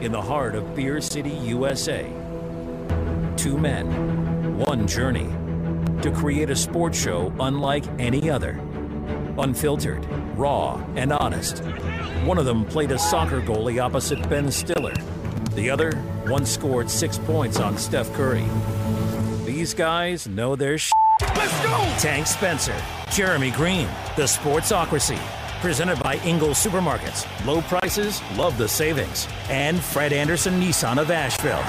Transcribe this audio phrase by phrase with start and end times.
[0.00, 2.04] in the heart of Beer City, USA.
[3.36, 5.28] Two men, one journey
[6.02, 8.60] to create a sports show unlike any other.
[9.38, 10.06] Unfiltered,
[10.36, 11.58] raw, and honest.
[12.24, 14.94] One of them played a soccer goalie opposite Ben Stiller.
[15.54, 15.92] The other
[16.26, 18.44] once scored six points on Steph Curry.
[19.44, 20.92] These guys know their sh.
[21.20, 21.94] Let's go!
[21.98, 22.76] Tank Spencer,
[23.10, 25.18] Jeremy Greene, The Sportsocracy.
[25.60, 27.26] Presented by Ingles Supermarkets.
[27.44, 29.26] Low prices, love the savings.
[29.48, 31.64] And Fred Anderson Nissan of Asheville.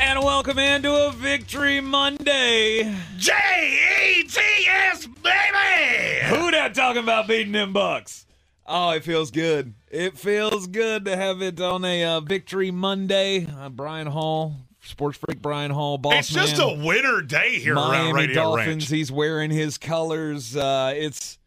[0.00, 2.96] And welcome into a Victory Monday.
[3.18, 3.32] J
[4.16, 6.34] E T S, baby!
[6.34, 8.24] Who that talking about beating them Bucks?
[8.66, 9.74] Oh, it feels good.
[9.90, 13.46] It feels good to have it on a uh, Victory Monday.
[13.46, 14.56] Uh, Brian Hall,
[14.88, 16.80] Sports Freak Brian Hall, boss It's just man.
[16.80, 18.66] a winter day here around Miami Radio Dolphins.
[18.66, 18.88] Ranch.
[18.88, 20.56] He's wearing his colors.
[20.56, 21.38] Uh, it's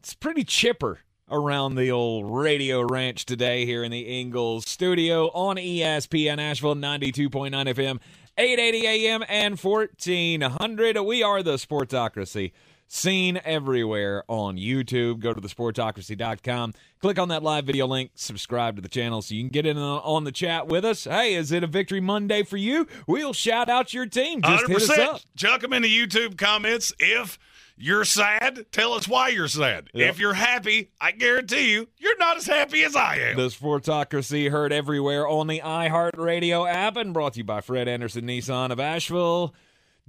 [0.00, 1.00] it's pretty chipper
[1.30, 7.28] around the old Radio Ranch today here in the Ingles studio on ESPN Asheville 92.9
[7.50, 8.00] FM,
[8.36, 11.00] 880 AM and 1400.
[11.02, 12.52] We are the Sportsocracy.
[12.92, 15.20] Seen everywhere on YouTube.
[15.20, 16.74] Go to thesportsocracy.com.
[16.98, 18.10] Click on that live video link.
[18.16, 21.04] Subscribe to the channel so you can get in on the chat with us.
[21.04, 22.88] Hey, is it a victory Monday for you?
[23.06, 24.42] We'll shout out your team.
[24.42, 25.20] Just hit us up.
[25.36, 26.92] Chuck them in the YouTube comments.
[26.98, 27.38] If
[27.76, 29.88] you're sad, tell us why you're sad.
[29.94, 30.10] Yep.
[30.10, 33.36] If you're happy, I guarantee you, you're not as happy as I am.
[33.36, 38.26] The Sportsocracy heard everywhere on the iHeartRadio app and brought to you by Fred Anderson
[38.26, 39.54] Nissan of Asheville.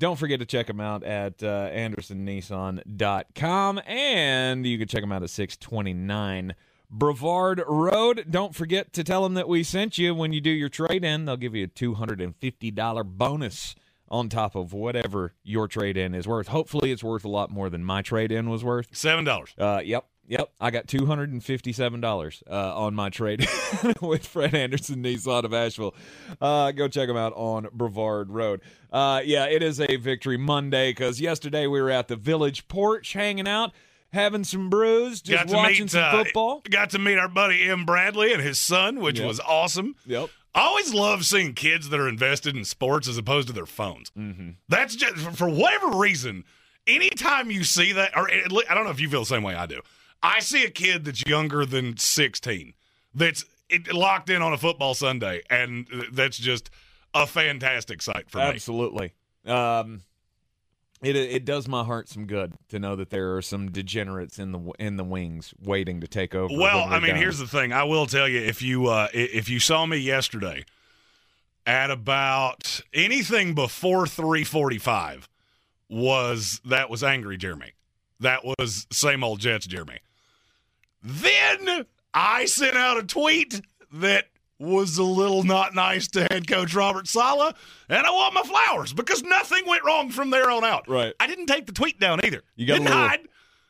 [0.02, 5.22] Don't forget to check them out at uh, andersonnissan.com and you can check them out
[5.22, 6.56] at 629
[6.90, 8.26] Brevard Road.
[8.28, 11.26] Don't forget to tell them that we sent you when you do your trade in.
[11.26, 13.76] They'll give you a $250 bonus
[14.10, 16.48] on top of whatever your trade in is worth.
[16.48, 18.88] Hopefully, it's worth a lot more than my trade in was worth.
[18.92, 19.54] Seven dollars.
[19.56, 20.50] Uh, yep, yep.
[20.60, 23.48] I got two hundred and fifty-seven dollars uh, on my trade
[24.02, 25.94] with Fred Anderson Nissan of Asheville.
[26.42, 28.62] Uh, go check them out on Brevard Road.
[28.92, 33.14] Uh, yeah, it is a victory Monday because yesterday we were at the village porch
[33.14, 33.72] hanging out,
[34.14, 36.62] having some brews, just watching meet some uh, football.
[36.70, 37.86] Got to meet our buddy M.
[37.86, 39.28] Bradley and his son, which Yep.
[39.28, 39.96] was awesome.
[40.06, 40.30] Yep.
[40.54, 44.10] I always love seeing kids that are invested in sports as opposed to their phones.
[44.18, 44.50] Mm-hmm.
[44.68, 46.44] That's just for whatever reason.
[46.88, 49.66] Anytime you see that, or I don't know if you feel the same way I
[49.68, 49.82] do.
[50.24, 52.74] I see a kid that's younger than sixteen
[53.14, 53.46] that's
[53.92, 56.70] locked in on a football Sunday, and that's just
[57.14, 58.44] a fantastic sight for me.
[58.46, 59.14] Absolutely.
[59.46, 60.02] Um,
[61.02, 64.52] it it does my heart some good to know that there are some degenerates in
[64.52, 66.54] the in the wings waiting to take over.
[66.56, 67.18] Well, I mean, done.
[67.18, 67.74] here's the thing.
[67.74, 70.64] I will tell you if you uh, if you saw me yesterday
[71.66, 75.28] at about anything before 3:45
[75.90, 77.74] was that was angry Jeremy.
[78.20, 80.00] That was same old Jets Jeremy.
[81.04, 83.62] Then I sent out a tweet
[83.94, 84.26] that
[84.60, 87.56] was a little not nice to head coach Robert Saleh,
[87.90, 90.88] and I want my flowers because nothing went wrong from there on out.
[90.88, 91.14] Right.
[91.20, 92.44] I didn't take the tweet down either.
[92.56, 93.20] You got a didn't little- hide.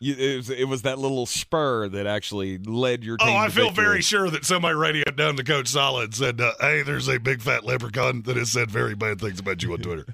[0.03, 3.29] You, it, was, it was that little spur that actually led your team.
[3.29, 3.85] Oh, I feel victory.
[3.85, 7.19] very sure that somebody radioed down to Coach Saleh and said, uh, "Hey, there's a
[7.19, 10.07] big fat leprechaun that has said very bad things about you on Twitter.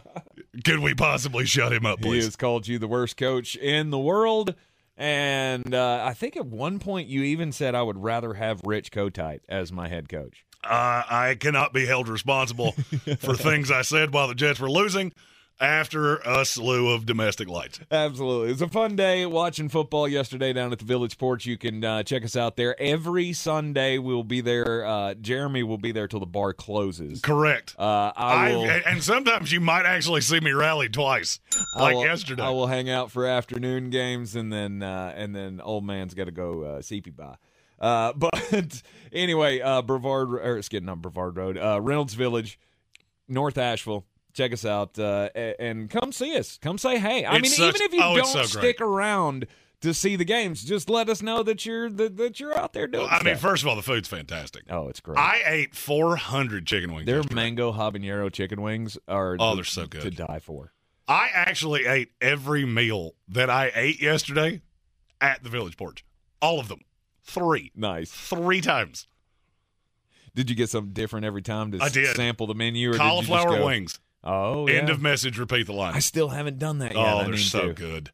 [0.64, 3.88] Could we possibly shut him up, He please?" has called you the worst coach in
[3.88, 4.54] the world,
[5.02, 8.92] and uh, I think at one point you even said I would rather have Rich
[8.92, 10.44] Kotite as my head coach.
[10.62, 12.70] Uh, I cannot be held responsible
[13.18, 15.12] for things I said while the Jets were losing
[15.60, 17.80] after a slew of domestic lights.
[17.90, 18.50] Absolutely.
[18.52, 21.46] It's a fun day watching football yesterday down at the Village Porch.
[21.46, 22.80] You can uh, check us out there.
[22.80, 24.84] Every Sunday we'll be there.
[24.84, 27.20] Uh, Jeremy will be there till the bar closes.
[27.20, 27.74] Correct.
[27.78, 31.40] Uh, I I will, and and sometimes you might actually see me rally twice,
[31.76, 32.42] I like will- yesterday.
[32.42, 36.24] I will hang out for afternoon games, and then uh, and then old man's got
[36.24, 37.36] to go uh, CP by.
[37.80, 38.82] Uh, but
[39.12, 42.58] anyway, uh, Brevard or excuse not Brevard Road, uh, Reynolds Village,
[43.28, 44.04] North Asheville.
[44.34, 46.58] Check us out uh, and come see us.
[46.62, 47.26] Come say hey.
[47.26, 49.46] I mean, even if you oh, don't so stick around
[49.82, 52.86] to see the games, just let us know that you're that, that you're out there
[52.86, 53.08] doing.
[53.10, 54.64] I mean, first of all, the food's fantastic.
[54.70, 55.18] oh, it's great.
[55.18, 57.06] I ate 400 chicken wings.
[57.06, 57.34] Their yesterday.
[57.34, 60.02] mango habanero chicken wings are Oh, the- they're so good.
[60.02, 60.72] to die for.
[61.08, 64.62] I actually ate every meal that I ate yesterday
[65.20, 66.04] at the Village Porch.
[66.40, 66.80] All of them.
[67.24, 67.70] Three.
[67.74, 68.10] Nice.
[68.10, 69.08] Three times.
[70.34, 72.16] Did you get something different every time to I did.
[72.16, 72.90] sample the menu?
[72.90, 74.00] Or did you just Cauliflower wings.
[74.24, 75.38] Oh, End of message.
[75.38, 75.94] Repeat the line.
[75.94, 77.04] I still haven't done that yet.
[77.04, 77.72] oh, they're so to.
[77.74, 78.10] good.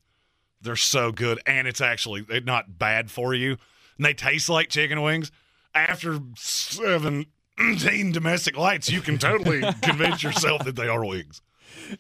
[0.61, 1.41] They're so good.
[1.47, 3.59] And it's actually not bad for you.
[3.97, 5.31] And they taste like chicken wings.
[5.75, 7.27] After 17
[8.13, 11.43] domestic lights, you can totally convince yourself that they are wings.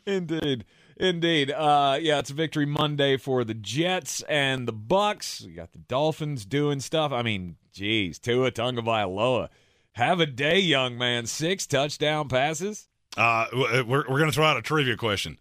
[0.06, 0.64] Indeed.
[0.96, 1.50] Indeed.
[1.52, 5.43] Uh, yeah, it's Victory Monday for the Jets and the Bucks.
[5.46, 7.12] We got the Dolphins doing stuff.
[7.12, 9.49] I mean, geez, Tua Tagovailoa.
[9.93, 11.26] Have a day, young man.
[11.26, 12.88] Six touchdown passes.
[13.19, 15.38] Uh, we're we're going to throw out a trivia question.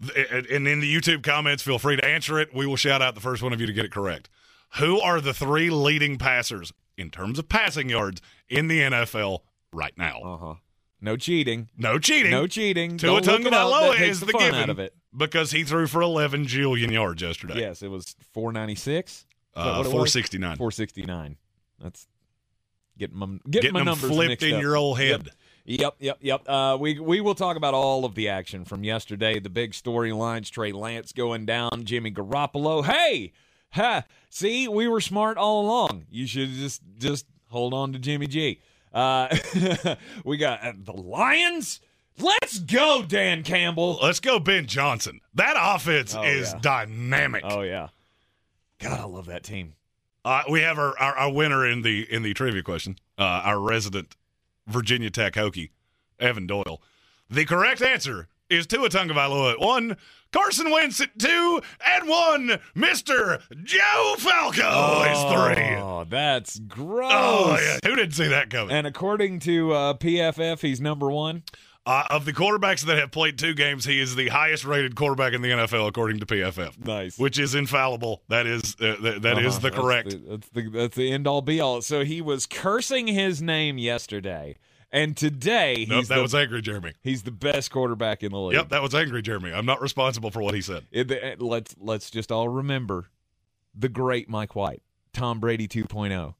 [0.00, 2.54] And in the YouTube comments, feel free to answer it.
[2.54, 4.28] We will shout out the first one of you to get it correct.
[4.78, 9.40] Who are the three leading passers in terms of passing yards in the NFL
[9.72, 10.20] right now?
[10.22, 10.54] Uh huh.
[11.00, 11.68] No cheating.
[11.76, 12.30] No cheating.
[12.32, 12.98] No cheating.
[12.98, 13.70] Tua Don't look it up.
[13.70, 14.94] That Tagovailoa is the, the given out of it.
[15.16, 17.60] because he threw for 11 jillion yards yesterday.
[17.60, 19.24] Yes, it was 496.
[19.54, 20.56] Uh, 469.
[20.56, 21.36] 469.
[21.80, 22.06] That's
[22.98, 24.60] getting my getting, Getting my them numbers flipped in up.
[24.62, 25.24] your old head.
[25.26, 25.28] Yep,
[25.68, 26.18] yep, yep.
[26.20, 26.48] Yep.
[26.48, 29.38] Uh, we we will talk about all of the action from yesterday.
[29.38, 32.84] The big storylines: Trey Lance going down, Jimmy Garoppolo.
[32.84, 33.32] Hey,
[33.70, 34.04] ha!
[34.30, 36.06] See, we were smart all along.
[36.10, 38.60] You should just just hold on to Jimmy G.
[38.92, 39.28] Uh,
[40.24, 41.80] we got uh, the Lions.
[42.20, 43.98] Let's go, Dan Campbell.
[44.02, 45.20] Let's go, Ben Johnson.
[45.34, 46.58] That offense Oh, is yeah.
[46.60, 47.44] dynamic.
[47.46, 47.88] Oh yeah,
[48.80, 49.74] God, I love that team.
[50.24, 52.98] Uh, we have our, our, our winner in the in the trivia question.
[53.16, 54.16] Uh, our resident
[54.68, 55.70] Virginia Tech Hokie,
[56.20, 56.80] Evan Doyle.
[57.30, 59.96] The correct answer is Tua Tagovailoa at one,
[60.32, 65.76] Carson Wentz at two, and one, Mister Joe Flacco is three.
[65.76, 67.12] Oh, that's gross.
[67.14, 68.74] Oh yeah, who didn't see that coming?
[68.74, 71.42] And according to uh, PFF, he's number one.
[71.88, 75.32] Uh, of the quarterbacks that have played two games, he is the highest rated quarterback
[75.32, 76.84] in the NFL according to PFF.
[76.84, 77.18] Nice.
[77.18, 78.22] Which is infallible.
[78.28, 79.58] That is uh, th- that is Uh-huh.
[79.60, 80.10] the correct.
[80.10, 81.80] That's the, that's the that's the end all be all.
[81.80, 84.56] So he was cursing his name yesterday,
[84.92, 86.92] and today he's Nope, that the, was angry Jeremy.
[87.02, 88.56] he's the best quarterback in the league.
[88.58, 89.52] Yep, that was angry Jeremy.
[89.54, 90.84] I'm not responsible for what he said.
[90.92, 93.06] It- it- let's let's just all remember
[93.74, 94.82] the great Mike White,
[95.14, 96.34] Tom Brady 2.0.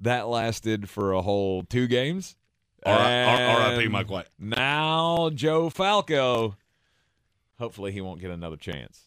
[0.00, 2.34] That lasted for a whole two games.
[2.86, 3.88] R- R- R.I.P.
[3.88, 4.28] Mike White.
[4.38, 6.54] Now Joe Flacco.
[7.58, 9.02] Hopefully he won't get another chance.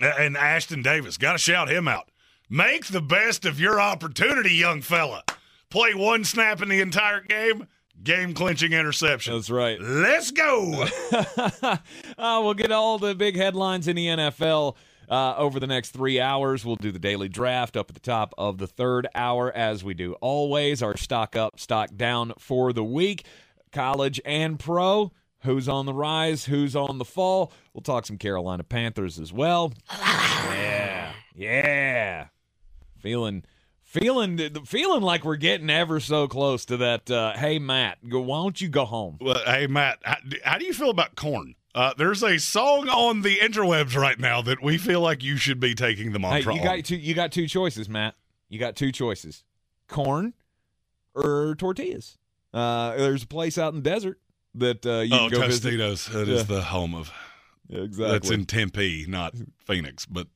[0.00, 2.10] And Ashtyn Davis, got to shout him out.
[2.48, 5.24] Make the best of your opportunity, young fella.
[5.70, 7.66] Play one snap in the entire game,
[8.02, 9.34] game clinching interception.
[9.34, 9.80] That's right.
[9.80, 10.86] Let's go.
[11.12, 11.76] uh,
[12.18, 14.76] we'll get all the big headlines in the NFL
[15.08, 16.64] uh, over the next three hours.
[16.64, 19.94] We'll do the daily draft up at the top of the third hour, as we
[19.94, 20.82] do always.
[20.82, 23.24] Our stock up, stock down for the week,
[23.72, 25.12] college and pro.
[25.44, 26.44] Who's on the rise?
[26.44, 27.52] Who's on the fall?
[27.74, 29.72] We'll talk some Carolina Panthers as well.
[29.90, 32.26] Yeah, yeah.
[33.00, 33.42] Feeling,
[33.82, 37.10] feeling, feeling like we're getting ever so close to that.
[37.10, 39.18] Uh, hey, Matt, why don't you go home?
[39.20, 41.56] well, hey, Matt, how, how do you feel about corn?
[41.74, 45.58] Uh, there's a song on the interwebs right now that we feel like you should
[45.58, 46.96] be taking them on Hey, you got two.
[46.96, 48.14] You got two choices, Matt.
[48.48, 49.42] You got two choices:
[49.88, 50.34] corn
[51.14, 52.18] or tortillas.
[52.52, 54.20] Uh, there's a place out in the desert
[54.54, 55.72] that uh, you oh, can go visit.
[55.72, 56.12] Tostitos.
[56.12, 56.56] That is Yeah.
[56.56, 57.10] the home of.
[57.70, 58.12] Exactly.
[58.12, 59.34] That's in Tempe, not
[59.64, 60.04] Phoenix.
[60.04, 60.26] But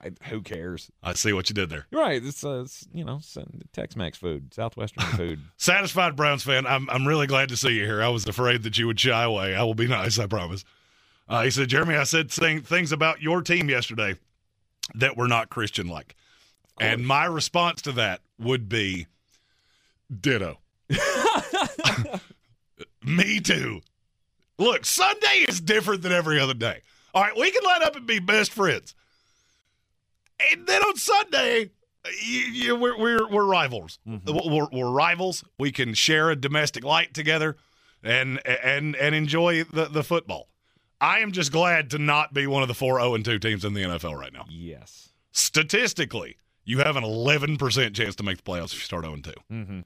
[0.00, 0.92] I, who cares?
[1.02, 1.86] I see what you did there.
[1.90, 2.24] Right.
[2.24, 3.20] It's, uh, it's you know
[3.72, 5.40] Tex-Mex food, Southwestern food.
[5.56, 8.00] Satisfied Browns fan, I'm I'm really glad to see you here.
[8.00, 9.56] I was afraid that you would shy away.
[9.56, 10.64] I will be nice, I promise.
[11.28, 14.16] Uh, he said, Jeremy, I said thing, things about your team yesterday
[14.94, 16.16] that were not Christian like.
[16.80, 19.06] And my response to that would be
[20.20, 20.58] ditto.
[23.04, 23.80] Me too.
[24.58, 26.80] Look, Sunday is different than every other day.
[27.14, 28.94] All right, we can let up and be best friends.
[30.52, 31.70] And then on Sunday,
[32.24, 33.98] you, you, we're, we're, we're rivals.
[34.04, 35.44] We're, we're rivals.
[35.58, 37.56] We can share a domestic light together
[38.02, 40.48] and and and enjoy the, the football.
[41.04, 43.62] I am just glad to not be one of the four 0 and 2 teams
[43.64, 44.46] in the NFL right now.
[44.48, 45.10] yes.
[45.32, 49.32] Statistically, you have an 11% chance to make the playoffs if you start 0 2.
[49.52, 49.80] Mm-hmm.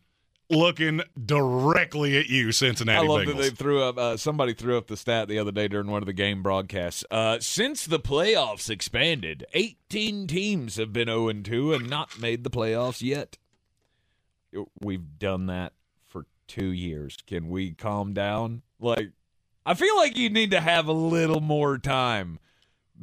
[0.50, 3.26] Looking directly at you, Cincinnati I love Bengals.
[3.26, 3.98] that they threw up.
[3.98, 7.04] Uh, somebody threw up the stat the other day during one of the game broadcasts.
[7.10, 12.50] Uh, since the playoffs expanded, 18 teams have been 0 2 and not made the
[12.50, 13.38] playoffs yet.
[14.80, 15.72] We've done that
[16.06, 17.18] for two years.
[17.26, 18.62] Can we calm down?
[18.80, 19.10] Like,
[19.68, 22.38] I feel like you need to have a little more time.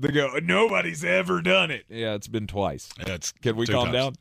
[0.01, 0.39] to go.
[0.41, 1.85] Nobody's ever done it.
[1.89, 2.89] Yeah, it's been twice.
[3.05, 4.15] That's Can we calm times.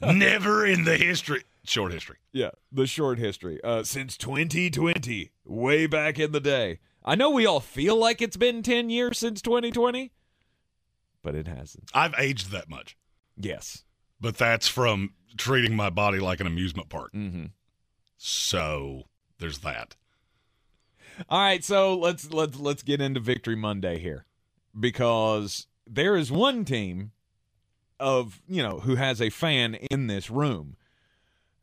[0.00, 0.18] down?
[0.18, 2.16] Never in the history, short history.
[2.32, 3.60] Yeah, the short history.
[3.64, 6.78] Uh, since 2020, way back in the day.
[7.04, 10.12] I know we all feel like it's been 10 years since 2020,
[11.22, 11.90] but it hasn't.
[11.92, 12.96] I've aged that much,
[13.36, 13.82] Yes.
[14.20, 17.12] but that's from treating my body like an amusement park.
[17.12, 17.46] Mm-hmm.
[18.16, 19.02] So
[19.38, 19.96] there's that.
[21.28, 24.24] All right, so let's let's let's get into Victory Monday here,
[24.78, 27.12] because there is one team
[28.00, 30.76] of you know who has a fan in this room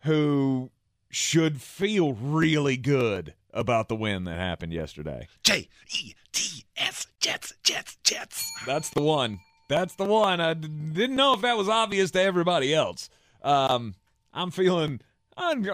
[0.04, 0.70] who
[1.10, 5.28] should feel really good about the win that happened yesterday.
[5.44, 8.52] J E T S Jets, Jets, Jets.
[8.66, 9.40] That's the one.
[9.68, 10.40] That's the one.
[10.40, 13.10] I d- didn't know if that was obvious to everybody else.
[13.44, 13.96] Um,
[14.34, 15.02] I'm feeling.
[15.40, 15.68] I'm,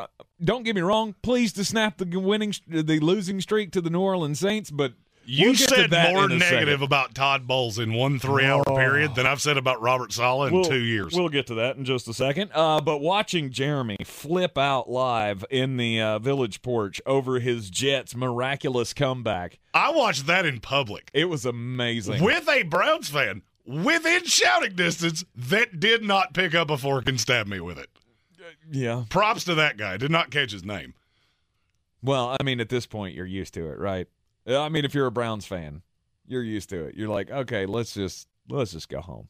[0.43, 1.15] don't get me wrong.
[1.21, 4.93] Pleased to snap the winning, the losing streak to the New Orleans Saints, but
[5.25, 6.83] You we'll said more negative second.
[6.83, 8.75] about Todd Bowles in one three-hour Oh.
[8.75, 11.13] period than I've said about Robert Saleh in We'll- two years.
[11.15, 12.51] We'll get to that in just a second.
[12.53, 18.15] Uh, but watching Jeremy flip out live in the uh, village porch over his Jets'
[18.15, 22.23] miraculous comeback, I watched that in public it was amazing.
[22.23, 27.19] with a Browns fan within shouting distance that did not pick up a fork and
[27.19, 27.89] stab me with it.
[28.71, 29.05] Yeah.
[29.09, 29.97] Props to that guy.
[29.97, 30.93] Did not catch his name.
[32.01, 34.07] Well, I mean, at this point, you're used to it, right?
[34.47, 35.81] I mean, if you're a Browns fan,
[36.27, 36.95] you're used to it.
[36.95, 39.27] You're like, okay, let's just let's just go home.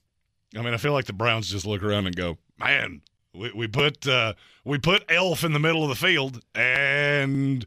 [0.57, 3.01] I mean, I feel like the Browns just look around and go, "Man,
[3.33, 7.65] we, we put uh, we put Elf in the middle of the field, and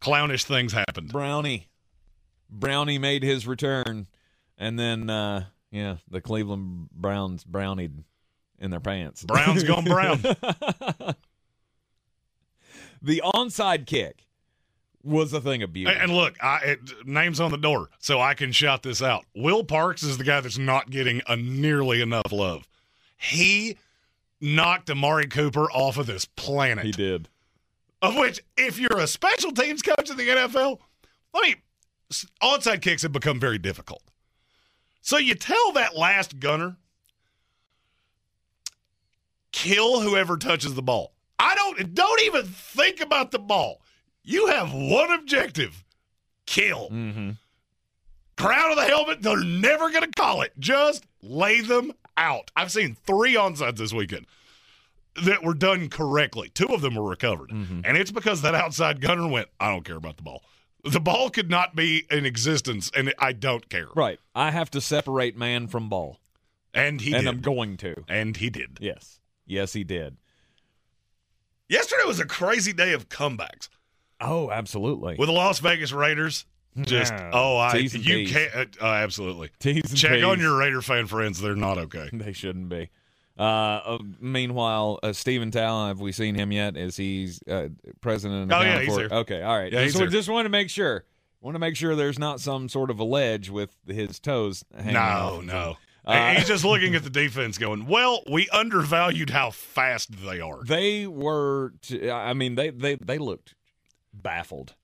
[0.00, 1.68] clownish things happened." Brownie,
[2.48, 4.06] Brownie made his return,
[4.58, 8.04] and then uh, yeah, the Cleveland Browns brownied
[8.60, 9.24] in their pants.
[9.24, 10.20] Brown's gone brown.
[13.02, 14.26] the onside kick
[15.02, 15.94] was a thing of beauty.
[15.98, 19.24] And look, I, it, names on the door, so I can shout this out.
[19.34, 22.68] Will Parks is the guy that's not getting a nearly enough love.
[23.16, 23.78] He
[24.40, 26.84] knocked Amari Cooper off of this planet.
[26.84, 27.28] he did.
[28.02, 30.78] Of which, if you're a special teams coach in the NFL,
[31.34, 31.56] let me,
[32.42, 34.02] onside kicks have become very difficult.
[35.02, 36.76] So you tell that last gunner,
[39.52, 41.12] kill whoever touches the ball.
[41.38, 43.80] I don't, don't even think about the ball.
[44.22, 45.84] You have one objective
[46.46, 46.88] kill.
[46.90, 47.30] Mm-hmm.
[48.36, 50.52] Crown of the helmet, they're never going to call it.
[50.58, 52.50] Just lay them out.
[52.56, 54.26] I've seen three onsides this weekend
[55.24, 56.50] that were done correctly.
[56.54, 57.50] Two of them were recovered.
[57.50, 57.82] Mhm.
[57.84, 60.42] And it's because that outside gunner went, I don't care about the ball.
[60.84, 63.88] The ball could not be in existence, and I don't care.
[63.94, 64.18] Right.
[64.34, 66.18] I have to separate man from ball,
[66.72, 67.28] And he and did.
[67.28, 68.04] I'm going to.
[68.08, 68.78] and he did.
[68.80, 69.19] Yes.
[69.50, 70.16] Yes, he did.
[71.68, 73.68] Yesterday was a crazy day of comebacks
[74.20, 75.16] Oh, absolutely.
[75.18, 76.44] with the Las Vegas Raiders.
[76.80, 77.30] Just, Yeah.
[77.32, 79.50] oh, I, T's you can't, uh, absolutely.
[79.58, 81.40] T's and Check on your Raider fan friends.
[81.40, 82.08] They're not okay.
[82.12, 82.90] They shouldn't be.
[83.38, 86.76] Uh, uh, meanwhile, uh, Stephen Talon, have we seen him yet?
[86.76, 87.68] Is he's uh,
[88.00, 88.42] president?
[88.42, 89.08] and Oh, yeah, he's there.
[89.10, 89.72] Okay, all right.
[89.72, 91.04] Yeah, just, just want to make sure.
[91.40, 94.92] Want to make sure there's not some sort of a ledge with his toes hanging
[94.94, 95.42] No, off.
[95.44, 95.76] no.
[96.10, 100.62] Uh, He's just looking at the defense going, well, we undervalued how fast they are.
[100.64, 101.72] They were.
[101.82, 103.54] T- I mean, they they they looked
[104.12, 104.74] baffled.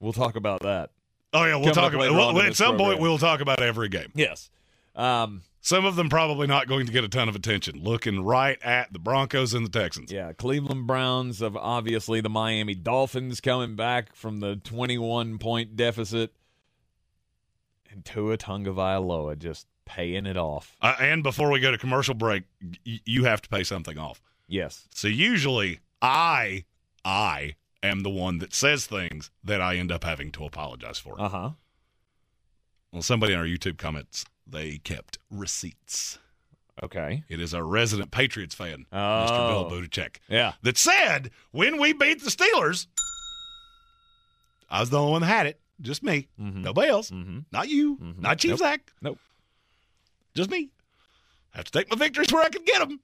[0.00, 0.90] We'll talk about that.
[1.32, 4.10] Oh, yeah, we'll Coming talk about well, At some point, we'll talk about every game.
[4.14, 4.50] Yes.
[4.94, 5.42] Um.
[5.60, 8.92] Some of them probably not going to get a ton of attention, looking right at
[8.92, 10.12] the Broncos and the Texans.
[10.12, 16.34] Yeah, Cleveland Browns of obviously the Miami Dolphins coming back from the 21 point deficit.
[17.90, 20.76] And Tua Tagovailoa just paying it off.
[20.80, 22.44] Uh, and before we go to commercial break,
[22.86, 24.20] y- you have to pay something off.
[24.48, 24.86] Yes.
[24.94, 26.64] So usually, I,
[27.04, 31.20] I am the one that says things that I end up having to apologize for.
[31.20, 31.50] Uh huh.
[32.92, 36.18] well, somebody in our YouTube comments, they kept receipts.
[36.82, 37.22] Okay.
[37.28, 39.28] It is our resident Patriots fan, Mr.
[39.48, 39.70] Bill Oh.
[39.70, 40.16] Buttigieg.
[40.28, 40.54] Yeah.
[40.62, 42.86] that said when we beat the Steelers,
[44.68, 45.60] I was the only one that had it.
[45.80, 46.28] Just me.
[46.40, 46.62] Mhm.
[46.62, 47.10] Nobody else.
[47.10, 47.40] Mm-hmm.
[47.52, 47.96] Not you.
[47.98, 48.18] Mhm.
[48.18, 48.58] Not Chief Nope.
[48.58, 48.92] Zach.
[49.02, 49.18] Nope.
[50.34, 50.70] Just me.
[51.52, 53.00] Have to take my victories where I can get them.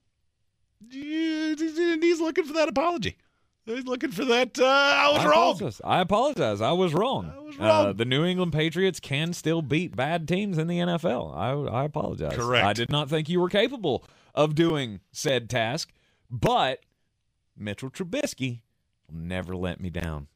[0.89, 3.17] He's looking for that apology.
[3.65, 4.59] He's looking for that.
[4.59, 5.51] Uh, I was I wrong.
[5.55, 5.81] Apologize.
[5.83, 6.61] I apologize.
[6.61, 7.31] I was wrong.
[7.33, 7.93] I was Uh, wrong.
[7.95, 11.35] the New England Patriots can still beat bad teams in the NFL.
[11.37, 12.35] I, I apologize.
[12.35, 12.65] Correct.
[12.65, 15.91] I did not think you were capable of doing said task,
[16.29, 16.79] but
[17.55, 18.61] Mitchell Trubisky
[19.07, 20.27] will never let me down.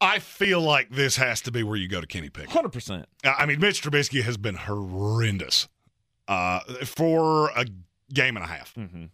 [0.00, 2.50] I feel like this has to be where you go to Kenny Pickett.
[2.50, 3.04] 100%.
[3.24, 5.68] I mean, Mitch Trubisky has been horrendous
[6.28, 7.64] uh, for a
[8.12, 8.74] game and a half.
[8.74, 9.04] Mm-hmm.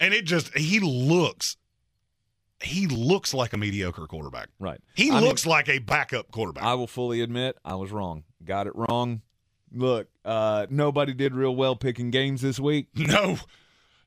[0.00, 1.56] and it just he looks
[2.62, 4.48] he looks like a mediocre quarterback.
[4.58, 4.80] Right.
[4.94, 6.64] He I mean- looks like a backup quarterback.
[6.64, 8.24] I will fully admit I was wrong.
[8.44, 9.22] Got it wrong.
[9.72, 12.88] Look, uh, nobody did real well picking games this week.
[12.96, 13.36] no,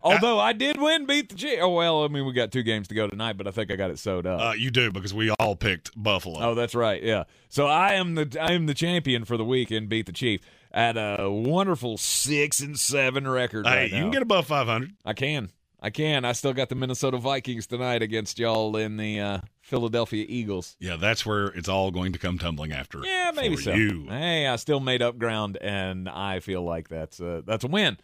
[0.03, 1.61] Although I did win, beat the Chiefs.
[1.61, 3.77] Oh well, I mean we got two games to go tonight, but I think I
[3.77, 4.41] got it sewed up.
[4.41, 6.39] uh, you do because we all picked Buffalo.
[6.41, 7.01] Oh, that's right.
[7.01, 7.23] Yeah.
[7.47, 10.41] So I am the I am the champion for the week and beat the Chief
[10.71, 13.65] at a wonderful six and seven record.
[13.65, 14.01] hey, right you now.
[14.03, 14.91] can get above 500.
[15.05, 15.51] I can.
[15.79, 16.25] I can.
[16.25, 20.75] I still got the Minnesota Vikings tonight against y'all in the uh, Philadelphia Eagles.
[20.79, 22.99] Yeah, that's where it's all going to come tumbling after.
[23.03, 23.73] Yeah, maybe so.
[23.73, 24.07] You.
[24.09, 27.97] Hey, I still made up ground, and I feel like that's a, that's a win.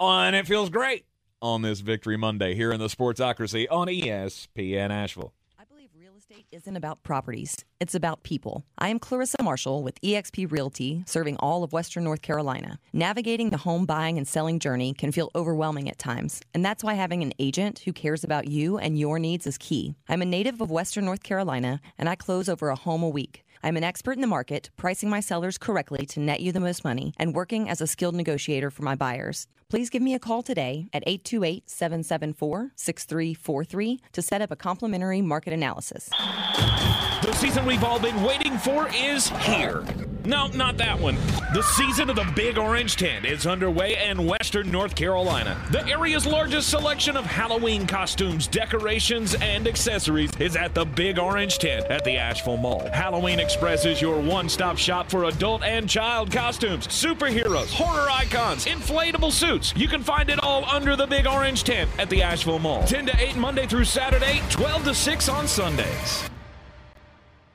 [0.00, 1.04] Oh, and it feels great
[1.44, 5.34] on this Victory Monday here in the Sportsocracy on ESPN Asheville.
[5.58, 8.64] I believe real estate isn't about properties, it's about people.
[8.78, 12.78] I am Clarissa Marshall with eXp Realty, serving all of Western North Carolina.
[12.94, 16.94] Navigating the home buying and selling journey can feel overwhelming at times, and that's why
[16.94, 19.94] having an agent who cares about you and your needs is key.
[20.08, 23.44] I'm a native of Western North Carolina, and I close over a home a week.
[23.62, 26.84] I'm an expert in the market, pricing my sellers correctly to net you the most
[26.84, 29.46] money, and working as a skilled negotiator for my buyers.
[29.74, 35.20] Please give me a call today at 828 774 6343 to set up a complimentary
[35.20, 36.08] market analysis.
[36.10, 39.84] The season we've all been waiting for is here.
[40.26, 41.16] No, not that one.
[41.52, 45.60] The season of the Big Orange Tent is underway in Western North Carolina.
[45.70, 51.58] The area's largest selection of Halloween costumes, decorations, and accessories is at the Big Orange
[51.58, 52.88] Tent at the Asheville Mall.
[52.90, 58.64] Halloween Express is your one stop shop for adult and child costumes, superheroes, horror icons,
[58.64, 59.74] inflatable suits.
[59.76, 62.82] You can find it all under the Big Orange Tent at the Asheville Mall.
[62.84, 66.30] 10 to 8 Monday through Saturday, 12 to 6 on Sundays.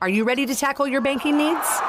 [0.00, 1.80] Are you ready to tackle your banking needs?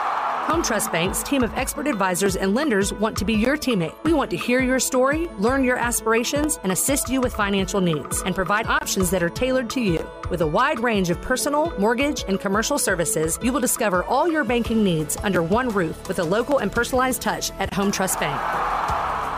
[0.48, 3.96] Home Trust Bank's team of expert advisors and lenders want to be your teammate.
[4.04, 8.24] We want to hear your story, learn your aspirations, and assist you with financial needs
[8.24, 10.06] and provide options that are tailored to you.
[10.32, 14.44] With a wide range of personal, mortgage, and commercial services, you will discover all your
[14.44, 18.42] banking needs under one roof with a local and personalized touch at Home Trust Bank.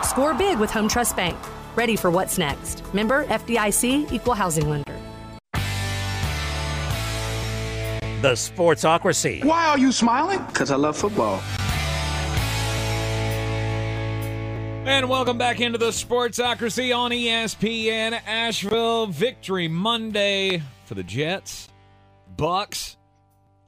[0.06, 1.38] Score big with Home Trust Bank.
[1.76, 2.82] Ready for what's next.
[2.94, 5.03] Member FDIC Equal Housing Lender.
[8.24, 9.44] The Sportsocracy.
[9.44, 10.42] Why are you smiling?
[10.48, 11.42] Because I love football.
[14.88, 19.08] And welcome back into the Sportsocracy on ESPN Asheville.
[19.08, 21.68] Victory Monday for the Jets.
[22.38, 22.96] Bucks.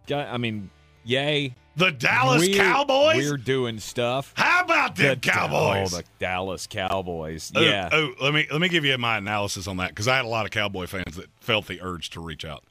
[0.07, 0.69] Got- I mean,
[1.03, 1.53] yay.
[1.75, 3.29] The Dallas We're- Cowboys?
[3.29, 4.31] We're doing stuff.
[4.37, 5.93] How about them The- oh, Cowboys?
[5.93, 7.51] Oh, the Dallas Cowboys.
[7.53, 7.89] Oh, Yeah.
[7.91, 10.29] Oh, let me let me give you my analysis on that because I had a
[10.29, 12.63] lot of Cowboy fans that felt the urge to reach out.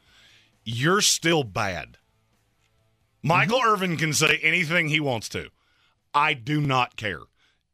[0.64, 1.99] You're still bad.
[3.23, 3.68] Michael Mm-hmm.
[3.73, 5.49] Irvin can say anything he wants to.
[6.12, 7.21] I do not care.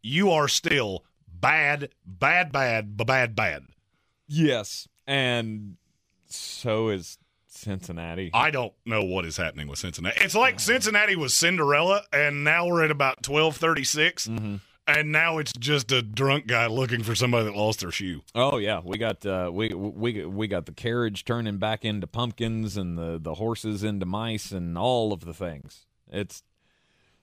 [0.03, 3.65] You are still bad, bad, bad, bad, bad.
[4.29, 4.89] Yes.
[5.07, 5.77] And
[6.27, 8.31] so is Cincinnati.
[8.33, 10.21] I don't know what is happening with Cincinnati.
[10.25, 14.57] It's like Cincinnati was Cinderella, and now we're at about twelve thirty six, Mm-hmm.
[14.99, 18.23] And now it's just a drunk guy looking for somebody that lost their shoe.
[18.35, 22.77] Oh yeah, we got uh, we we we got the carriage turning back into pumpkins
[22.77, 25.87] and the the horses into mice and all of the things.
[26.11, 26.43] It's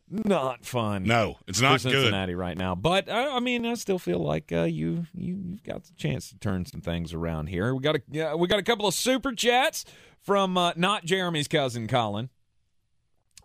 [0.10, 1.04] not fun.
[1.04, 1.92] No, it's for not good.
[1.92, 2.76] Cincinnati right now.
[2.76, 6.30] But I, I mean, I still feel like uh, you you you've got the chance
[6.30, 7.74] to turn some things around here.
[7.74, 9.86] We got a yeah, we got a couple of super chats
[10.22, 12.30] from uh, not Jeremy's cousin Colin.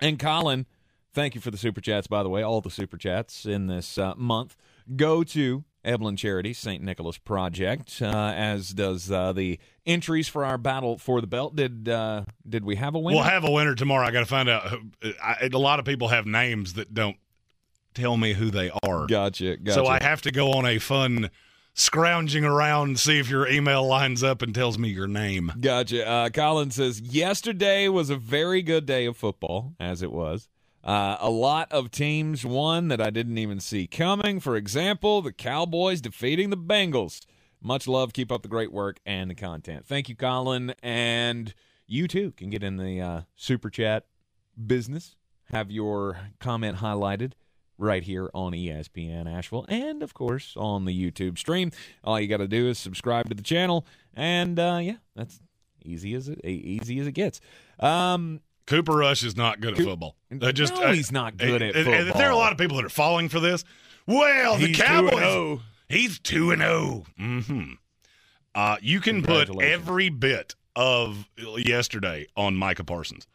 [0.00, 0.66] And Colin,
[1.12, 2.06] thank you for the super chats.
[2.06, 4.56] By the way, all the super chats in this uh, month
[4.96, 6.82] go to Evelyn Charity St.
[6.82, 11.56] Nicholas Project, uh, as does uh, the entries for our battle for the belt.
[11.56, 13.16] Did uh, did we have a winner?
[13.16, 14.06] We'll have a winner tomorrow.
[14.06, 14.68] I got to find out.
[14.68, 17.16] Who, I, a lot of people have names that don't
[17.94, 19.06] tell me who they are.
[19.06, 19.56] Gotcha.
[19.56, 19.74] Gotcha.
[19.74, 21.30] So I have to go on a fun
[21.74, 25.52] scrounging around, see if your email lines up and tells me your name.
[25.60, 26.06] Gotcha.
[26.06, 30.48] Uh, Colin says yesterday was a very good day of football, as it was.
[30.84, 34.40] Uh, a lot of teams won that I didn't even see coming.
[34.40, 37.24] For example, the Cowboys defeating the Bengals.
[37.60, 38.12] Much love.
[38.12, 39.86] Keep up the great work and the content.
[39.86, 40.74] Thank you, Colin.
[40.82, 41.54] And
[41.86, 44.06] you too can get in the uh, super chat
[44.66, 45.14] business.
[45.52, 47.32] Have your comment highlighted
[47.78, 51.70] right here on ESPN Asheville and, of course, on the YouTube stream.
[52.02, 53.86] All you got to do is subscribe to the channel.
[54.14, 55.40] And, uh, yeah, that's
[55.84, 57.40] easy as it easy as it gets.
[57.78, 58.40] Um,
[58.72, 60.16] Cooper Rush is not good at football.
[60.30, 61.92] They just No, he's not good at football.
[61.94, 63.64] and There are a lot of people that are falling for this.
[64.06, 65.20] Well, the He's 2 and Cowboys.
[65.20, 65.60] 0.
[65.88, 67.04] He's two and zero.
[67.20, 67.72] Mm-hmm.
[68.54, 73.26] Uh, you can put every bit of yesterday on Micah Parsons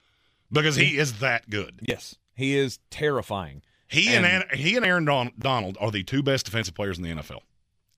[0.52, 1.82] because he is that good.
[1.88, 3.62] yes, he is terrifying.
[3.88, 6.98] He and, And- Aaron, he and Aaron Don- Donald are the two best defensive players
[6.98, 7.42] in the NFL,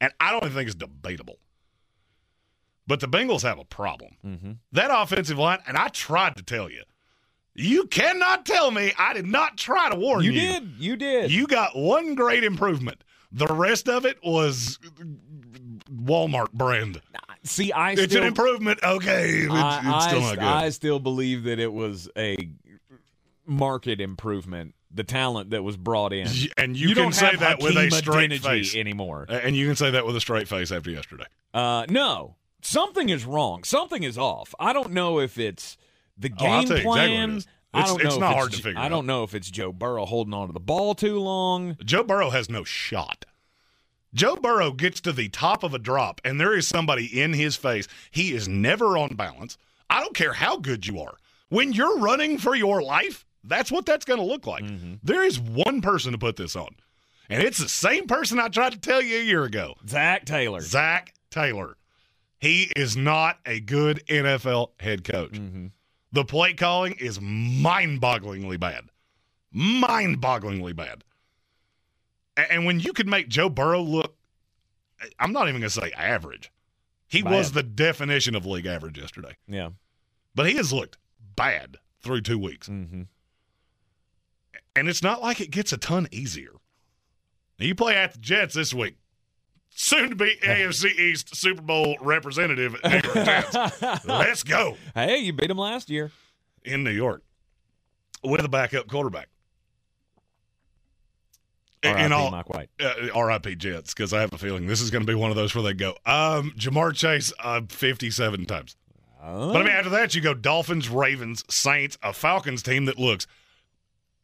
[0.01, 1.39] and I don't even think it's debatable.
[2.85, 4.17] But the Bengals have a problem.
[4.25, 4.51] Mm-hmm.
[4.73, 6.83] That offensive line, and I tried to tell you,
[7.59, 10.39] you cannot tell me I did not try to warn You you.
[10.41, 10.71] did.
[10.77, 11.31] You did.
[11.31, 13.03] You got one great improvement.
[13.31, 14.79] The rest of it was
[15.93, 17.01] Walmart brand.
[17.43, 18.79] See, I It's still, an improvement.
[18.83, 20.43] Okay, it's, I, it's still I- not good.
[20.43, 22.37] I still believe that it was a
[23.45, 24.75] market improvement.
[24.91, 28.31] The talent that was brought in, and you, can don't say that with a straight
[28.31, 29.27] Adeniji face anymore.
[29.29, 31.25] And you can say that with a straight face after yesterday.
[31.53, 33.63] Uh, no, something is wrong.
[33.63, 34.55] Something is off.
[34.59, 35.77] I don't know if it's
[36.19, 37.29] the Oh, game tell you exactly what it plan.
[37.37, 37.47] is.
[37.73, 38.05] I It's- don't know.
[38.07, 38.89] it's if not it's hard to figure I out.
[38.89, 41.77] don't know if it's Joe Burrow holding on to the ball too long.
[41.85, 43.25] Joe Burrow has no shot.
[44.13, 47.55] Joe Burrow gets to the top of a drop, and there is somebody in his
[47.55, 47.87] face.
[48.09, 49.57] He is never on balance.
[49.89, 51.17] I don't care how good you are.
[51.49, 54.63] When you're running for your life, that's what that's going to look like.
[54.63, 54.95] Mm-hmm.
[55.03, 56.75] There is one person to put this on,
[57.29, 60.61] and it's the same person I tried to tell you a year ago Zac Taylor.
[60.61, 61.77] Zac Taylor.
[62.39, 65.33] He is not a good NFL head coach.
[65.33, 65.67] Mm-hmm.
[66.11, 68.85] The play calling is mind bogglingly bad.
[69.51, 71.03] Mind bogglingly bad.
[72.37, 74.15] And when you could make Joe Burrow look,
[75.19, 76.51] I'm not even going to say average.
[77.07, 77.33] He Bad.
[77.33, 79.35] was the definition of league average yesterday.
[79.47, 79.69] Yeah.
[80.35, 80.97] But he has looked
[81.35, 82.69] bad through two weeks.
[82.69, 83.03] Mm-hmm.
[84.75, 86.53] And it's not like it gets a ton easier.
[87.57, 88.95] You play at the Jets this week.
[89.69, 93.81] Soon to be AFC East Super Bowl representative New York Jets.
[94.05, 96.11] Let's go Hey, you beat them last year.
[96.63, 97.23] in New York
[98.23, 99.29] with a backup quarterback.
[101.81, 102.13] R.I.P.
[102.13, 102.69] all, Mike White.
[102.81, 105.37] uh, RIP Jets, because I have a feeling this is going to be one of
[105.37, 108.75] those where they go, um, Ja'Marr Chase uh, 57 times.
[109.23, 109.53] Oh.
[109.53, 113.27] But I mean, after that, you go Dolphins, Ravens, Saints, a Falcons team that looks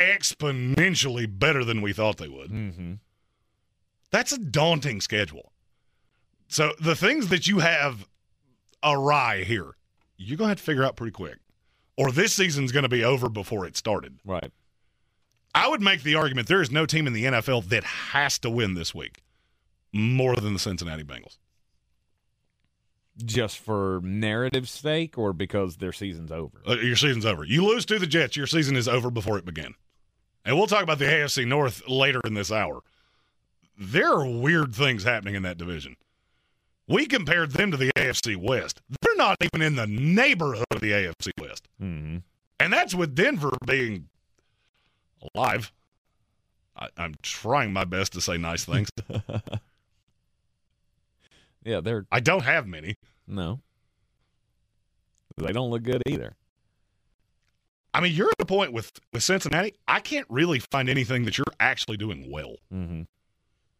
[0.01, 2.51] exponentially better than we thought they would.
[2.51, 2.93] Mm-hmm.
[4.11, 5.51] That's a daunting schedule.
[6.47, 8.07] So the things that you have
[8.83, 9.75] awry here,
[10.17, 11.37] you're going to have to figure out pretty quick.
[11.97, 14.19] Or this season's going to be over before it started.
[14.25, 14.51] Right.
[15.53, 18.49] I would make the argument there is no team in the NFL that has to
[18.49, 19.23] win this week
[19.93, 21.37] more than the Cincinnati Bengals.
[23.23, 26.61] Just for narrative sake or because their season's over?
[26.67, 27.45] Uh, your season's over.
[27.45, 29.73] You lose to the Jets, your season is over before it began.
[30.43, 32.81] And we'll talk about the AFC North later in this hour.
[33.77, 35.95] There are weird things happening in that division.
[36.87, 38.81] We compared them to the AFC West.
[39.01, 41.67] They're not even in the neighborhood of the AFC West.
[41.81, 42.17] Mm-hmm.
[42.59, 44.07] And that's with Denver being
[45.33, 45.71] alive.
[46.77, 48.89] I, I'm trying my best to say nice things.
[51.65, 52.95] Yeah, they're I don't have many.
[53.27, 53.59] no.
[55.37, 56.33] They don't look good either.
[57.93, 61.37] I mean, you're at a point with, with Cincinnati, I can't really find anything that
[61.37, 62.55] you're actually doing well.
[62.73, 63.01] Mm-hmm.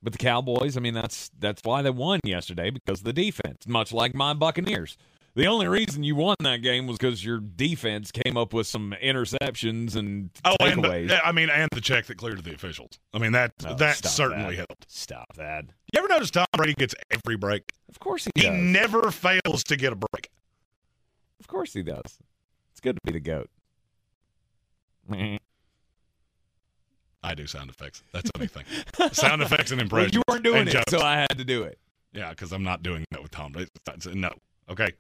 [0.06, 3.68] But the Cowboys, I mean, that's that's why they won yesterday because of the defense.
[3.68, 4.98] Much like my Buccaneers,
[5.34, 8.94] the only reason you won that game was because your defense came up with some
[9.04, 11.08] interceptions and Oh, and takeaways.
[11.08, 13.00] the, I mean, and the check that cleared to the officials.
[13.16, 14.68] I mean, that No, that certainly that.
[14.70, 14.86] helped.
[14.92, 15.66] Stop that.
[15.92, 17.72] You ever notice Tom Brady gets every break?
[17.90, 18.52] Of course he He does.
[18.56, 20.30] He never fails to get a break.
[21.40, 22.20] of course he does.
[22.72, 23.50] It's good to be the goat.
[27.26, 28.04] I do sound effects.
[28.14, 28.64] That's anything.
[29.14, 30.14] sound effects and Well, impressions.
[30.16, 30.92] you weren't doing it, jokes.
[30.92, 31.80] so I had to do it.
[32.14, 33.54] yeah, because I'm not doing that with Tom
[34.14, 34.32] No.
[34.70, 34.92] Okay.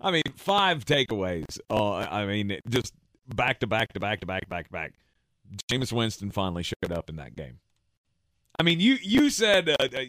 [0.00, 1.58] I mean, five takeaways.
[1.70, 2.92] Uh, I mean, just
[3.34, 4.92] back to back to back to back to back to back.
[5.70, 7.58] Jameis Winston finally showed up in that game.
[8.58, 10.00] I mean, you you said uh, uh,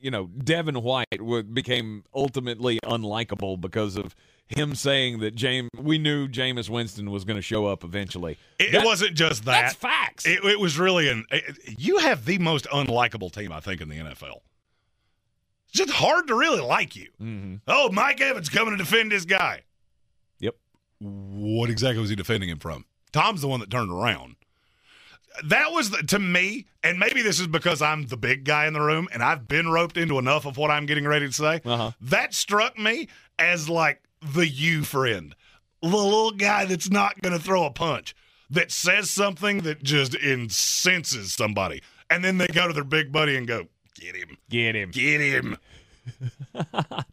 [0.00, 1.06] you know Devin White
[1.52, 4.14] became ultimately unlikable because of
[4.46, 5.70] him saying that James.
[5.76, 8.36] We knew Jameis Winston was going to show up eventually.
[8.58, 9.62] It, That- it wasn't just that.
[9.62, 10.26] That's facts.
[10.26, 11.24] It, it was really an.
[11.30, 14.40] It, you have the most unlikable team, I think, in the NFL.
[15.68, 17.08] It's just hard to really like you.
[17.20, 17.60] Mhm.
[17.66, 19.62] Oh, Mike Evans coming to defend this guy.
[20.40, 20.54] Yep.
[21.00, 22.84] What exactly was he defending him from?
[23.12, 24.36] Tom's the one that turned around.
[25.42, 28.72] That was the, to me, and maybe this is because I'm the big guy in
[28.72, 31.60] the room and I've been roped into enough of what I'm getting ready to say.
[31.64, 31.90] Uh-huh.
[32.00, 35.34] That struck me as like the you friend,
[35.82, 38.14] the little guy that's not going to throw a punch,
[38.50, 43.36] that says something that just incenses somebody, and then they go to their big buddy
[43.36, 43.66] and go,
[43.96, 44.90] "Get him, Get him.
[44.90, 45.58] get him."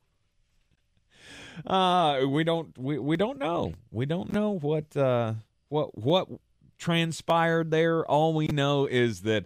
[1.65, 3.73] Uh, we don't we, we don't know.
[3.91, 5.33] We don't know what uh
[5.69, 6.27] what what
[6.81, 8.05] transpired there.
[8.05, 9.45] All we know is that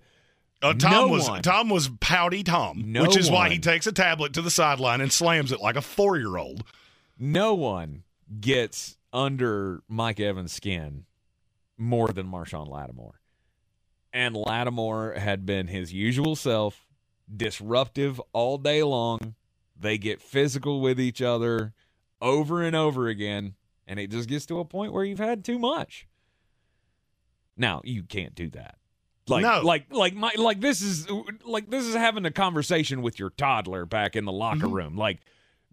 [0.61, 1.41] Uh, Tom No was one.
[1.43, 5.01] Tom was pouty Tom, No which is why he takes a tablet to the sideline
[5.01, 6.63] and slams it like a four year old.
[7.19, 8.03] no one
[8.41, 11.05] gets under Mike Evans' skin
[11.77, 13.19] more than Marshon Lattimore.
[14.11, 16.87] And Lattimore had been his usual self,
[17.33, 19.35] disruptive all day long.
[19.77, 21.73] They get physical with each other
[22.21, 25.59] over and over again, and it just gets to a point where you've had too
[25.59, 26.07] much.
[27.57, 28.75] Now, you can't do that.
[29.27, 29.61] Like No.
[29.61, 31.07] like like my like this is
[31.43, 34.95] like this is having a conversation with your toddler back in the locker room.
[34.95, 35.19] Like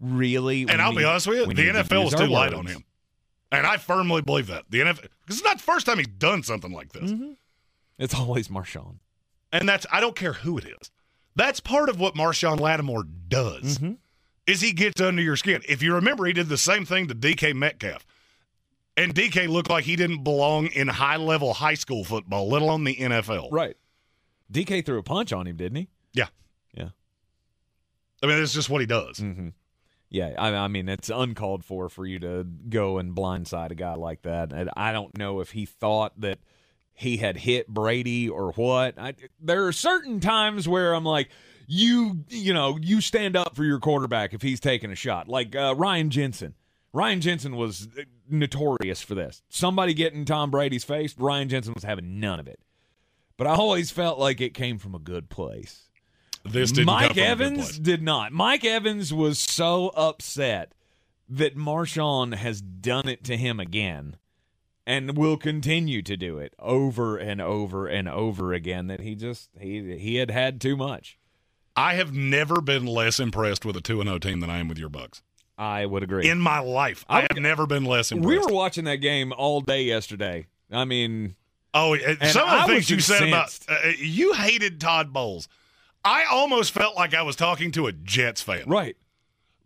[0.00, 0.62] really?
[0.62, 0.70] Mm-hmm.
[0.70, 2.84] And I'll be honest with you, the NFL was our too light on him.
[3.50, 4.64] And I firmly believe that.
[4.70, 7.10] The NFL because it's not the first time he's done something like this.
[7.10, 7.32] Mm-hmm.
[7.98, 8.96] It's always Marshon.
[9.52, 10.90] And that's I don't care who it is.
[11.36, 13.78] That's part of what Marshon Lattimore does.
[13.78, 13.92] Mm-hmm.
[14.46, 15.62] Is he gets under your skin.
[15.68, 18.04] If you remember, he did the same thing to DK Metcalf.
[18.96, 22.84] And DK looked like he didn't belong in high level high school football, let alone
[22.84, 23.48] the NFL.
[23.50, 23.76] Right.
[24.52, 25.88] DK threw a punch on him, didn't he?
[26.12, 26.28] Yeah.
[26.74, 26.90] Yeah.
[28.22, 29.18] I mean, that's just what he does.
[29.18, 29.48] Mm-hmm.
[30.12, 33.94] Yeah, I, I mean it's uncalled for for you to go and blindside a guy
[33.94, 34.52] like that.
[34.52, 36.38] And I don't know if he thought that
[36.92, 38.98] he had hit Brady or what.
[38.98, 41.30] I, there are certain times where I'm like,
[41.66, 45.56] you you know you stand up for your quarterback if he's taking a shot, like
[45.56, 46.54] uh, Ryan Jensen.
[46.92, 47.88] Ryan Jensen was
[48.32, 49.42] notorious for this.
[49.48, 52.60] Somebody getting Tom Brady's face, Ryan Jensen was having none of it.
[53.36, 55.90] But I always felt like it came from a good place.
[56.44, 58.32] This didn't come Mike from a good Evans did not.
[58.32, 60.74] Mike Evans was so upset
[61.28, 64.16] that Marshon has done it to him again
[64.86, 69.50] and will continue to do it over and over and over again that he just
[69.58, 71.18] he he had had too much.
[71.74, 74.68] I have never been less impressed with a 2 and 0 team than I am
[74.68, 75.22] with your Bucks.
[75.62, 76.28] I would agree.
[76.28, 78.28] In my life, I, have never been less impressed.
[78.28, 80.46] we were watching that game all day yesterday.
[80.70, 81.36] I mean,
[81.74, 85.48] Oh, uh, some of the I things you said about uh, you hated Todd Bowles.
[86.04, 88.96] I almost felt like I was talking to a Jets fan right.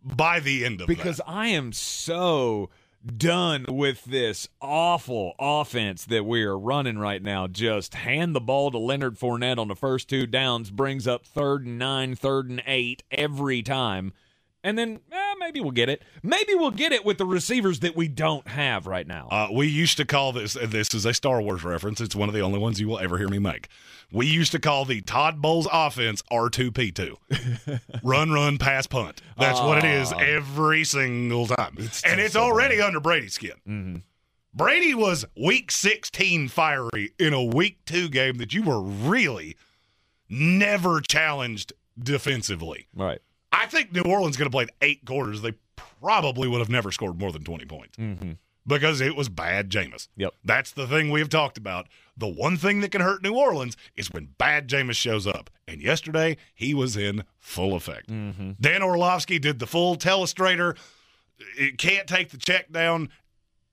[0.03, 0.95] by the end of it.
[0.95, 1.27] because that.
[1.27, 2.69] I am so
[3.05, 7.47] done with this awful offense that we are running right now.
[7.47, 11.65] Just hand the ball to Leonard Fournette on the first two downs, brings up third
[11.65, 14.13] and nine, third and eight every time.
[14.67, 16.03] And then eh, maybe we'll get it.
[16.21, 19.29] Maybe we'll get it with the receivers that we don't have right now.
[19.31, 20.57] Uh, we used to call this.
[20.61, 22.01] This is a Star Wars reference.
[22.01, 23.69] It's one of the only ones you will ever hear me make.
[24.11, 27.15] We used to call the Todd Bowles offense R two P two,
[28.03, 29.21] run, run, pass, punt.
[29.39, 34.03] That's what it is every single time, and it's already under Brady's skin.
[34.53, 39.55] Brady was week sixteen fiery in a week two game that you were really
[40.27, 42.87] never challenged defensively.
[42.93, 43.19] right.
[43.57, 45.41] I think New Orleans could have played eight quarters.
[45.41, 48.33] They probably would have never scored more than 20 points mm-hmm.
[48.65, 50.07] because it was bad Jameis.
[50.15, 50.33] Yep.
[50.43, 51.87] That's the thing we have talked about.
[52.15, 55.49] The one thing that can hurt New Orleans is when bad Jameis shows up.
[55.67, 58.09] And yesterday, he was in full effect.
[58.09, 58.51] Mm-hmm.
[58.61, 60.77] Dan Orlovsky did the full telestrator.
[61.57, 63.09] It can't take the check down.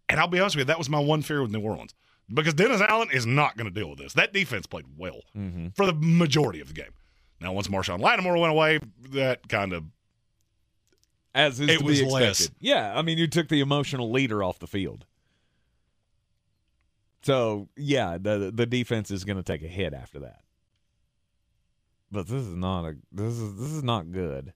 [0.08, 1.94] And I'll be honest with you, that was my one fear with New Orleans
[2.32, 4.12] because Dennis Allen is not going to deal with this.
[4.14, 5.68] That defense played well mm-hmm.
[5.74, 6.92] for the majority of the game.
[7.40, 8.78] Now, once Marshon Lattimore went away,
[9.10, 9.84] that kind of
[11.34, 12.26] As is It to was be expected.
[12.26, 12.50] less.
[12.60, 15.04] Yeah, I mean, you took the emotional leader off the field.
[17.22, 20.40] So yeah, the the defense is going to take a hit after that.
[22.12, 24.52] But this is not a this is this is not good.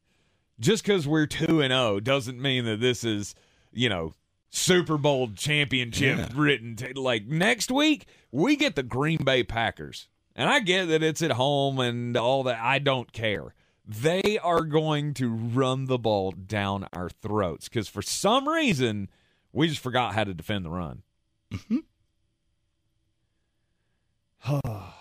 [0.61, 3.35] Just because we're two and zero doesn't mean that this is
[3.73, 4.15] you know
[4.51, 6.29] Super Bowl championship Yeah.
[6.35, 6.77] written.
[6.77, 10.09] T- like next week, we get the Green Bay Packers,
[10.39, 12.61] and I get that it's at home and all that.
[12.63, 13.53] I don't care.
[13.85, 19.11] They are going to run the ball down our throats because for some reason
[19.53, 21.03] we just forgot how to defend the run.
[21.53, 21.79] Mm-hmm.
[24.89, 24.98] it's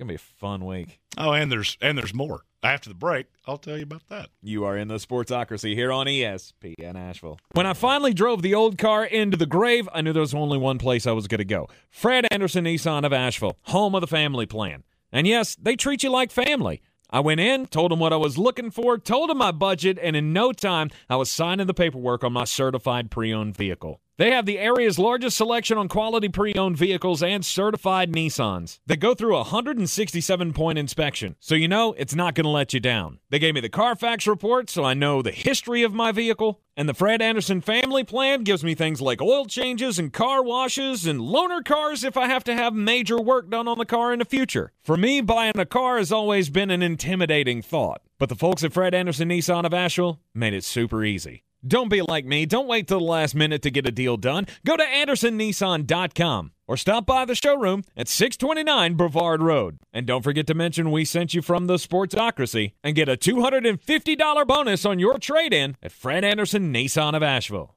[0.00, 0.98] gonna be a fun week.
[1.18, 3.26] oh, and there's and there's more after the break.
[3.46, 4.30] I'll tell you about that.
[4.42, 7.38] You are in the Sportsocracy here on ESPN Asheville.
[7.52, 10.58] When I finally drove the old car into the grave, I knew there was only
[10.58, 11.68] one place I was going to go.
[11.90, 14.84] Fred Anderson Nissan of Asheville, home of the family plan.
[15.12, 16.82] And yes, they treat you like family.
[17.12, 20.14] I went in, told them what I was looking for, told them my budget, and
[20.14, 24.00] in no time, I was signing the paperwork on my certified pre owned vehicle.
[24.20, 28.78] They have the area's largest selection on quality pre owned vehicles and certified Nissans.
[28.84, 32.74] They go through a 167 point inspection, so you know it's not going to let
[32.74, 33.20] you down.
[33.30, 36.60] They gave me the Carfax report, so I know the history of my vehicle.
[36.76, 41.06] And the Fred Anderson family plan gives me things like oil changes and car washes
[41.06, 44.18] and loaner cars if I have to have major work done on the car in
[44.18, 44.72] the future.
[44.82, 48.02] For me, buying a car has always been an intimidating thought.
[48.18, 51.44] But the folks at Fred Anderson Nissan of Asheville made it super easy.
[51.66, 52.46] Don't be like me.
[52.46, 54.46] Don't wait till the last minute to get a deal done.
[54.64, 59.78] Go to AndersonNissan.com or stop by the showroom at 629 Brevard Road.
[59.92, 64.46] And don't forget to mention we sent you from the Sportsocracy and get a $250
[64.46, 67.74] bonus on your trade in at Fred Anderson Nissan of Asheville.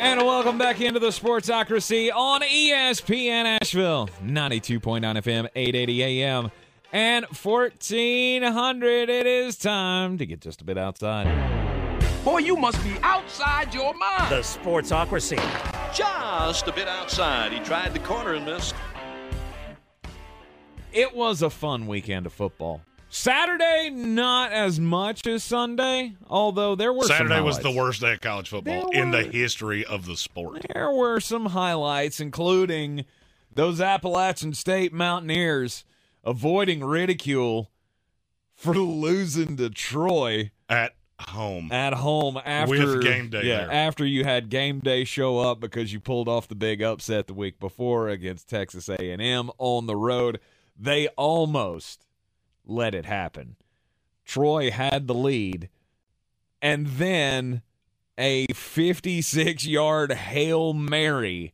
[0.00, 6.50] And welcome back into the Sportsocracy on ESPN Asheville, 92.9 FM, 880 AM,
[6.92, 9.08] and 1400.
[9.08, 11.26] It is time to get just a bit outside.
[12.24, 14.30] Boy, you must be outside your mind.
[14.30, 15.42] The Sportsocracy.
[15.92, 17.52] Just a bit outside.
[17.52, 18.76] He tried the corner and missed.
[20.92, 22.82] It was a fun weekend of football.
[23.10, 28.12] Saturday, not as much as Sunday, although there were some Saturday was the worst day
[28.12, 30.66] of college football in the history of the sport.
[30.74, 33.04] There were some highlights, including
[33.54, 35.84] those Appalachian State Mountaineers
[36.24, 37.70] avoiding ridicule
[38.54, 40.50] for losing to Troy.
[40.68, 41.72] At home.
[41.72, 43.72] at home after With game day Yeah, there.
[43.72, 47.34] after you had game day show up because you pulled off the big upset the
[47.34, 50.38] week before against Texas A&M on the road.
[50.78, 52.06] They almost
[52.68, 53.56] let it happen.
[54.24, 55.68] Troy had the lead,
[56.62, 57.62] and then
[58.16, 61.52] a 56-yard hail mary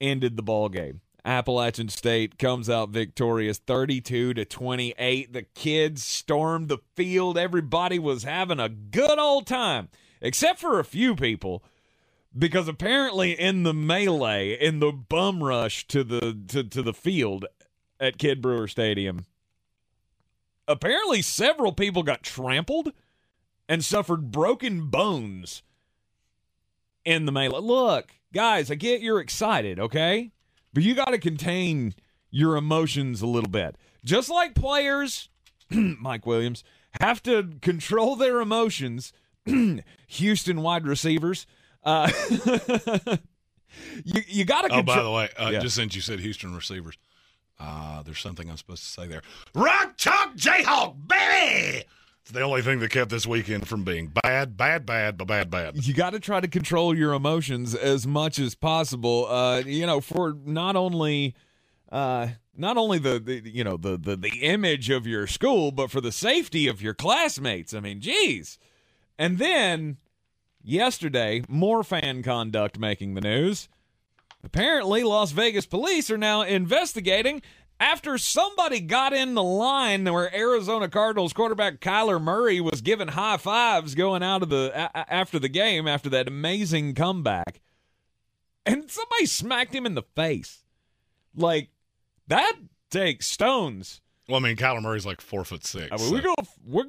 [0.00, 1.00] ended the ball game.
[1.24, 5.32] Appalachian State comes out victorious 32 to 28.
[5.32, 7.38] The kids stormed the field.
[7.38, 9.88] Everybody was having a good old time,
[10.20, 11.62] except for a few people
[12.36, 17.46] because apparently in the melee, in the bum rush to the to, to the field
[18.00, 19.26] at Kidd Brewer Stadium,
[20.72, 22.92] apparently several people got trampled
[23.68, 25.62] and suffered broken bones
[27.04, 27.60] in the melee.
[27.60, 30.32] Look, guys, I get you're excited, okay?
[30.72, 31.94] But you got to contain
[32.30, 33.76] your emotions a little bit.
[34.04, 35.28] Just like players,
[35.70, 36.64] Mike Williams,
[37.00, 39.12] have to control their emotions.
[40.08, 41.46] Houston wide receivers,
[41.84, 42.10] uh,
[44.04, 44.72] you you got to.
[44.74, 45.58] Oh, by the way, uh, Yeah.
[45.60, 46.96] just since you said Houston receivers,
[47.62, 49.22] uh, there's something I'm supposed to say there.
[49.54, 51.84] Rock Chalk Jayhawk, baby!
[52.22, 55.86] It's the only thing that kept this weekend from being bad, bad, bad, bad, bad.
[55.86, 59.26] you got to try to control your emotions as much as possible.
[59.26, 61.34] Uh, you know, for not only,
[61.90, 65.90] uh, not only the, the you know the, the the image of your school, but
[65.90, 67.74] for the safety of your classmates.
[67.74, 68.58] I mean, geez.
[69.18, 69.98] And then
[70.62, 73.68] yesterday, more fan conduct making the news.
[74.44, 77.42] Apparently, Las Vegas police are now investigating
[77.78, 83.36] after somebody got in the line where Arizona Cardinals quarterback Kyler Murray was giving high
[83.36, 87.60] fives going out of the a- after the game after that amazing comeback,
[88.66, 90.64] and somebody smacked him in the face.
[91.36, 91.70] Like
[92.28, 92.54] that
[92.90, 94.00] takes stones.
[94.28, 95.88] Well, I mean, Kyler Murray's like four foot six.
[95.92, 96.84] I mean, so- we're gonna we're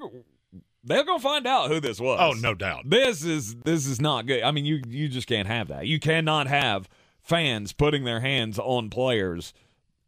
[0.84, 2.20] they're gonna find out who this was.
[2.22, 2.90] Oh, no doubt.
[2.90, 4.44] This is this is not good.
[4.44, 5.88] I mean, you you just can't have that.
[5.88, 6.90] You cannot have
[7.24, 9.54] fans putting their hands on players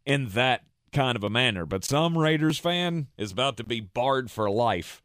[0.04, 1.66] in that kind of a manner.
[1.66, 5.02] But some Raiders fan is about to be barred for life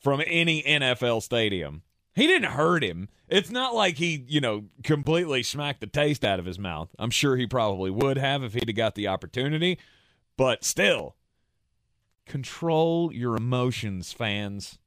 [0.00, 1.82] from any NFL stadium.
[2.14, 3.08] He didn't hurt him.
[3.28, 6.90] It's not like he, you know, completely smacked the taste out of his mouth.
[6.98, 9.78] I'm sure he probably would have if he'd have got the opportunity.
[10.36, 11.16] But still,
[12.26, 14.78] control your emotions, fans.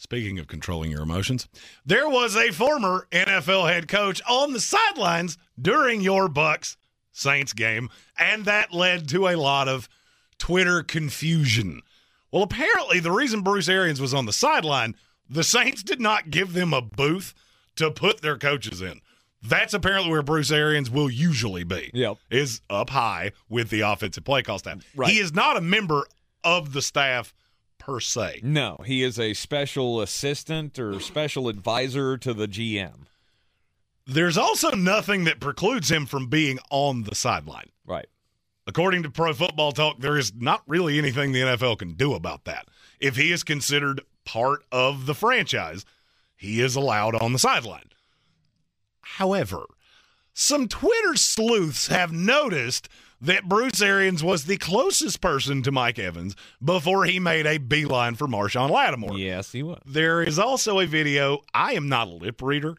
[0.00, 1.48] Speaking of controlling your emotions,
[1.84, 6.76] there was a former NFL head coach on the sidelines during your Bucks
[7.10, 9.88] Saints game, and that led to a lot of
[10.38, 11.82] Twitter confusion.
[12.30, 14.94] Well, apparently, the reason Bruce Arians was on the sideline,
[15.28, 17.34] the Saints did not give them a booth
[17.74, 19.00] to put their coaches in.
[19.42, 21.90] That's apparently where Bruce Arians will usually be.
[21.92, 22.18] Yep.
[22.30, 24.78] Is up high with the offensive play call staff.
[24.94, 25.10] Right.
[25.10, 26.06] He is not a member
[26.44, 27.34] of the staff
[27.88, 28.40] per se.
[28.42, 33.06] No, he is a special assistant or special advisor to the GM.
[34.06, 37.70] There's also nothing that precludes him from being on the sideline.
[37.86, 38.06] Right.
[38.66, 42.44] According to Pro Football Talk, there is not really anything the NFL can do about
[42.44, 42.68] that.
[43.00, 45.86] If he is considered part of the franchise,
[46.36, 47.88] he is allowed on the sideline.
[49.00, 49.64] However,
[50.34, 56.36] some Twitter sleuths have noticed that Bruce Arians was the closest person to Mike Evans
[56.62, 59.18] before he made a beeline for Marshon Lattimore.
[59.18, 59.80] Yes, he was.
[59.84, 61.40] There is also a video.
[61.52, 62.76] I am not a lip reader,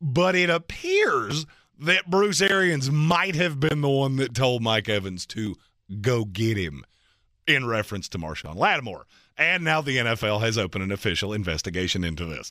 [0.00, 1.46] but it appears
[1.78, 5.56] that Bruce Arians might have been the one that told Mike Evans to
[6.00, 6.84] go get him
[7.46, 9.06] in reference to Marshon Lattimore.
[9.36, 12.50] And now the NFL has opened an official investigation into this.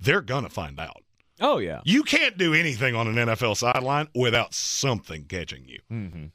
[0.00, 1.02] They're going to find out.
[1.40, 1.80] Oh yeah.
[1.84, 5.80] You can't do anything on an NFL sideline without something catching you.
[5.90, 6.26] Mm-hmm.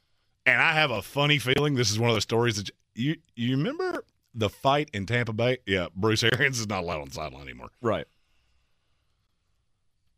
[0.45, 3.55] And I have a funny feeling this is one of those stories that you you
[3.57, 4.03] remember
[4.35, 5.57] the fight in Tampa Bay?
[5.65, 8.05] Yeah, Bruce Arians is not allowed on the sideline anymore Right.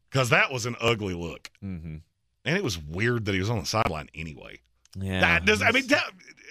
[0.10, 1.98] because that was an ugly look, Mm-hmm.
[2.46, 4.60] and it was weird that he was on the sideline anyway.
[4.98, 5.20] Yeah.
[5.22, 5.62] That does.
[5.62, 6.04] I mean, that,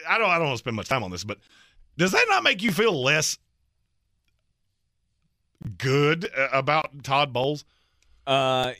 [0.08, 0.28] I don't.
[0.28, 1.38] I don't want to spend much time on this, but
[1.96, 3.38] does that not make you feel less
[5.78, 7.64] good uh, about Todd Bowles?
[8.26, 8.72] Uh,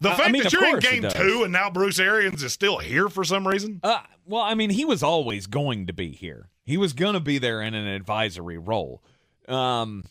[0.00, 2.52] The I- I fact mean, that you're in game two and now Bruce Arians is
[2.52, 3.80] still here for some reason.
[3.82, 6.48] Uh, well, I mean, he was always going to be here.
[6.64, 9.02] He was going to be there in an advisory role.
[9.48, 10.04] Um,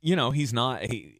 [0.00, 1.18] you know, he's not he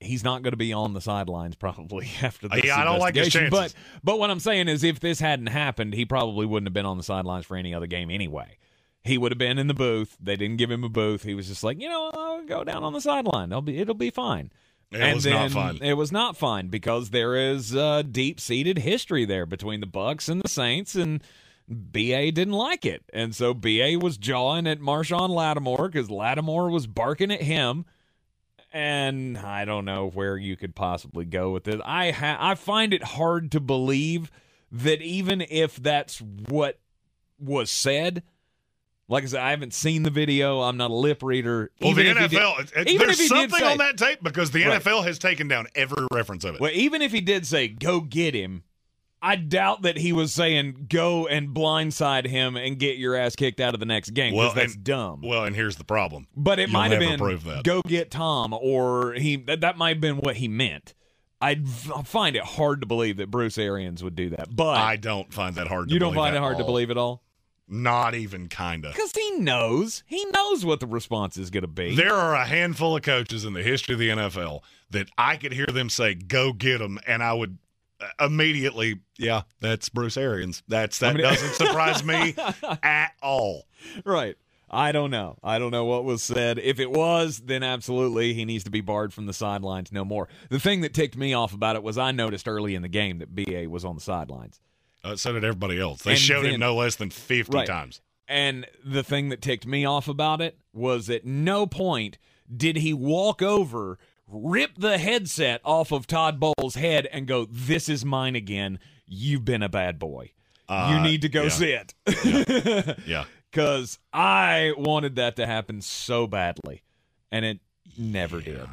[0.00, 2.64] he's not going to be on the sidelines probably after this.
[2.64, 3.50] Yeah, I don't like his chances.
[3.50, 6.86] But but what I'm saying is, if this hadn't happened, he probably wouldn't have been
[6.86, 8.58] on the sidelines for any other game anyway.
[9.04, 10.16] He would have been in the booth.
[10.20, 11.24] They didn't give him a booth.
[11.24, 13.50] He was just like, you know, I'll go down on the sideline.
[13.50, 14.52] It'll be it'll be fine.
[14.94, 15.78] It and was then not fun.
[15.82, 20.28] It was not fun because there is uh, deep seated history there between the Bucks
[20.28, 21.22] and the Saints, and
[21.68, 26.86] BA didn't like it, and so BA was jawing at Marshon Lattimore because Lattimore was
[26.86, 27.84] barking at him,
[28.72, 31.80] and I don't know where you could possibly go with it.
[31.84, 34.30] I ha- I find it hard to believe
[34.70, 36.78] that even if that's what
[37.38, 38.22] was said,
[39.08, 40.60] like I said, I haven't seen the video.
[40.62, 41.70] I'm not a lip reader.
[41.80, 44.64] Well, Even the he did- NFL, it- there's something say- on that tape because the
[44.64, 44.80] Right.
[44.82, 46.60] NFL has taken down every reference of it.
[46.60, 48.62] Well, even if he did say "go get him,"
[49.20, 53.60] I doubt that he was saying "go and blindside him and get your ass kicked
[53.60, 55.20] out of the next game." Well, that's and- dumb.
[55.22, 56.26] Well, and here's the problem.
[56.36, 57.64] But it You'll might have been prove that.
[57.64, 60.94] "go get Tom," or he that, that might have been what he meant.
[61.40, 65.34] I'd find it hard to believe that Bruce Arians would do that, but I don't
[65.34, 65.88] find that hard.
[65.88, 67.24] to you don't find it hard to believe at all
[67.68, 68.90] Not even kinda.
[68.92, 71.94] because he knows he knows what the response is going to be.
[71.94, 74.60] There are a handful of coaches in the history of the NFL
[74.90, 77.56] that I could hear them say, "Go get them," and I would
[78.00, 80.62] uh, immediately, yeah, that's Bruce Arians.
[80.68, 82.34] That's that I mean- doesn't surprise me
[82.82, 83.66] at all.
[84.04, 84.36] Right.
[84.74, 85.36] I don't know.
[85.44, 86.58] I don't know what was said.
[86.58, 90.28] If it was, then absolutely he needs to be barred from the sidelines no more.
[90.48, 93.18] The thing that ticked me off about it was I noticed early in the game
[93.18, 94.60] that BA was on the sidelines.
[95.04, 96.02] Uh, so did everybody else.
[96.02, 97.66] They And showed then- him no less than fifty Right.
[97.66, 98.00] times.
[98.28, 102.18] And the thing that ticked me off about it was at no point
[102.54, 107.88] did he walk over, rip the headset off of Todd Bowles' head, and go, This
[107.88, 108.78] is mine again.
[109.06, 110.32] You've been a bad boy.
[110.68, 111.48] you Uh, need to go yeah.
[111.48, 111.94] sit.
[113.06, 113.24] Yeah.
[113.50, 116.82] Because I wanted that to happen so badly.
[117.30, 117.60] And it
[117.98, 118.66] never did.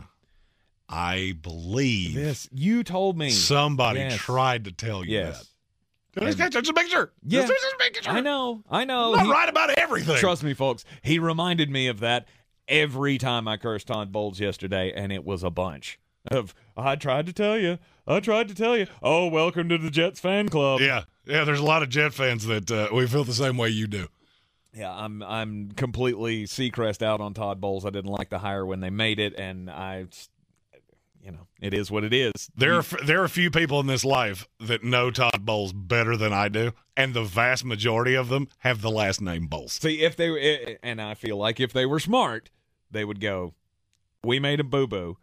[0.88, 3.30] I believe This you told me.
[3.30, 4.18] somebody Yes.
[4.18, 5.40] tried to tell you Yes.
[5.40, 5.48] that.
[6.18, 7.12] Just, just, just make sure.
[7.26, 7.48] Yeah.
[7.80, 8.14] Make sure.
[8.14, 8.64] I know.
[8.70, 9.14] I know.
[9.14, 10.18] I'm not He- right about everything.
[10.18, 10.84] Trust me, folks.
[11.02, 12.28] He reminded me of that
[12.68, 16.00] every time I cursed Todd Bowles yesterday, and it was a bunch
[16.32, 17.78] of I tried to tell you.
[18.08, 18.88] I tried to tell you.
[19.04, 20.82] Oh, welcome to the Jets fan club.
[20.82, 21.44] Yeah, yeah.
[21.44, 24.08] There's a lot of Jet fans that uh, we feel the same way you do.
[24.74, 27.86] Yeah, I'm I'm completely Seacrest out on Todd Bowles.
[27.86, 30.06] I didn't like the hire when they made it, and I,
[31.30, 32.50] you know, it is what it is.
[32.56, 35.74] There are f- there are a few people in this life that know Todd Bowles
[35.74, 39.74] better than I do, and the vast majority of them have the last name Bowles.
[39.74, 42.50] See, if they were, and I feel like if they were smart,
[42.90, 43.54] they would go,
[44.24, 45.18] "We made a boo boo,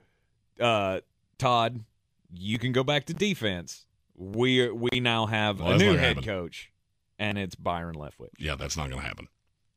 [0.61, 1.01] uh,
[1.39, 1.85] Todd.
[2.33, 3.87] You can go back to defense.
[4.15, 6.71] We we now have Well, a new head coach,
[7.19, 8.31] and it's Byron Leftwich.
[8.39, 9.29] Yeah, that's not going to happen.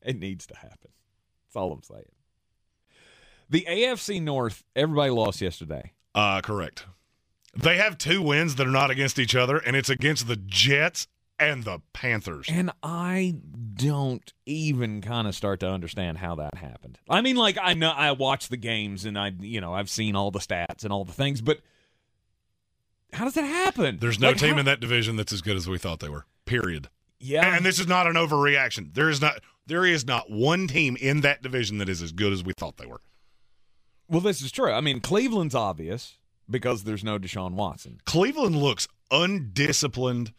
[0.03, 0.91] It needs to happen.
[1.47, 2.03] That's all I'm saying.
[3.49, 5.93] The AFC North, everybody lost yesterday.
[6.16, 6.86] Uh, correct.
[7.55, 11.07] They have two wins that are not against each other, and it's against the Jets
[11.39, 12.47] and the Panthers.
[12.49, 13.36] And I
[13.76, 16.99] don't even kind of start to understand how that happened.
[17.10, 20.16] I mean, like I know I watch the games and I, you know, I've seen
[20.16, 21.60] all the stats and all the things, but
[23.14, 23.97] how does that happen?
[23.99, 26.10] There's no Like, team how- in that division that's as good as we thought they
[26.10, 26.26] were.
[26.45, 26.89] Period.
[27.22, 28.93] Yeah, And this is not an overreaction.
[28.93, 32.32] There is not there is not one team in that division that is as good
[32.34, 33.01] as we thought they were.
[34.10, 34.72] Well, this is true.
[34.72, 36.18] I mean, Cleveland's obvious
[36.49, 38.01] because there's no Deshaun Watson.
[38.05, 40.34] Cleveland looks undisciplined.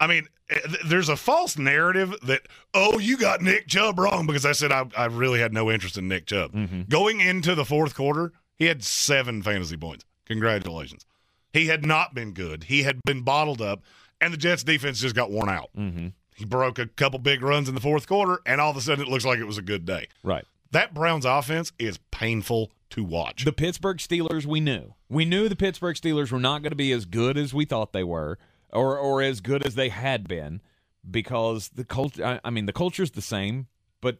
[0.00, 2.42] I mean, eh, th- there's a false narrative that
[2.74, 5.98] oh, you got Nick Chubb wrong because I said I, I really had no interest
[5.98, 6.52] in Nick Chubb.
[6.88, 10.04] Going into the fourth quarter, he had seven fantasy points.
[10.26, 11.04] Congratulations.
[11.52, 12.64] He had not been good.
[12.64, 13.82] He had been bottled up,
[14.20, 15.70] and the Jets defense just got worn out.
[15.76, 16.08] Mm-hmm.
[16.34, 19.04] He broke a couple big runs in the fourth quarter, and all of a sudden
[19.04, 20.06] it looks like it was a good day.
[20.22, 20.44] Right.
[20.70, 23.44] That Browns offense is painful to watch.
[23.44, 24.94] The Pittsburgh Steelers, we knew.
[25.08, 27.92] We knew the Pittsburgh Steelers were not going to be as good as we thought
[27.92, 28.38] they were,
[28.70, 30.60] or or as good as they had been,
[31.08, 32.24] because the culture.
[32.24, 33.66] I, I mean, the culture's the same,
[34.00, 34.18] but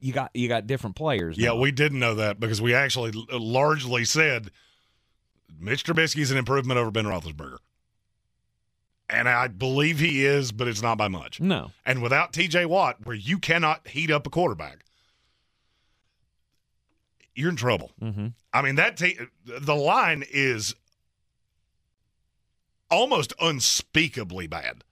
[0.00, 1.36] you got you got different players.
[1.38, 4.50] Yeah, we didn't know that because we actually largely said
[5.58, 7.58] Mitch Trubisky's an improvement over Ben Roethlisberger.
[9.10, 11.40] And I believe he is, but it's not by much.
[11.40, 11.70] no.
[11.86, 14.84] And without TJ Watt, where you cannot heat up a quarterback,
[17.38, 17.92] you're in trouble.
[18.02, 18.28] Mm-hmm.
[18.52, 20.74] I mean, that te- the line is
[22.90, 24.82] almost unspeakably bad.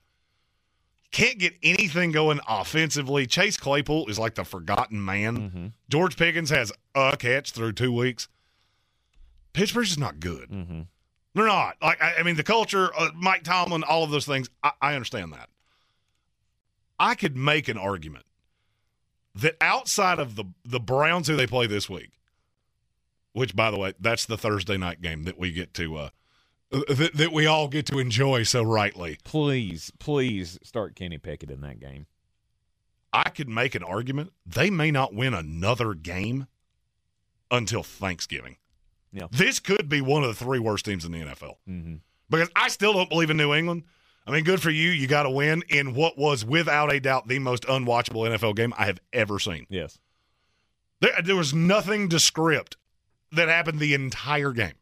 [1.11, 3.27] Can't get anything going offensively.
[3.27, 5.37] Chase Claypool is like the forgotten man.
[5.37, 5.67] Mm-hmm.
[5.89, 8.29] George Pickens has a catch through two weeks.
[9.53, 10.51] Pittsburgh's just not good.
[10.51, 10.83] Mm-hmm.
[11.35, 11.77] They're not.
[11.83, 14.49] Like I, I mean, the culture, uh, Mike Tomlin, all of those things.
[14.63, 15.49] I, I understand that.
[16.99, 18.25] I could make an argument
[19.35, 22.11] that outside of the the Browns who they play this week,
[23.37, 26.09] which by the way, that's the Thursday night game that we get to uh,
[26.71, 29.19] that, that we all get to enjoy so rightly.
[29.25, 32.07] Please, please start Kenny Pickett in that game.
[33.13, 36.47] I could make an argument they may not win another game
[37.51, 38.57] until Thanksgiving.
[39.13, 39.27] Yeah.
[39.31, 41.57] This could be one of the three worst teams in the NFL.
[41.69, 41.97] Mm-hmm.
[42.31, 43.85] because I still don't believe in New England.
[44.27, 44.91] I mean, good for you.
[44.91, 48.75] You got to win in what was, without a doubt, the most unwatchable NFL game
[48.77, 49.67] I have ever seen.
[49.69, 49.99] Yes.
[51.01, 52.77] There, there was nothing to script
[53.33, 54.75] that happened the entire game.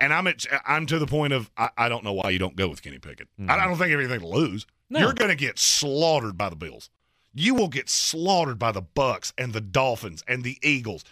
[0.00, 2.56] And I'm at, I'm to the point of I, I don't know why you don't
[2.56, 3.28] go with Kenny Pickett.
[3.48, 4.66] I, I don't think anything to lose.
[4.90, 4.98] No.
[4.98, 6.90] You're going to get slaughtered by the Bills.
[7.34, 11.04] You will get slaughtered by the Bucks and the Dolphins and the Eagles.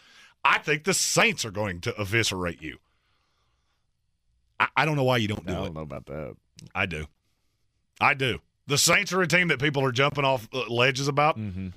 [0.44, 2.78] I think the Saints are going to eviscerate you.
[4.58, 5.56] I, I don't know why you don't do it.
[5.56, 6.36] I don't know about that.
[6.74, 7.06] I do.
[8.00, 8.40] I do.
[8.66, 11.38] The Saints are a team that people are jumping off uh, ledges about.
[11.38, 11.68] Mm-hmm.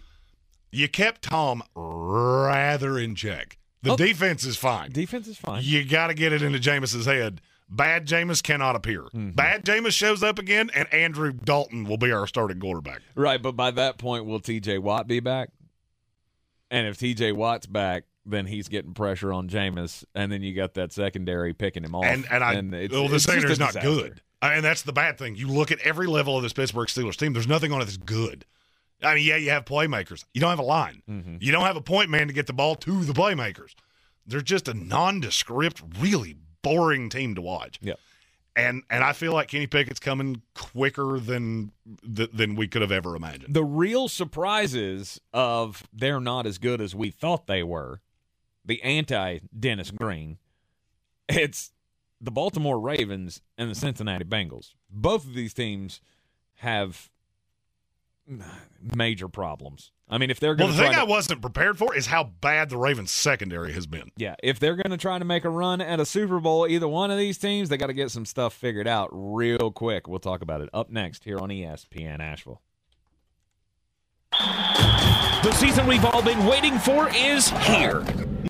[0.74, 3.58] You kept Tom Brady in check.
[3.84, 3.98] The Oh.
[3.98, 4.92] defense is fine.
[4.92, 5.62] Defense is fine.
[5.64, 7.42] You got to get it into Jameis's head.
[7.70, 9.02] Bad Jameis cannot appear.
[9.02, 9.32] Mm-hmm.
[9.32, 13.02] Bad Jameis shows up again, and Andrew Dalton will be our starting quarterback.
[13.16, 14.78] Right, but by that point, will T.J.
[14.80, 15.50] Watt be back?
[16.70, 17.32] And if T.J.
[17.34, 21.84] Watt's back, then he's getting pressure on Jameis, and then you got that secondary picking
[21.84, 22.06] him off.
[22.06, 24.22] And and I it's, well, the it's just a secondary's not good.
[24.42, 25.36] I and that's the bad thing.
[25.36, 27.34] You look at every level of this Pittsburgh Steelers team.
[27.34, 28.46] There's nothing on it that's good.
[29.04, 30.26] I mean, yeah, you have playmakers.
[30.34, 31.02] You don't have a line.
[31.10, 31.38] Mm-hmm.
[31.40, 33.76] You don't have a point man to get the ball to the playmakers.
[34.26, 37.80] They're just a nondescript, really boring team to watch.
[37.82, 38.00] Yep.
[38.56, 41.72] And and I feel like Kenny Pickett's coming quicker than
[42.04, 43.54] than we could have ever imagined.
[43.54, 48.00] The real surprises of they're not as good as we thought they were,
[48.64, 50.38] the anti Dennis Green,
[51.28, 51.72] it's
[52.22, 54.76] the Baltimore Ravens and the Cincinnati Bengals.
[54.90, 56.00] Both of these teams
[56.58, 57.10] have
[58.96, 59.92] major problems.
[60.10, 62.06] I mean, if they're going Well, the to thing try I wasn't prepared for is
[62.08, 64.12] how bad the Ravens secondary has been.
[64.18, 66.88] yeah, if they're going to try to make a run at a Super Bowl, either
[66.88, 70.08] one of these teams, they got to get some stuff figured out real quick.
[70.08, 72.62] We'll talk about it up next here on ESPN Asheville.
[74.32, 78.04] The season we've all been waiting for is here.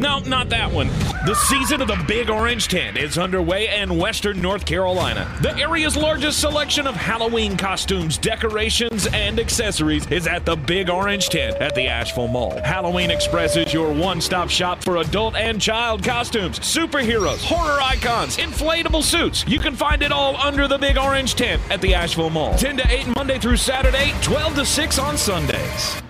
[0.04, 0.88] No, not that one.
[1.26, 5.34] The season of the Big Orange Tent is underway in Western North Carolina.
[5.42, 11.30] The area's largest selection of Halloween costumes, decorations, and accessories is at the Big Orange
[11.30, 12.52] Tent at the Asheville Mall.
[12.66, 18.36] Halloween Express is your one stop shop for adult and child costumes, superheroes, horror icons,
[18.36, 19.46] inflatable suits.
[19.48, 22.58] You can find it all under the Big Orange Tent at the Asheville Mall.
[22.58, 26.02] 10 to 8 Monday through Saturday, 12 to 6 on Sundays.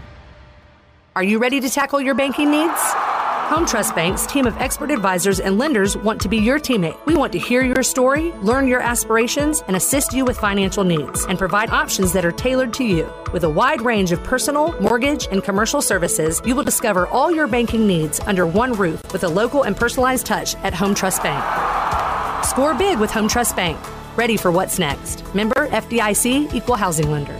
[1.16, 2.96] Are you ready to tackle your banking needs?
[3.54, 6.98] Home Trust Bank's team of expert advisors and lenders want to be your teammate.
[7.06, 11.26] We want to hear your story, learn your aspirations, and assist you with financial needs
[11.26, 13.08] and provide options that are tailored to you.
[13.32, 17.46] With a wide range of personal, mortgage, and commercial services, you will discover all your
[17.46, 21.44] banking needs under one roof with a local and personalized touch at Home Trust Bank.
[22.44, 23.78] Score big with Home Trust Bank.
[24.18, 25.24] Ready for what's next.
[25.36, 27.40] Member FDIC Equal Housing Lender.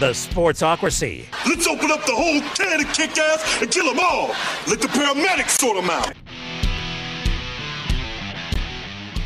[0.00, 1.26] The Sportsocracy.
[1.44, 4.28] Let's open up the whole can of kick ass and kill them all.
[4.68, 6.14] Let the paramedics sort them out.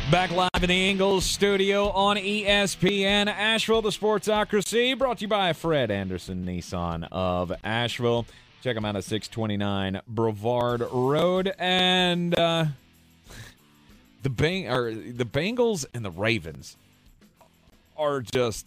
[0.09, 5.53] Back live in the Ingles studio on ESPN Asheville, the Sportsocracy, brought to you by
[5.53, 8.25] Fred Anderson Nissan of Asheville.
[8.63, 11.53] Check them out at 629 Brevard Road.
[11.59, 12.65] And uh,
[14.23, 16.77] the, Bang- or the Bengals and the Ravens
[17.95, 18.65] are just.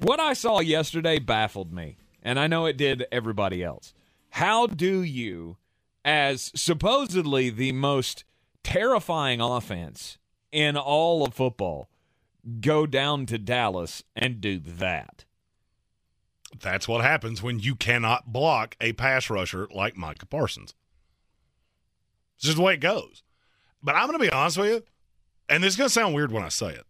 [0.00, 3.92] What I saw yesterday baffled me, and I know it did everybody else.
[4.30, 5.58] How do you,
[6.06, 8.24] as supposedly the most
[8.64, 10.16] terrifying offense
[10.50, 11.90] in all of football,
[12.60, 15.26] go down to Dallas and do that?
[16.58, 20.74] That's what happens when you cannot block a pass rusher like Micah Parsons.
[22.36, 23.22] It's just the way it goes.
[23.82, 24.82] But I'm going to be honest with you,
[25.50, 26.86] and this is going to sound weird when I say it.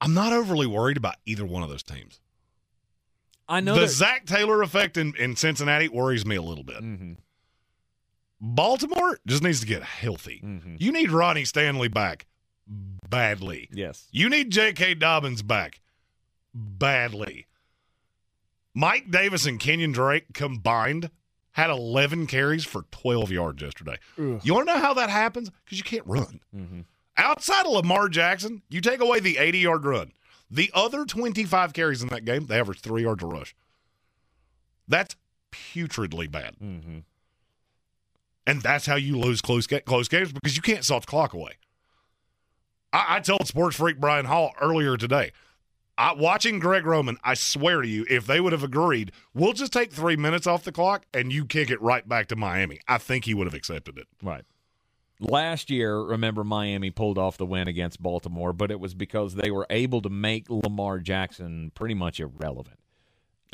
[0.00, 2.20] I'm not overly worried about either one of those teams.
[3.48, 6.82] I know the that- Zac Taylor effect in, in Cincinnati worries me a little bit.
[6.82, 7.12] Mm-hmm.
[8.40, 10.40] Baltimore just needs to get healthy.
[10.44, 10.76] Mm-hmm.
[10.78, 12.26] You need Ronnie Stanley back
[12.66, 13.68] badly.
[13.72, 14.06] Yes.
[14.12, 14.94] You need J.K.
[14.94, 15.80] Dobbins back
[16.54, 17.46] badly.
[18.74, 21.10] Mike Davis and Kenyon Drake combined
[21.52, 23.96] had 11 carries for 12 yards yesterday.
[24.18, 24.40] Ugh.
[24.44, 25.50] You want to know how that happens?
[25.64, 26.38] Because you can't run.
[26.54, 26.80] Mm-hmm.
[27.18, 30.12] Outside of Lamar Jackson, you take away the 80 yard run.
[30.50, 33.54] The other 25 carries in that game, they averaged three yards a rush.
[34.86, 35.16] That's
[35.52, 36.54] putridly bad.
[36.62, 36.98] Mm-hmm.
[38.46, 41.52] And that's how you lose close, close games because you can't salt the clock away.
[42.92, 45.32] I, I told sports freak Brian Hall earlier today,
[45.98, 49.72] I, watching Greg Roman, I swear to you, if they would have agreed, we'll just
[49.72, 52.98] take three minutes off the clock and you kick it right back to Miami, I
[52.98, 54.06] think he would have accepted it.
[54.22, 54.44] Right.
[55.20, 59.50] Last year, remember Miami pulled off the win against Baltimore, but it was because they
[59.50, 62.78] were able to make Lamar Jackson pretty much irrelevant.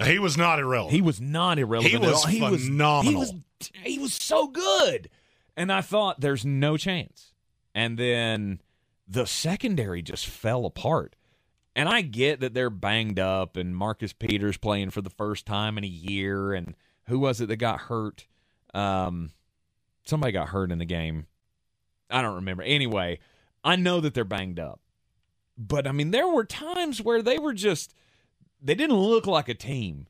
[0.02, 0.94] He was not irrelevant.
[0.94, 2.02] He was not irrelevant.
[2.02, 2.30] He was all.
[2.30, 3.12] He was phenomenal.
[3.12, 3.32] he was
[3.84, 5.08] he was so good,
[5.56, 7.32] and I thought there's no chance.
[7.74, 8.60] And then
[9.08, 11.16] the secondary just fell apart.
[11.76, 15.76] And I get that they're banged up, and Marcus Peters playing for the first time
[15.76, 16.74] in a year, and
[17.06, 18.26] who was it that got hurt?
[18.72, 19.30] Um,
[20.04, 21.26] somebody got hurt in the game.
[22.14, 22.62] I don't remember.
[22.62, 23.18] Anyway,
[23.62, 24.80] I know that they're banged up,
[25.58, 27.94] but I mean, there were times where they were just
[28.62, 30.06] they didn't look like a team.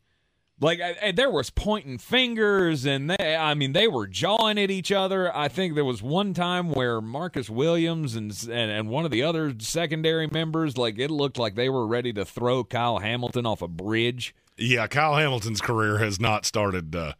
[0.60, 4.70] Like I, I- there was pointing fingers, and they, I mean, they were jawing at
[4.70, 5.34] each other.
[5.36, 9.22] I think there was one time where Marcus Williams and and, and one of the
[9.24, 13.62] other secondary members, like it looked like they were ready to throw Kyle Hamilton off
[13.62, 14.32] a bridge.
[14.56, 16.94] Yeah, Kyle Hamilton's career has not started.
[16.94, 17.14] Uh,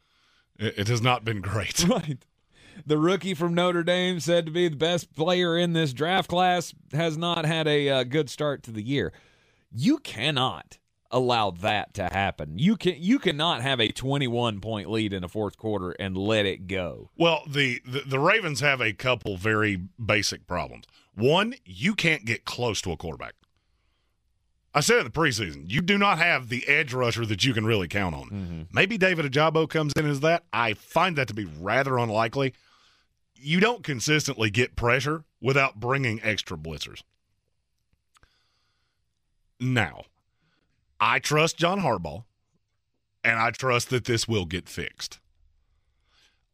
[0.57, 1.85] it, it has not been great.
[1.89, 2.25] Right.
[2.87, 6.75] The rookie from Notre Dame, said to be the best player in this draft class,
[6.93, 9.13] has not had a uh, good start to the year.
[9.71, 10.79] You cannot
[11.11, 12.59] allow that to happen.
[12.59, 16.45] You can you cannot have a 21 point lead in the fourth quarter and let
[16.45, 17.11] it go.
[17.17, 20.85] Well, the, the the Ravens have a couple very basic problems.
[21.15, 23.35] One, you can't get close to a quarterback.
[24.75, 27.65] I said in the preseason, you do not have the edge rusher that you can
[27.65, 28.25] really count on.
[28.25, 28.63] Mm-hmm.
[28.73, 30.45] Maybe David Ojabo comes in as that.
[30.53, 32.55] I find that to be rather unlikely.
[33.37, 37.03] You don't consistently get pressure without bringing extra blitzers.
[39.61, 40.05] Now,
[40.99, 42.25] I trust John Harbaugh,
[43.23, 45.21] and I trust that this will get fixed.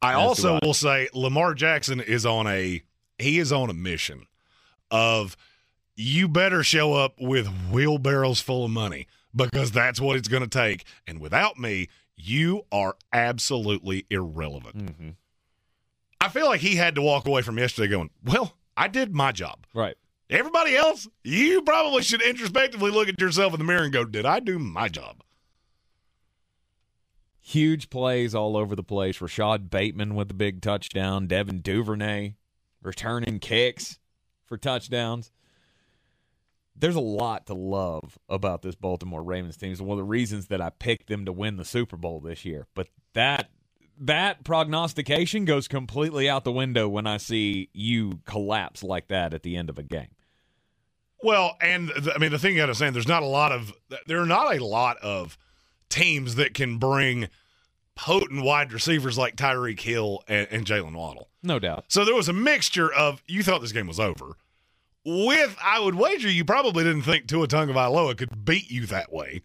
[0.01, 2.83] I do also will say Lamar Jackson is on a
[3.17, 4.25] he is on a mission
[4.89, 5.37] of
[6.01, 10.49] you better show up with wheelbarrows full of money because that's what it's going to
[10.49, 10.85] take.
[11.07, 14.77] And without me, you are absolutely irrelevant.
[14.77, 15.09] Mm-hmm.
[16.19, 19.31] I feel like he had to walk away from yesterday going, Well, I did my
[19.31, 19.65] job.
[19.73, 19.95] Right.
[20.29, 24.25] Everybody else, you probably should introspectively look at yourself in the mirror and go, Did
[24.25, 25.23] I do my job?
[27.39, 29.19] Huge plays all over the place.
[29.19, 31.25] Rashod Bateman with the big touchdown.
[31.27, 32.35] Devin Duvernay
[32.83, 33.99] returning kicks
[34.45, 35.31] for touchdowns.
[36.81, 39.71] There's a lot to love about this Baltimore Ravens team.
[39.71, 42.43] It's one of the reasons that I picked them to win the Super Bowl this
[42.43, 42.67] year.
[42.73, 43.49] But that
[43.99, 49.43] that prognostication goes completely out the window when I see you collapse like that at
[49.43, 50.09] the end of a game.
[51.21, 53.51] Well, and th- I mean, the thing you got to say, there's not a lot
[53.51, 53.71] of,
[54.07, 55.37] there are not a lot of
[55.89, 57.29] teams that can bring
[57.93, 61.29] potent wide receivers like Tyreek Hill and, and Jaylen Waddle.
[61.43, 61.85] No doubt.
[61.89, 64.35] So there was a mixture of, you thought this game was over.
[65.03, 69.41] With, I would wager you probably didn't think Tua Tagovailoa could beat you that way.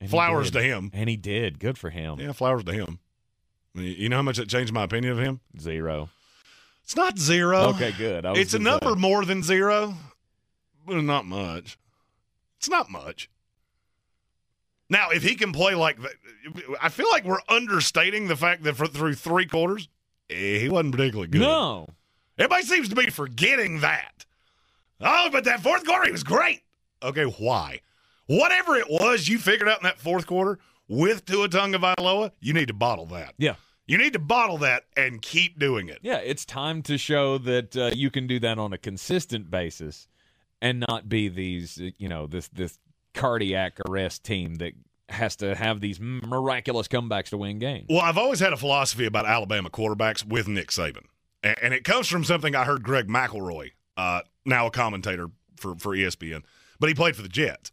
[0.00, 0.90] And Flowers to him.
[0.92, 1.58] And he did.
[1.58, 2.18] Good for him.
[2.20, 2.98] Yeah, flowers to him.
[3.74, 5.40] You know how much that changed my opinion of him?
[5.58, 6.08] Zero.
[6.84, 7.70] It's not zero.
[7.70, 8.24] Okay, good.
[8.36, 9.00] It's a number say.
[9.00, 9.94] more than zero,
[10.86, 11.78] but not much.
[12.58, 13.30] It's not much.
[14.90, 16.12] Now, if he can play like that,
[16.80, 19.88] I feel like we're understating the fact that for through three quarters,
[20.28, 21.40] eh, he wasn't particularly good.
[21.40, 21.88] No.
[22.38, 24.24] Everybody seems to be forgetting that.
[25.00, 26.62] Oh, but that fourth quarter, he was great.
[27.02, 27.80] Okay, why?
[28.26, 30.58] Whatever it was you figured out in that fourth quarter
[30.88, 33.34] with Tua Tagovailoa, you need to bottle that.
[33.38, 33.56] Yeah.
[33.86, 35.98] You need to bottle that and keep doing it.
[36.02, 40.08] Yeah, it's time to show that uh, you can do that on a consistent basis
[40.62, 42.78] and not be these, uh, you know, this this
[43.12, 44.72] cardiac arrest team that
[45.10, 47.86] has to have these miraculous comebacks to win games.
[47.90, 51.04] Well, I've always had a philosophy about Alabama quarterbacks with Nick Saban,
[51.44, 55.94] and, it comes from something I heard Greg McElroy, uh, now a commentator for for
[55.94, 56.42] ESPN,
[56.80, 57.70] but he played for the Jets,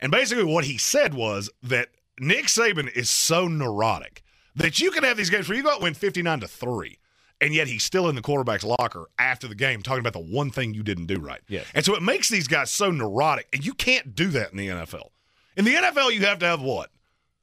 [0.00, 4.22] and basically what he said was that Nick Saban is so neurotic
[4.54, 6.48] that you can have these games where you go out and win fifty nine to
[6.48, 6.98] three.
[7.40, 10.52] And yet he's still in the quarterback's locker after the game talking about the one
[10.52, 11.40] thing you didn't do right.
[11.48, 11.66] Yes.
[11.74, 14.68] And so it makes these guys so neurotic, and you can't do that in the
[14.68, 15.08] NFL.
[15.56, 16.90] In the NFL, you have to have what?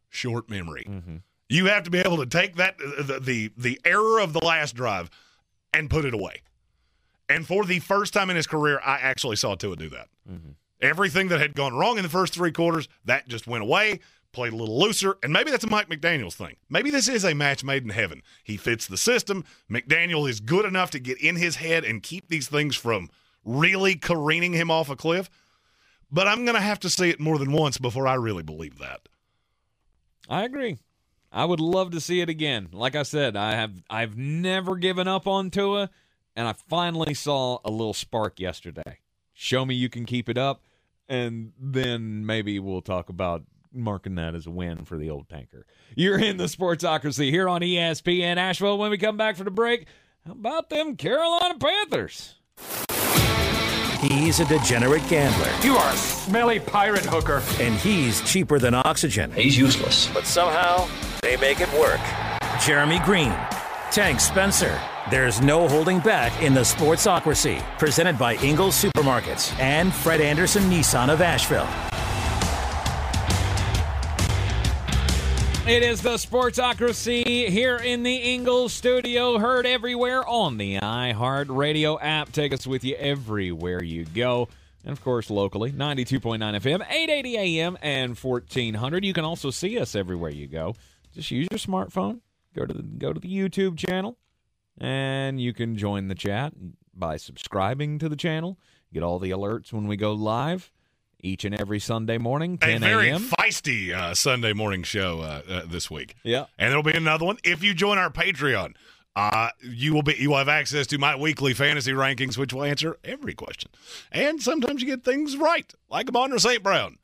[0.10, 0.86] Short memory.
[1.50, 4.74] You have to be able to take that the, the the error of the last
[4.74, 5.10] drive
[5.74, 6.42] and put it away.
[7.28, 10.08] And for the first time in his career, I actually saw Tua do that.
[10.30, 10.52] Mm-hmm.
[10.82, 14.00] Everything that had gone wrong in the first three quarters, that just went away.
[14.32, 16.56] played a little looser, and maybe that's a Mike McDaniels thing.
[16.70, 18.22] Maybe this is a match made in heaven.
[18.44, 19.44] He fits the system.
[19.70, 23.10] McDaniel is good enough to get in his head and keep these things from
[23.44, 25.30] really careening him off a cliff.
[26.12, 28.80] But I'm going to have to see it more than once before I really believe
[28.80, 29.02] that.
[30.28, 30.78] I agree.
[31.32, 32.70] I would love to see it again.
[32.72, 35.90] Like I said, I have I've never given up on Tua,
[36.36, 39.00] and I finally saw a little spark yesterday.
[39.34, 40.64] Show me you can keep it up,
[41.08, 45.66] and then maybe we'll talk about marking that as a win for the old tanker.
[45.96, 48.78] You're in the Sportsocracy here on ESPN Asheville.
[48.78, 49.86] When we come back for the break,
[50.26, 52.36] how about them Carolina Panthers?
[54.02, 55.52] He's a degenerate gambler.
[55.62, 57.44] You are a smelly pirate hooker.
[57.60, 59.30] And he's cheaper than oxygen.
[59.34, 60.10] He's useless.
[60.14, 60.88] But somehow,
[61.22, 62.00] they make it work.
[62.66, 63.36] Jeremy Greene,
[63.92, 64.80] Tank Spencer.
[65.12, 67.62] There's no holding back in the Sportsocracy.
[67.78, 71.68] Presented by Ingles Supermarkets and Fred Anderson Nissan of Asheville.
[75.70, 82.32] It is the Sportsocracy here in the Ingles studio, heard everywhere on the iHeartRadio app.
[82.32, 84.50] Take us with you everywhere you go.
[84.84, 89.06] And of course, locally, 92.9 FM, 880 AM, and 1400.
[89.06, 90.74] You can also see us everywhere you go.
[91.14, 92.22] Just use your smartphone,
[92.56, 94.18] go to the, go to the YouTube channel,
[94.80, 96.52] and you can join the chat
[96.96, 98.58] by subscribing to the channel.
[98.92, 100.72] Get all the alerts when we go live
[101.22, 103.22] each and every Sunday morning, 10 a very a.m.
[103.22, 106.16] feisty uh, Sunday morning show uh, uh, this week.
[106.24, 106.46] Yeah.
[106.58, 108.76] and there'll be another one if you join our Patreon.
[109.16, 112.64] Uh, you will be you will have access to my weekly fantasy rankings, which will
[112.64, 113.70] answer every question.
[114.12, 116.64] And sometimes you get things right, like Amon St.
[116.64, 116.98] Brown.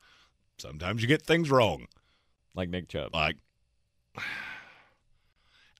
[0.56, 1.86] Sometimes you get things wrong,
[2.54, 3.12] like Nick Chubb.
[3.14, 3.36] Like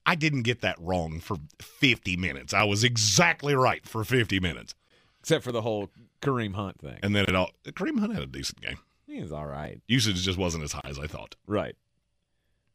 [0.05, 2.53] I didn't get that wrong for 50 minutes.
[2.53, 4.75] I was exactly right for 50 minutes.
[5.19, 5.89] Except for the whole
[6.21, 6.99] Kareem Hunt thing.
[7.03, 8.77] And then it all Kareem Hunt had a decent game.
[9.05, 9.79] He was all right.
[9.87, 11.35] Usage just wasn't as high as I thought.
[11.47, 11.75] Right.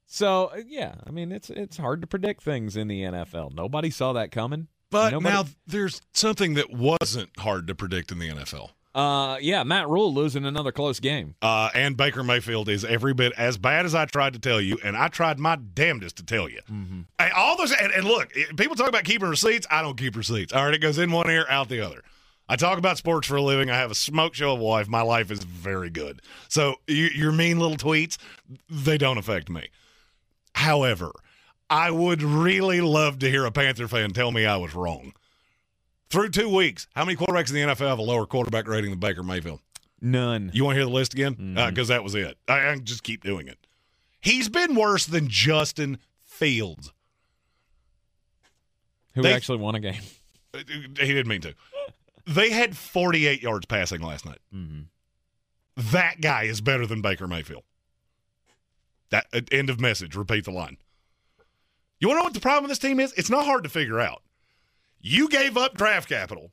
[0.07, 3.55] So uh, yeah, I mean it's it's hard to predict things in the NFL.
[3.55, 4.69] Nobody saw that coming.
[4.91, 8.71] But Nobody- now there's something that wasn't hard to predict in the NFL.
[8.95, 11.35] uh, yeah, Matt Rhule losing another close game.
[11.41, 14.77] Uh, and Baker Mayfield is every bit as bad as I tried to tell you,
[14.85, 16.61] and I tried my damnedest to tell you.
[17.19, 19.67] Hey, all those, and, and look, it- people talk about keeping receipts.
[19.71, 20.53] I don't keep receipts.
[20.53, 22.03] All right, it goes in one ear, out the other.
[22.53, 23.71] I talk about sports for a living.
[23.71, 24.87] I have a smoke show of a wife.
[24.87, 26.21] My life is very good.
[26.49, 28.19] So you, your mean little tweets,
[28.69, 29.69] they don't affect me.
[30.55, 31.13] However,
[31.71, 35.15] I would really love to hear a Panther fan tell me I was wrong.
[36.11, 38.99] Through two weeks, how many quarterbacks in the NFL have a lower quarterback rating than
[38.99, 39.61] Baker Mayfield?
[40.03, 40.51] None.
[40.53, 41.35] You want to hear the list again?
[41.37, 41.57] Mm-hmm.
[41.57, 42.37] Uh, because that was it.
[42.49, 43.67] I, I just keep doing it.
[44.21, 46.93] He's been worse than Justin Fields.
[49.15, 50.03] Who They- actually won a game?
[50.55, 51.55] He didn't mean to.
[52.27, 54.39] They had 48 yards passing last night.
[55.77, 57.65] That guy is better than Baker Mayfield.
[59.11, 60.15] That uh, end of message.
[60.17, 60.79] Repeat the line.
[61.99, 63.13] You want to know what the problem with this team is?
[63.15, 64.23] It's not hard to figure out.
[65.01, 66.51] You gave up draft capital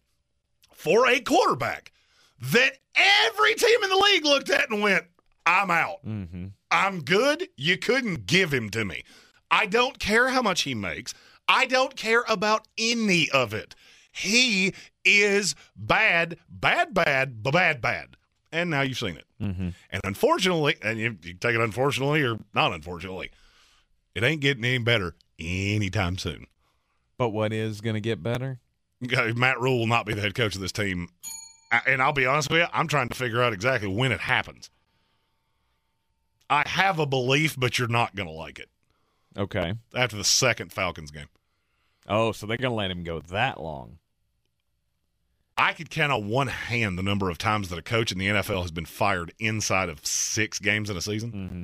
[0.74, 1.92] for a quarterback
[2.42, 5.06] that every team in the league looked at and went,
[5.46, 6.06] "I'm out.
[6.06, 6.48] Mm-hmm.
[6.72, 7.48] I'm good.
[7.58, 9.04] You couldn't give him to me.
[9.52, 11.14] I don't care how much he makes.
[11.48, 13.76] I don't care about any of it.
[14.12, 14.74] He
[15.18, 18.16] is bad, bad, bad, bad, bad.
[18.52, 19.26] And now you've seen it.
[19.42, 19.70] Mm-hmm.
[19.92, 23.32] And unfortunately, and you, you take it unfortunately or not unfortunately,
[24.16, 26.48] it ain't getting any better anytime soon.
[27.18, 28.60] But what is going to get better?
[29.36, 31.10] Matt Rhule will not be the head coach of this team.
[31.86, 34.72] And I'll be honest with you, I'm trying to figure out exactly when it happens.
[36.50, 38.70] I have a belief, but you're not going to like it
[39.38, 39.76] Okay.
[39.94, 41.28] after the second Falcons game.
[42.08, 43.99] Oh, so they're going to let him go that long.
[45.60, 48.28] I could count on one hand the number of times that a coach in the
[48.28, 51.32] NFL has been fired inside of six games in a season.
[51.32, 51.64] Mm-hmm.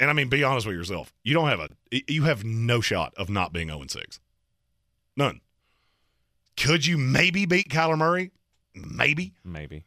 [0.00, 1.14] And I mean, be honest with yourself.
[1.22, 1.68] You don't have a,
[2.08, 4.18] you have no shot of not being 0 6.
[5.16, 5.40] None.
[6.56, 8.32] Could you maybe beat Kyler Murray?
[8.74, 9.34] Maybe.
[9.44, 9.84] Maybe.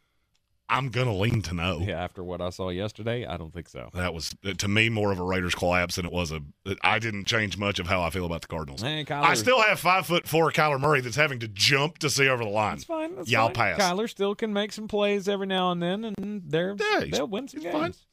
[0.67, 1.79] I'm going to lean to no.
[1.79, 3.89] Yeah, after what I saw yesterday, I don't think so.
[3.93, 6.39] That was, to me, more of a Raiders collapse than it was a.
[6.81, 8.81] I didn't change much of how I feel about the Cardinals.
[8.81, 12.27] Hey, I still have five foot four Kyler Murray that's having to jump to see
[12.27, 12.75] over the line.
[12.75, 13.15] That's fine.
[13.15, 13.75] That's yeah, I'll fine.
[13.75, 13.81] pass.
[13.81, 17.47] Kyler still can make some plays every now and then, and they're Yeah, they'll win
[17.47, 18.05] some games.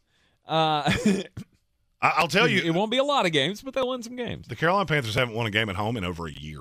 [0.46, 0.92] Uh,
[2.02, 4.48] I'll tell you, it won't be a lot of games, but they'll win some games.
[4.48, 6.60] the Carolina Panthers haven't won a game at home in over a year.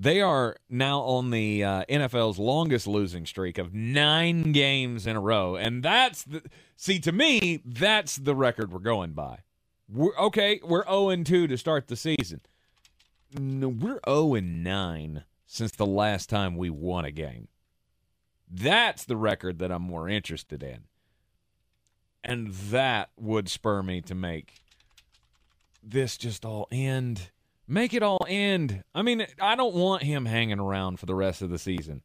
[0.00, 5.20] They are now on the uh, NFL's longest losing streak of nine games in a
[5.20, 6.42] row, and that's the
[6.76, 9.40] see to me that's the record we're going by.
[9.92, 10.60] We're okay.
[10.62, 12.42] We're zero and two to start the season.
[13.36, 17.48] No, we're zero and nine since the last time we won a game.
[18.48, 20.84] That's the record that I'm more interested in.
[22.22, 24.62] And that would spur me to make
[25.82, 27.30] this just all end.
[27.68, 28.82] Make it all end.
[28.94, 32.02] I mean, I don't want him hanging around for the rest of the season.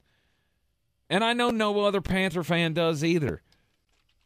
[1.10, 3.42] And I know no other Panther fan does either.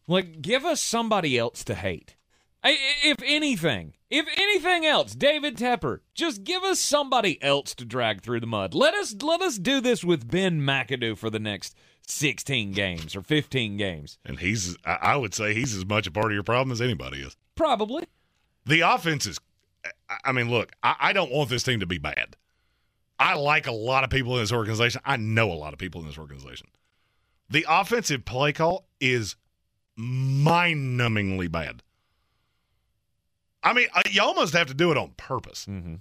[0.07, 2.15] Like, give us somebody else to hate.
[2.63, 8.21] I, if anything, if anything else, David Tepper, just give us somebody else to drag
[8.21, 8.73] through the mud.
[8.73, 11.75] Let us let us do this with Ben McAdoo for the next
[12.07, 14.17] 16 games or 15 games.
[14.25, 17.19] And he's, I would say, he's as much a part of your problem as anybody
[17.19, 17.35] is.
[17.55, 18.05] Probably.
[18.65, 19.39] The offense is,
[20.23, 22.35] I mean, look, I, I don't want this team to be bad.
[23.19, 25.01] I like a lot of people in this organization.
[25.03, 26.67] I know a lot of people in this organization.
[27.49, 29.35] The offensive play call is
[29.95, 31.81] mind numbingly bad.
[33.63, 35.65] I mean, you almost have to do it on purpose.
[35.67, 35.95] Mm-hmm.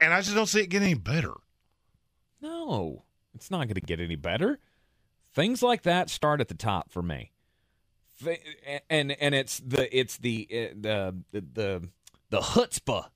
[0.00, 1.34] And I just don't see it getting any better.
[2.40, 3.04] No,
[3.34, 4.58] it's not going to get any better.
[5.34, 7.32] Things like that start at the top for me.
[8.88, 11.88] And and it's the it's the uh, the the
[12.30, 13.08] the chutzpah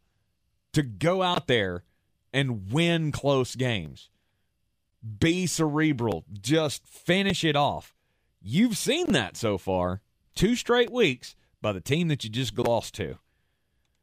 [0.73, 1.85] to go out there
[2.33, 4.11] and win close games.
[5.21, 7.95] Be cerebral, just finish it off.
[8.41, 10.01] You've seen that so far.
[10.35, 13.19] Two straight weeks by the team that you just lost to.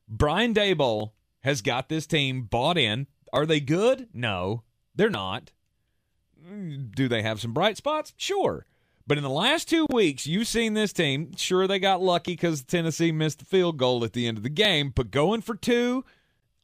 [0.08, 3.08] Brian Daboll has got this team bought in.
[3.32, 4.08] Are they good?
[4.14, 4.64] No,
[4.96, 5.52] they're not.
[6.92, 8.14] Do they have some bright spots?
[8.18, 8.66] Sure.
[9.08, 11.32] But in the last two weeks, you've seen this team.
[11.38, 14.50] Sure, they got lucky because Tennessee missed the field goal at the end of the
[14.50, 16.04] game, but going for two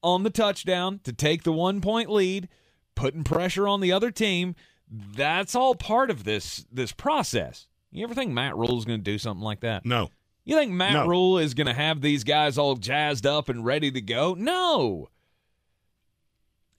[0.01, 2.49] on the touchdown to take the one point lead,
[2.95, 4.55] putting pressure on the other team,
[4.89, 7.67] that's all part of this this process.
[7.91, 9.85] You ever think Matt Rhule is going to do something like that?
[9.85, 10.09] No.
[10.43, 11.07] You think Matt No.
[11.07, 14.33] Rhule is going to have these guys all jazzed up and ready to go?
[14.33, 15.09] No.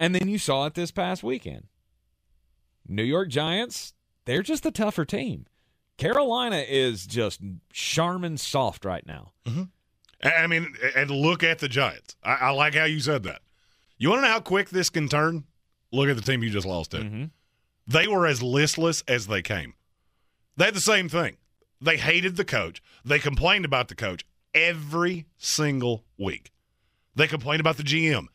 [0.00, 1.68] And then you saw it this past weekend.
[2.88, 3.94] New York Giants,
[4.24, 5.46] they're just the tougher team.
[6.02, 7.40] Carolina is just
[7.72, 9.32] Charmin soft right now.
[9.46, 9.62] Mm-hmm.
[10.22, 12.16] I I mean, and look at the Giants.
[12.22, 13.42] I, I like how you said that.
[13.98, 15.44] You want to know how quick this can turn?
[15.92, 16.98] Look at the team you just lost to.
[16.98, 17.24] Mm-hmm.
[17.86, 19.74] They were as listless as they came.
[20.56, 21.36] They had the same thing.
[21.80, 22.82] They hated the coach.
[23.04, 24.24] They complained about the coach
[24.54, 26.52] every single week.
[27.14, 28.26] They complained about the GM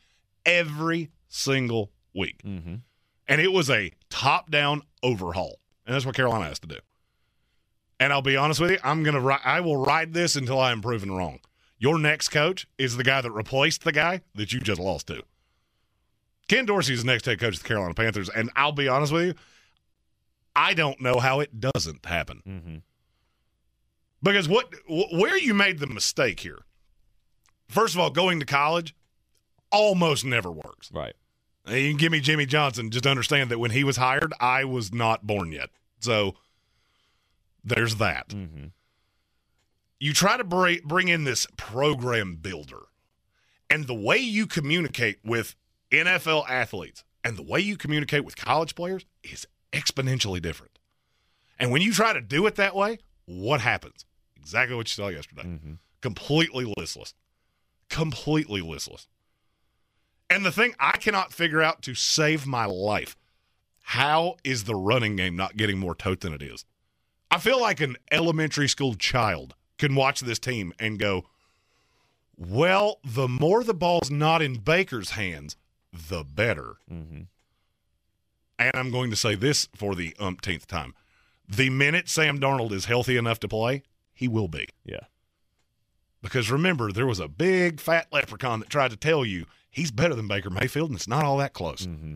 [0.45, 2.41] every single week.
[2.43, 2.75] Mm-hmm.
[3.27, 5.59] And it was a top down overhaul.
[5.85, 6.77] And that's what Carolina has to do.
[7.99, 10.71] And I'll be honest with you, I'm gonna ri- I will ride this until I
[10.71, 11.39] am proven wrong.
[11.79, 15.23] Your next coach is the guy that replaced the guy that you just lost to.
[16.47, 19.11] Ken Dorsey is the next head coach of the Carolina Panthers, and I'll be honest
[19.11, 19.33] with you,
[20.55, 22.41] I don't know how it doesn't happen.
[22.47, 22.75] Mm-hmm.
[24.23, 26.59] Because what wh- where you made the mistake here?
[27.67, 28.95] First of all, going to college
[29.71, 30.91] almost never works.
[30.91, 31.13] Right.
[31.67, 32.89] You can give me Jimmy Johnson.
[32.91, 35.69] Just understand that when he was hired, I was not born yet.
[35.99, 36.35] So
[37.67, 38.29] there's that.
[38.29, 38.65] Mm-hmm.
[39.99, 42.83] You try to bring, bring in this program builder,
[43.69, 45.55] and the way you communicate with
[45.91, 50.79] NFL athletes and the way you communicate with college players is exponentially different.
[51.59, 54.05] And when you try to do it that way, what happens?
[54.35, 55.43] Exactly what you saw yesterday.
[55.43, 55.73] Mm-hmm.
[56.01, 57.13] Completely listless.
[57.89, 59.07] Completely listless.
[60.29, 63.15] And the thing I cannot figure out to save my life
[63.81, 66.65] how is the running game not getting more tote than it is?
[67.29, 71.25] I feel like an elementary school child can watch this team and go,
[72.37, 75.55] well, the more the ball's not in Baker's hands,
[75.91, 76.77] the better.
[76.91, 77.21] Mm-hmm.
[78.59, 80.93] And I'm going to say this for the umpteenth time.
[81.47, 84.67] The minute Sam Darnold is healthy enough to play, he will be.
[84.83, 85.01] Yeah.
[86.21, 90.15] Because remember, there was a big fat leprechaun that tried to tell you he's better
[90.15, 91.85] than Baker Mayfield, and it's not all that close.
[91.85, 92.15] Mm-hmm.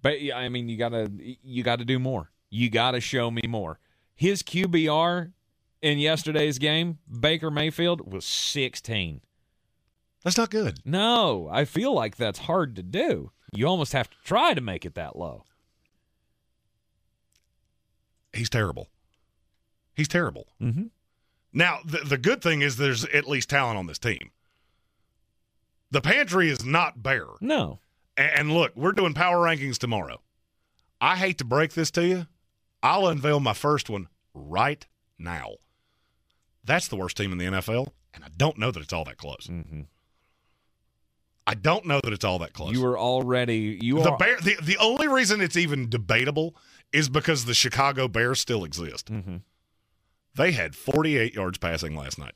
[0.00, 1.10] But yeah, I mean, you gotta
[1.42, 2.30] you gotta do more.
[2.56, 3.78] You gotta show me more.
[4.14, 5.32] His QBR
[5.82, 9.20] in yesterday's game, Baker Mayfield was 16.
[10.24, 10.80] That's not good.
[10.82, 13.30] No, I feel like that's hard to do.
[13.52, 15.44] You almost have to try to make it that low.
[18.32, 18.88] He's terrible.
[19.94, 20.46] He's terrible.
[20.58, 20.88] Mhm.
[21.52, 24.30] Now, the, the good thing is there's at least talent on this team.
[25.90, 27.26] The pantry is not bare.
[27.42, 27.80] No.
[28.16, 30.22] And, and look, we're doing power rankings tomorrow.
[31.02, 32.26] I hate to break this to you.
[32.86, 34.86] I'll unveil my first one right
[35.18, 35.54] now.
[36.64, 39.18] That's the worst team in the NFL, and I don't know that it's all that
[39.18, 39.48] close.
[41.46, 42.72] I don't know that it's all that close.
[42.72, 46.56] You were already you the are bear the, the only reason it's even debatable
[46.92, 49.12] is because the Chicago Bears still exist.
[49.12, 49.36] Mm-hmm.
[50.34, 52.34] They had 48 yards passing last night.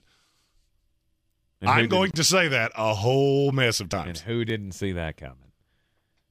[1.61, 4.20] And I'm going to say that a whole mess of and times.
[4.22, 5.49] who didn't see that coming?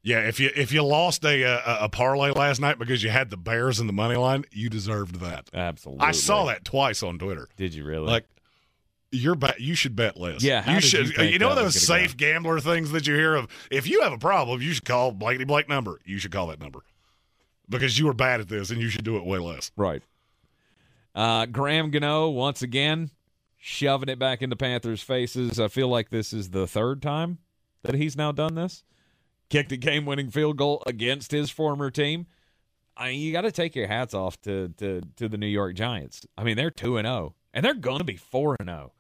[0.02, 3.30] Yeah, if you if you lost a, a a parlay last night because you had
[3.30, 5.50] the Bears in the money line, you deserved that.
[5.54, 6.06] Absolutely.
[6.06, 7.50] I saw that twice on Twitter.
[7.58, 8.08] Did you really?
[8.08, 8.26] Like
[9.12, 10.41] you're bet you should bet less.
[10.41, 11.08] Yeah, how you should.
[11.08, 13.47] you think know those safe gambler things that you hear of.
[13.70, 16.00] If you have a problem, you should call Blakeney Blake number.
[16.06, 16.80] You should call that number
[17.68, 19.72] because you were bad at this and you should do it way less.
[19.76, 20.02] Right.
[21.14, 23.12] Uh, Graham Gano once again
[23.58, 25.60] shoving it back into Panthers' faces.
[25.60, 27.39] I feel like this is the third time
[27.84, 28.84] that he's now done this.
[29.50, 32.28] Kicked a game-winning field goal against his former team.
[32.95, 35.74] I mean, you got to take your hats off to, to to the New York
[35.76, 36.26] Giants.
[36.38, 38.91] I mean, they're two and zero, and they're going to be four and zero.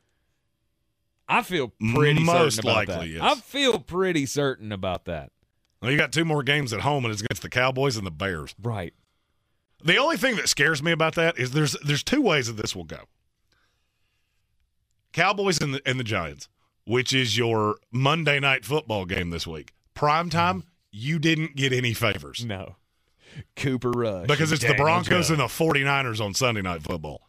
[1.27, 3.23] I feel pretty Most certain about likely, that.
[3.23, 3.37] yes.
[3.37, 5.31] I feel pretty certain about that.
[5.81, 8.11] Well, you got two more games at home, and it's against the Cowboys and the
[8.11, 8.55] Bears.
[8.61, 8.93] Right.
[9.83, 12.75] The only thing that scares me about that is there's there's two ways that this
[12.75, 13.01] will go.
[15.13, 16.47] Cowboys and the and the Giants,
[16.85, 19.73] which is your Monday night football game this week.
[19.99, 22.45] Prime time, you didn't get any favors.
[22.45, 22.77] No.
[23.57, 24.27] Cooper Rush.
[24.27, 25.29] Because it's the Broncos Jones.
[25.31, 27.27] and the 49ers on Sunday night football.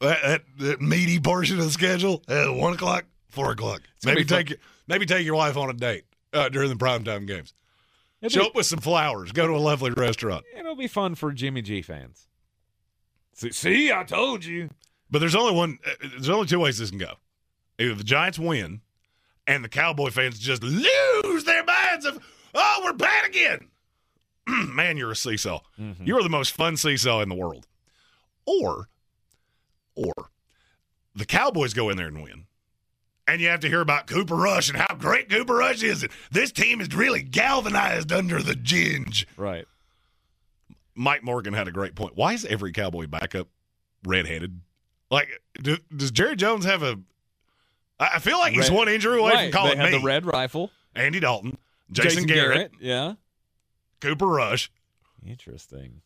[0.00, 3.82] That, that, that meaty portion of the schedule at one o'clock, four o'clock.
[4.04, 4.58] gonna Maybe take your,
[4.88, 7.54] maybe take your wife on a date uh, during the primetime games.
[8.22, 9.30] It'll Show be- up with some flowers.
[9.30, 10.44] Go to a lovely restaurant.
[10.58, 12.26] It'll be fun for Jimmy G fans.
[13.34, 14.70] See, see I told you.
[15.12, 15.78] But there's only one.
[15.86, 17.14] uh, There's only two ways this can go.
[17.78, 18.80] Either the Giants win,
[19.48, 22.22] and the Cowboy fans just lose their minds of,
[22.54, 23.68] oh, we're bad again.
[24.46, 25.60] Man, you're a seesaw.
[25.80, 26.04] Mm-hmm.
[26.04, 27.66] You are the most fun seesaw in the world.
[28.46, 28.88] Or,
[29.96, 30.12] or
[31.14, 32.44] the Cowboys go in there and win.
[33.26, 36.02] And you have to hear about Cooper Rush and how great Cooper Rush is.
[36.02, 39.26] And this team is really galvanized under the ginge.
[39.36, 39.66] Right.
[40.94, 42.16] Mike Morgan had a great point.
[42.16, 43.48] Why is every Cowboy backup
[44.04, 44.60] redheaded?
[45.10, 45.28] Like,
[45.62, 46.98] do, does Jerry Jones have a?
[48.00, 49.42] I feel like he's Red- one injury away right.
[49.44, 49.98] from calling they had me.
[49.98, 50.70] the red rifle.
[50.94, 51.58] Andy Dalton,
[51.90, 53.14] Jason, Garrett, Yeah.
[54.00, 54.70] Cooper Rush.
[55.26, 56.02] Interesting.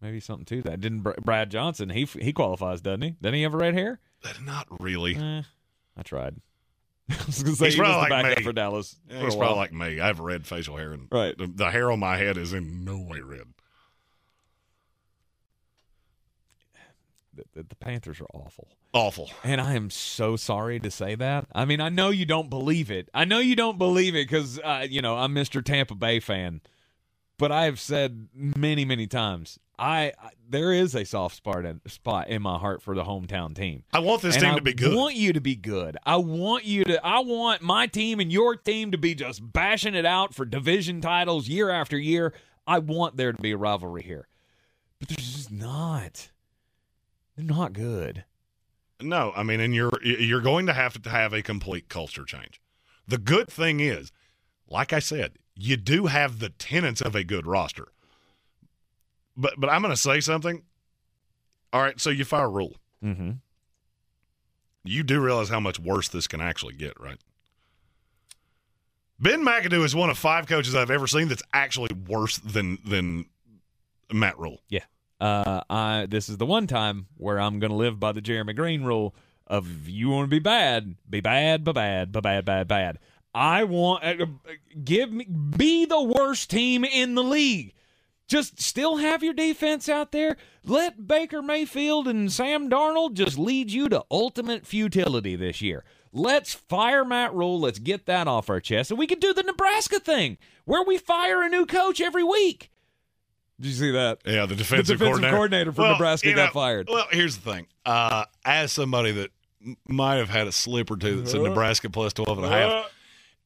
[0.00, 0.80] Maybe something to that.
[0.80, 1.88] Didn't Br- Brad Johnson?
[1.90, 3.10] He he qualifies, doesn't he?
[3.20, 3.98] Doesn't he have red hair?
[4.42, 5.16] Not really.
[5.16, 5.42] Eh,
[5.96, 6.36] I tried.
[7.10, 8.44] I was gonna say He's he was probably like me.
[8.44, 8.96] for Dallas.
[9.08, 10.00] Yeah, for he's probably like me.
[10.00, 11.36] I have red facial hair, and Right.
[11.38, 13.46] the, the hair on my head is in no way red.
[17.36, 18.68] The, the, the Panthers are awful.
[18.92, 19.30] Awful.
[19.44, 21.46] And I am so sorry to say that.
[21.54, 23.08] I mean, I know you don't believe it.
[23.14, 25.64] I know you don't believe it because, uh, you know, I'm Mr.
[25.64, 26.60] Tampa Bay fan.
[27.38, 31.80] But I have said many, many times, I, I there is a soft spot in,
[31.86, 33.82] spot in my heart for the hometown team.
[33.92, 34.92] I want this And team I to be good.
[34.92, 35.96] I want you to be good.
[36.04, 37.04] I want you to.
[37.04, 41.00] I want my team and your team to be just bashing it out for division
[41.00, 42.32] titles year after year.
[42.66, 44.28] I want there to be a rivalry here,
[44.98, 46.30] but there's just not.
[47.36, 48.24] They're not good.
[49.00, 52.60] No, I mean, and you're you're going to have to have a complete culture change.
[53.06, 54.10] The good thing is,
[54.68, 57.88] like I said, you do have the tenets of a good roster.
[59.36, 60.62] But but I'm going to say something.
[61.72, 62.76] All right, so you fire Rhule.
[63.04, 63.32] Mm-hmm.
[64.84, 67.18] You do realize how much worse this can actually get, right?
[69.18, 73.26] Ben McAdoo is one of five coaches I've ever seen that's actually worse than than
[74.12, 74.60] Matt Rhule.
[74.68, 74.84] Yeah.
[75.20, 78.52] Uh, I this is the one time where I'm going to live by the Jeremy
[78.52, 79.14] Greene rule
[79.46, 82.98] of you want to be bad, be bad, be bad, be bad, bad, bad.
[83.34, 84.26] I want uh, uh,
[84.82, 87.72] give me be the worst team in the league.
[88.28, 90.36] Just still have your defense out there.
[90.64, 95.84] Let Baker Mayfield and Sam Darnold just lead you to ultimate futility this year.
[96.12, 97.60] Let's fire Matt Rhule.
[97.60, 98.90] Let's get that off our chest.
[98.90, 102.70] And we could do the Nebraska thing where we fire a new coach every week.
[103.60, 104.18] Did you see that?
[104.26, 105.32] Yeah, the defensive, defensive coordinator.
[105.34, 106.88] coordinator for Well, Nebraska got know, fired.
[106.90, 107.66] Well, here's the thing.
[107.86, 109.30] Uh, as somebody that
[109.88, 111.48] might have had a slip or two that said Uh-huh.
[111.48, 112.90] Nebraska plus 12 and a half,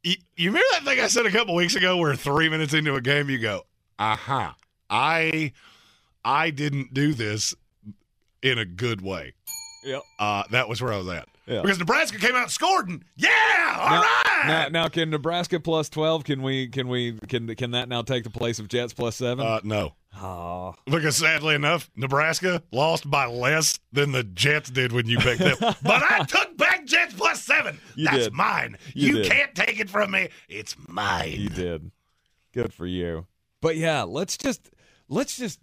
[0.02, 2.94] you, you remember that thing I said a couple weeks ago where three minutes into
[2.96, 3.62] a game you go,
[3.98, 4.52] uh-huh,
[4.88, 5.52] I,
[6.24, 7.54] I didn't do this
[8.42, 9.34] in a good way.
[9.84, 10.02] Yep.
[10.18, 11.28] Uh, that was where I was at.
[11.50, 11.62] Yeah.
[11.62, 13.28] Because Nebraska came out and scored, and yeah,
[13.78, 14.44] all right.
[14.46, 16.24] now, Now, now, can Nebraska plus twelve?
[16.24, 16.68] Can we?
[16.68, 17.18] Can we?
[17.28, 19.44] Can can that now take the place of Jets plus seven?
[19.46, 19.94] Uh, no.
[20.20, 25.40] oh, Because sadly enough, Nebraska lost by less than the Jets did when you picked
[25.40, 25.56] them.
[25.60, 27.80] but I took back Jets plus seven.
[27.96, 28.32] You That's did.
[28.32, 28.78] mine.
[28.94, 30.28] You You, can't take it from me.
[30.48, 31.32] It's mine.
[31.36, 31.90] you did.
[32.54, 33.26] Good for you.
[33.60, 34.70] But yeah, let's just
[35.08, 35.58] let's just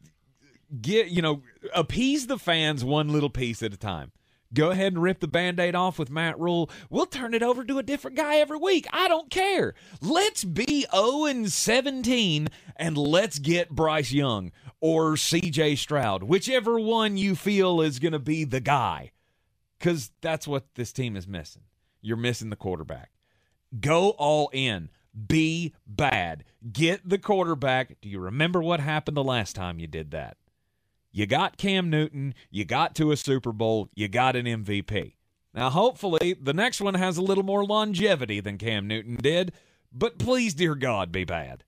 [0.81, 1.41] get you know
[1.73, 4.11] appease the fans one little piece at a time.
[4.53, 6.69] Go ahead and rip the band-aid off with Matt Rhule.
[6.89, 8.87] We'll turn it over to a different guy every week.
[8.91, 9.73] I don't care.
[10.01, 17.17] Let's be 0 and 17 and let's get Bryce Young or CJ Stroud, whichever one
[17.17, 19.11] you feel is going to be the guy.
[19.79, 21.63] Cuz that's what this team is missing.
[22.01, 23.11] You're missing the quarterback.
[23.79, 24.89] Go all in.
[25.27, 26.45] Be bad.
[26.71, 27.99] Get the quarterback.
[28.01, 30.37] Do you remember what happened the last time you did that?
[31.18, 35.15] You got Cam Newton, you got to a Super Bowl, you got an MVP.
[35.51, 39.51] Now, hopefully, the next one has a little more longevity than Cam Newton did,
[39.91, 41.63] but please, dear God, be bad.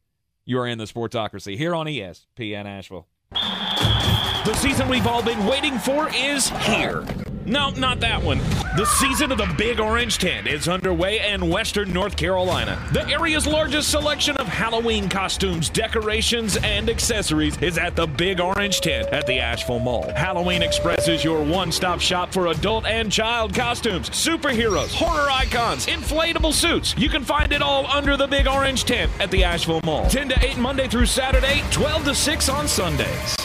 [0.45, 3.08] You are in the Sportsocracy here on ESPN Asheville.
[3.32, 7.04] The season we've all been waiting for is here.
[7.50, 8.38] No, not that one.
[8.78, 12.80] The season of the Big Orange Tent is underway in Western North Carolina.
[12.93, 18.82] The area's largest selection of Halloween costumes, decorations, and accessories is at the Big Orange
[18.82, 20.12] Tent at the Asheville Mall.
[20.16, 25.88] Halloween Express is your one stop shop for adult and child costumes, superheroes, horror icons,
[25.88, 26.93] inflatable suits.
[27.00, 30.08] You can find it all under the Big Orange Tent at the Asheville Mall.
[30.08, 33.36] 10 to 8 Monday through Saturday, 12 to 6 on Sundays.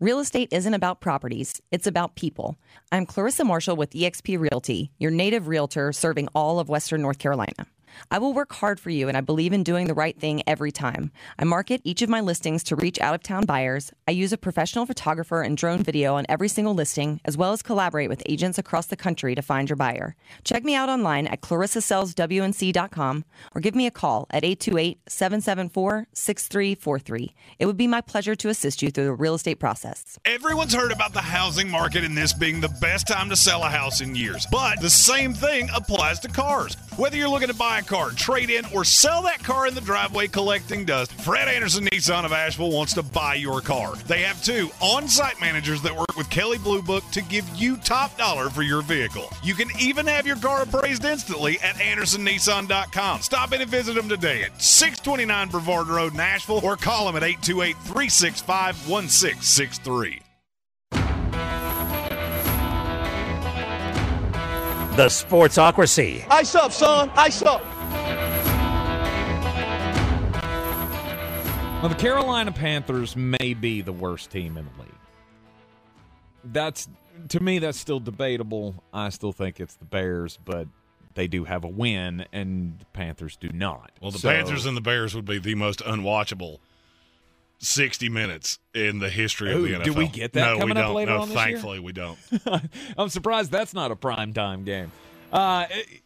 [0.00, 2.56] Real estate isn't about properties, it's about people.
[2.92, 7.66] I'm Clarissa Marshall with eXp Realty, your native realtor serving all of Western North Carolina.
[8.10, 10.72] I will work hard for you, and I believe in doing the right thing every
[10.72, 11.10] time.
[11.38, 13.92] I market each of my listings to reach out of town buyers.
[14.06, 17.62] I use a professional photographer and drone video on every single listing, as well as
[17.62, 20.16] collaborate with agents across the country to find your buyer.
[20.44, 23.24] Check me out online at clarissasellswnc.com
[23.54, 27.34] or give me a call at 828 774 6343.
[27.58, 30.18] It would be my pleasure to assist you through the real estate process.
[30.24, 33.68] Everyone's heard about the housing market and this being the best time to sell a
[33.68, 34.46] house in years.
[34.50, 36.76] But the same thing applies to cars.
[36.96, 39.80] Whether you're looking to buy a car, trade in, or sell that car in the
[39.80, 43.96] driveway collecting dust, Fred Anderson Nissan of Asheville wants to buy your car.
[44.06, 47.78] They have two on site managers that work with Kelley Blue Book to give you
[47.78, 49.32] top dollar for your vehicle.
[49.42, 53.22] You can even have your car appraised instantly at AndersonNissan.com.
[53.22, 57.22] Stop in and visit them today at 629 Brevard Road, Nashville, or call them at
[57.22, 60.20] 828 365 1663.
[64.98, 66.26] The Sportsocracy.
[66.28, 67.08] Ice up, son.
[67.14, 67.64] Ice up.
[71.80, 74.92] Well, the Carolina Panthers may be the worst team in the league.
[76.42, 76.88] That's
[77.28, 78.82] to me that's still debatable.
[78.92, 80.66] I still think it's the Bears, but
[81.14, 83.92] they do have a win and the Panthers do not.
[84.00, 86.58] Well, the So- Panthers and the Bears would be the most unwatchable
[87.60, 89.84] 60 minutes in the history of Ooh, the NFL.
[89.84, 90.96] do we get that no, coming we up don't.
[90.96, 91.44] later no, on this year?
[91.46, 92.18] thankfully we don't.
[92.98, 94.90] I'm surprised that's not a prime time game.
[95.32, 96.02] Uh, it-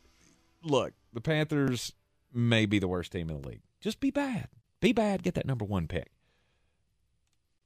[0.63, 1.93] look, the Panthers
[2.33, 3.63] may be the worst team in the league.
[3.81, 4.49] Just be bad.
[4.81, 5.23] Be bad.
[5.23, 6.11] Get that number one pick.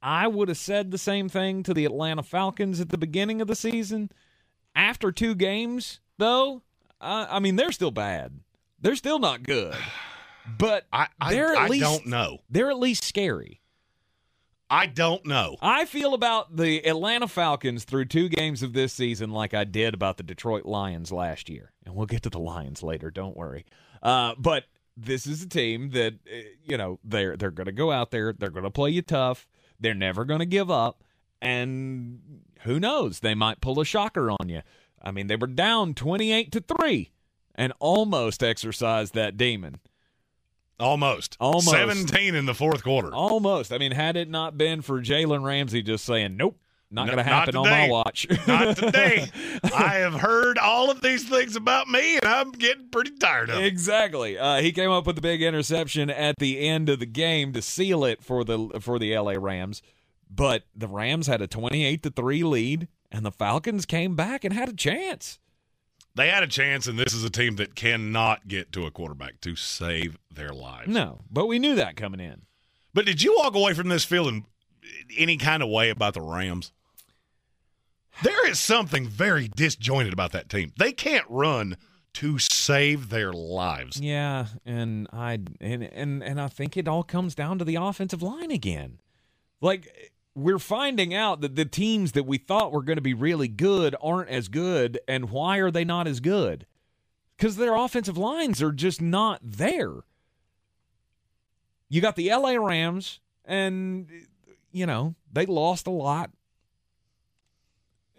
[0.01, 3.47] I would have said the same thing to the Atlanta Falcons at the beginning of
[3.47, 4.11] the season.
[4.75, 6.61] After two games, though,
[7.01, 8.39] uh, I mean they're still bad.
[8.79, 9.75] They're still not good,
[10.57, 12.39] but I, I, they're at I least don't know.
[12.49, 13.61] they're at least scary.
[14.69, 15.55] I don't know.
[15.61, 19.93] I feel about the Atlanta Falcons through two games of this season like I did
[19.93, 21.71] about the Detroit Lions last year.
[21.87, 23.65] And we'll get to the Lions later, don't worry.
[24.03, 24.65] Uh, but
[24.97, 26.35] this is a team that uh,
[26.65, 29.47] you know, they're they're going to go out there, they're going to play you tough.
[29.79, 31.03] They're never going to give up
[31.41, 32.19] and
[32.63, 34.61] who knows, they might pull a shocker on you.
[35.01, 37.11] I mean, they were down 28 to 3
[37.55, 39.79] and almost exercised that demon.
[40.79, 41.37] Almost.
[41.39, 41.69] Almost.
[41.69, 43.13] 17 in the fourth quarter.
[43.13, 43.71] Almost.
[43.71, 46.59] I mean, had it not been for Jalen Ramsey just saying, "Nope,
[46.89, 49.29] not No, going to happen on my watch." Not today.
[49.63, 53.57] I have heard all of these things about me, and I'm getting pretty tired of
[53.59, 53.65] it.
[53.65, 54.37] exactly.
[54.37, 57.61] Uh, he came up with the big interception at the end of the game to
[57.61, 59.81] seal it for the for the LA Rams,
[60.29, 64.53] but the Rams had a twenty-eight to three lead, and the Falcons came back and
[64.53, 65.39] had a chance.
[66.15, 69.39] They had a chance, and this is a team that cannot get to a quarterback
[69.41, 70.87] to save their lives.
[70.87, 72.41] No, but we knew that coming in.
[72.91, 74.47] But did you walk away from this feeling
[75.17, 76.71] any kind of way about the Rams?
[78.23, 80.73] There is something very disjointed about that team.
[80.77, 81.77] They can't run
[82.13, 84.01] to save their lives.
[84.01, 88.23] Yeah, and I and and and I think it all comes down to the offensive
[88.23, 88.99] line again.
[89.61, 93.47] Like we're finding out that the teams that we thought were going to be really
[93.47, 96.65] good aren't as good, and why are they not as good?
[97.37, 99.93] Because their offensive lines are just not there.
[101.89, 104.07] You got the LA Rams, and
[104.77, 106.31] you know they lost a lot.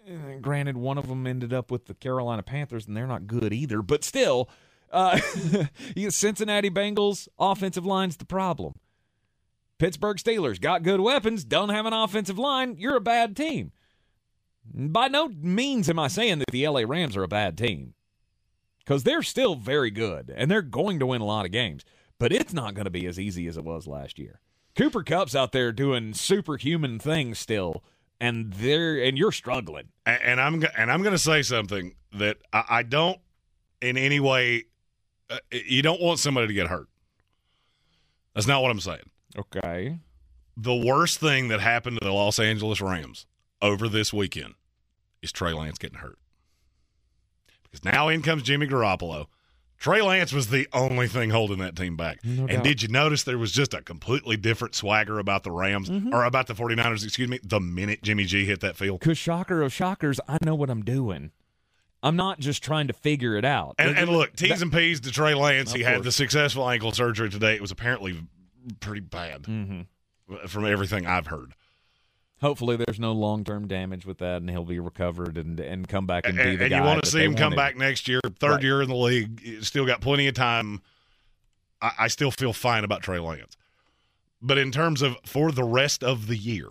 [0.07, 3.53] Uh, granted, one of them ended up with the Carolina Panthers, and they're not good
[3.53, 3.81] either.
[3.81, 4.49] But still,
[4.91, 5.19] uh,
[6.09, 8.73] Cincinnati Bengals offensive line's the problem.
[9.77, 12.75] Pittsburgh Steelers got good weapons, don't have an offensive line.
[12.77, 13.71] You're a bad team.
[14.71, 17.93] By no means am I saying that the LA Rams are a bad team,
[18.79, 21.85] because they're still very good and they're going to win a lot of games.
[22.19, 24.41] But it's not going to be as easy as it was last year.
[24.79, 27.83] Cooper Kupp's out there doing superhuman things still,
[28.17, 29.89] and they're and you're struggling.
[30.05, 33.19] And, and I'm and I'm going to say something that I, I don't
[33.81, 34.63] in any way
[35.29, 36.87] uh, you don't want somebody to get hurt.
[38.33, 39.09] That's not what I'm saying.
[39.37, 39.99] Okay.
[40.55, 43.25] The worst thing that happened to the Los Angeles Rams
[43.61, 44.53] over this weekend
[45.21, 46.19] is Trey Lance getting hurt.
[47.63, 49.25] Because now in comes Jimmy Garoppolo.
[49.79, 52.19] Trey Lance was the only thing holding that team back.
[52.23, 52.63] No and doubt.
[52.63, 56.13] did you notice there was just a completely different swagger about the Rams Mm-hmm.
[56.13, 58.99] or about the 49ers, excuse me, the minute Jimmy G hit that field?
[58.99, 61.31] Because shocker of shockers, I know what I'm doing.
[62.03, 63.75] I'm not just trying to figure it out.
[63.79, 65.71] And, and look, T's That- and P's to Trey Lance.
[65.73, 67.55] He had the successful ankle surgery today.
[67.55, 68.21] It was apparently
[68.81, 69.85] pretty bad Mhm.
[70.47, 71.53] from everything I've heard.
[72.41, 76.05] Hopefully, there's no long term damage with that, and he'll be recovered and and come
[76.07, 76.77] back and be And, the and guy.
[76.77, 78.63] you want to see him come back next year, third Right.
[78.63, 79.63] year in the league.
[79.63, 80.81] Still got plenty of time.
[81.81, 83.57] I, I still feel fine about Trey Lance.
[84.41, 86.69] But in terms of for the rest of the year,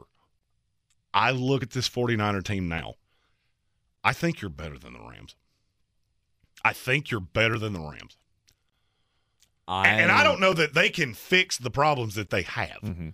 [1.13, 2.95] I look at this 49er team now.
[4.03, 5.35] I think you're better than the Rams.
[6.65, 8.17] I think you're better than the Rams.
[9.67, 12.79] I, and I don't know that they can fix the problems that they have.
[12.83, 13.09] Mm-hmm.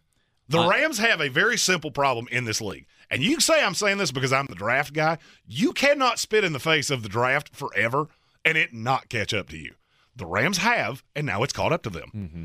[0.49, 2.87] The I- Rams have a very simple problem in this league.
[3.11, 5.19] And you can say I'm saying this because I'm the draft guy.
[5.47, 8.09] You cannot spit in the face of the draft forever
[8.45, 9.75] and it not catch up to you.
[10.16, 12.11] The Rams have, and now it's caught up to them.
[12.15, 12.45] Mm-hmm.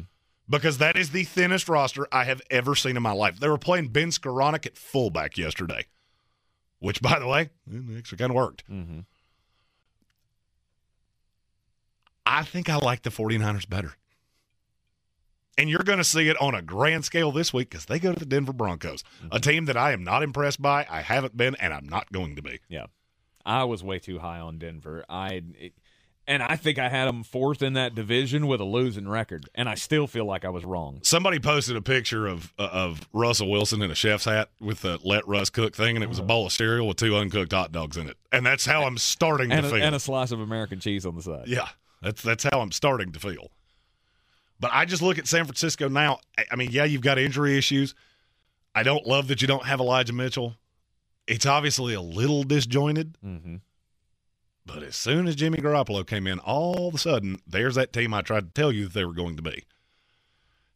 [0.50, 3.40] Because that is the thinnest roster I have ever seen in my life.
[3.40, 5.86] They were playing Ben Skowronek at fullback yesterday,
[6.80, 8.68] which, by the way, it actually kind of worked.
[8.70, 9.02] Mm-hmm.
[12.26, 13.94] I think I like the 49ers better.
[15.60, 18.14] And you're going to see it on a grand scale this week because they go
[18.14, 20.88] to the Denver Broncos, a team that I am not impressed by.
[20.90, 22.60] I haven't been, and I'm not going to be.
[22.70, 22.86] Yeah,
[23.46, 25.04] I was way too high on Denver.
[25.10, 25.74] I it,
[26.28, 29.68] and I think I had them fourth in that division with a losing record, and
[29.68, 31.00] I still feel like I was wrong.
[31.04, 35.00] Somebody posted a picture of uh, of Russell Wilson in a chef's hat with the
[35.04, 37.72] "Let Russ Cook" thing, and it was a bowl of cereal with two uncooked hot
[37.72, 39.84] dogs in it, and that's how I'm starting And to a, feel.
[39.84, 41.48] and a slice of American cheese on the side.
[41.48, 41.68] Yeah,
[42.02, 43.52] that's that's how I'm starting to feel.
[44.60, 46.20] But I just look at San Francisco now.
[46.52, 47.96] I- mean, yeah, you've got injury issues.
[48.76, 50.56] I don't love that you don't have Elijah Mitchell.
[51.28, 53.18] It's obviously a little disjointed.
[53.26, 53.56] Mm-hmm.
[54.66, 58.14] But as soon as Jimmy Garoppolo came in, all of a sudden, there's that team
[58.14, 59.64] I tried to tell you that they were going to be.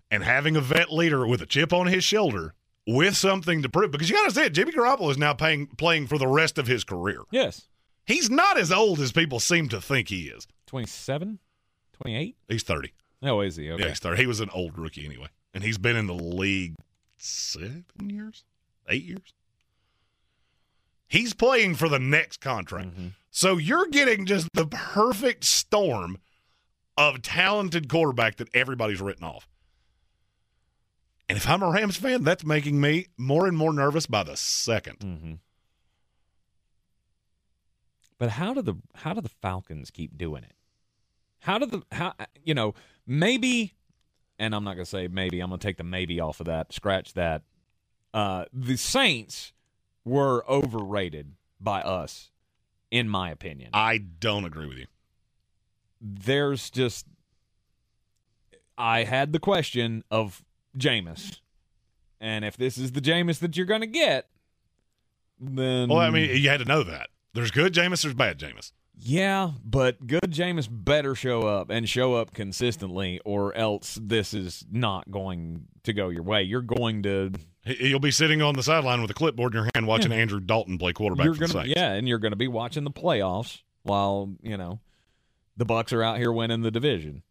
[0.10, 2.54] And having a vet leader with a chip on his shoulder
[2.88, 5.68] with something to prove, because you got to say it, Jimmy Garoppolo is now paying,
[5.78, 7.22] playing for the rest of his career.
[7.32, 7.68] Yes,
[8.06, 10.46] He's not as old as people seem to think he is.
[10.68, 11.40] 27,
[11.94, 12.36] 28?
[12.50, 12.92] He's 30.
[13.24, 13.72] Oh, is he?
[13.72, 13.84] Okay.
[13.84, 14.22] Yeah, he's 30.
[14.22, 15.28] He was an old rookie anyway.
[15.54, 16.76] And he's been in the league
[17.18, 18.44] seven years,
[18.90, 19.34] eight years.
[21.08, 22.90] He's playing for the next contract.
[22.90, 23.08] Mm-hmm.
[23.30, 26.18] So you're getting just the perfect storm
[26.98, 29.48] of talented quarterback that everybody's written off.
[31.30, 34.34] And if I'm a Rams fan, that's making me more and more nervous by the
[34.34, 35.34] 2nd Mm-hmm.
[38.20, 40.54] But how do the how do the Falcons keep doing it?
[41.44, 42.14] How do the how
[42.46, 42.74] you know
[43.06, 43.74] maybe,
[44.40, 45.42] and I'm not gonna say maybe.
[45.42, 46.72] I'm gonna take the maybe off of that.
[46.72, 47.42] Scratch that.
[48.14, 49.52] Uh, the Saints
[50.06, 52.32] were overrated by us,
[52.92, 53.72] in my opinion.
[53.74, 54.86] I don't agree with you.
[56.00, 57.08] There's just
[58.78, 60.46] I had the question of
[60.78, 61.42] Jameis,
[62.22, 64.30] and if this is the Jameis that you're gonna get,
[65.42, 67.10] then Well, I mean, you had to know that.
[67.34, 68.72] There's good Jameis, there's bad Jameis.
[68.96, 74.66] Yeah, but good Jameis better show up and show up consistently, or else this is
[74.72, 76.44] not going to go your way.
[76.44, 77.32] You're going to
[77.66, 80.78] You'll be sitting on the sideline with a clipboard in your hand watching Andrew Dalton
[80.78, 81.74] play quarterback you're for gonna Saints.
[81.76, 84.80] yeah, and you're going to be watching the playoffs while you know
[85.56, 87.24] the Bucs are out here winning the division.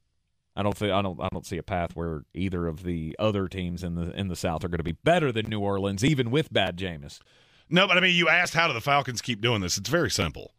[0.56, 3.46] I don't think I don't I don't see a path where either of the other
[3.46, 6.30] teams in the in the South are going to be better than New Orleans, even
[6.30, 7.20] with bad Jameis.
[7.68, 9.76] No, but I mean, you asked how do the Falcons keep doing this?
[9.76, 10.52] It's very simple.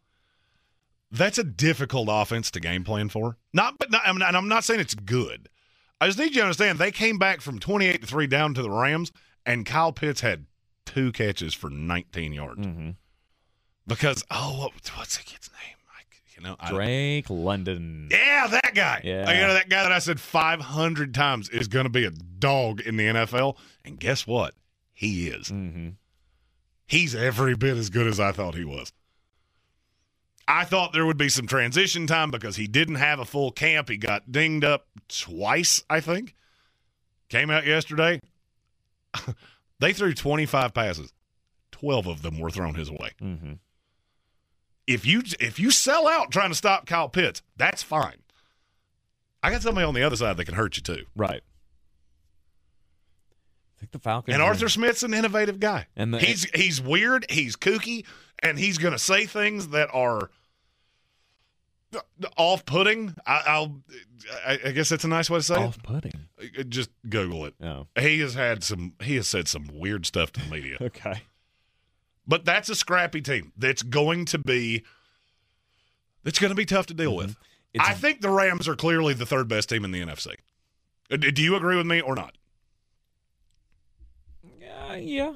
[1.13, 3.37] That's a difficult offense to game plan for.
[3.53, 5.47] Not, but not, I'm not, and I'm not saying it's good.
[6.01, 8.61] I just need you to understand they came back from 28 to three down to
[8.63, 9.11] the Rams,
[9.45, 10.47] and Kyle Pitts had
[10.85, 12.89] two catches for 19 yards Mm-hmm.
[13.87, 15.77] because oh, what, what's the kid's name?
[15.95, 16.01] I,
[16.35, 18.09] you know, I, Drake London.
[18.11, 19.01] yeah, that guy.
[19.03, 19.31] Yeah.
[19.31, 22.81] you know that guy that I said 500 times is going to be a dog
[22.81, 24.55] in the NFL, and guess what?
[24.91, 25.49] He is.
[25.49, 25.89] Mm-hmm.
[26.87, 28.91] He's every bit as good as I thought he was.
[30.47, 33.89] I thought there would be some transition time because he didn't have a full camp.
[33.89, 36.35] He got dinged up twice, I think.
[37.29, 38.19] Came out yesterday.
[39.79, 41.13] they threw 25 passes.
[41.71, 43.11] 12 of them were thrown his way.
[43.21, 43.53] Mm-hmm.
[44.85, 48.17] If you if you sell out trying to stop Kyle Pitts, that's fine.
[49.41, 51.05] I got somebody on the other side that can hurt you too.
[51.15, 51.41] Right.
[53.77, 55.87] I think the Falcons And Arthur Smith's an innovative guy.
[55.95, 58.05] And the- he's he's weird, he's kooky,
[58.43, 60.29] and he's going to say things that are
[62.37, 63.15] off-putting.
[63.25, 63.81] I, I'll.
[64.45, 66.13] I, I guess that's a nice way to say Off putting.
[66.39, 66.69] it.
[66.69, 67.55] Just Google it.
[67.63, 67.87] Oh.
[67.99, 68.93] He has had some.
[69.01, 70.77] He has said some weird stuff to the media.
[70.81, 71.21] Okay.
[72.25, 73.51] But that's a scrappy team.
[73.57, 74.83] That's going to be.
[76.23, 77.31] That's going to be tough to deal with.
[77.73, 80.35] It's- I think the Rams are clearly the third best team in the NFC.
[81.11, 82.37] Uh, Do you agree with me or not?
[84.89, 85.33] Uh, yeah.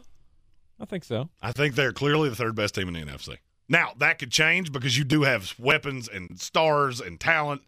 [0.79, 1.29] I think so.
[1.41, 3.37] I think they're clearly the third best team in the NFC.
[3.69, 7.61] Now, that could change because you do have weapons and stars and talent.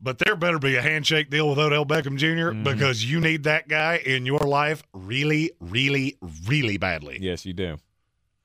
[0.00, 2.64] But there better be a handshake deal with Odell Beckham junior Mm-hmm.
[2.64, 7.18] because you need that guy in your life really, really, really badly.
[7.20, 7.76] Yes, you do.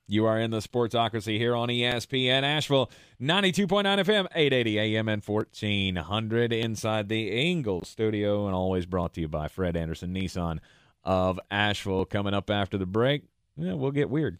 [0.07, 2.89] You are in the Sportsocracy here on ESPN Asheville,
[3.21, 9.27] 92.9 FM, 880 AM, and 1400 inside the Ingles studio, and always brought to you
[9.27, 10.59] by Fred Anderson Nissan
[11.09, 12.05] of Asheville.
[12.05, 13.23] Coming up after the break,
[13.57, 14.37] yeah, we'll get weird.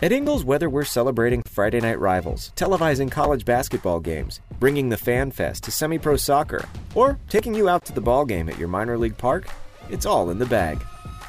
[0.00, 5.32] At Ingles, whether we're celebrating Friday night rivals, televising college basketball games, bringing the Fan
[5.32, 6.64] Fest to semi pro soccer,
[6.94, 9.50] or taking you out to the ball game at your minor league park,
[9.90, 10.78] it's all in the bag.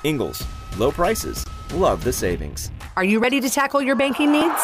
[0.03, 0.45] Ingles,
[0.77, 2.71] low prices, love the savings.
[2.95, 4.61] Are you ready to tackle your banking needs?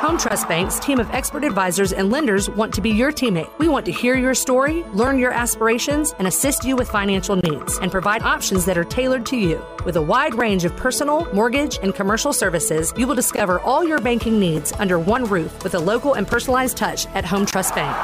[0.00, 3.50] Home Trust Bank's team of expert advisors and lenders want to be your teammate.
[3.58, 7.76] We want to hear your story, learn your aspirations, and assist you with financial needs
[7.78, 9.62] and provide options that are tailored to you.
[9.84, 14.00] With a wide range of personal, mortgage, and commercial services, you will discover all your
[14.00, 17.94] banking needs under one roof with a local and personalized touch at Home Trust Bank.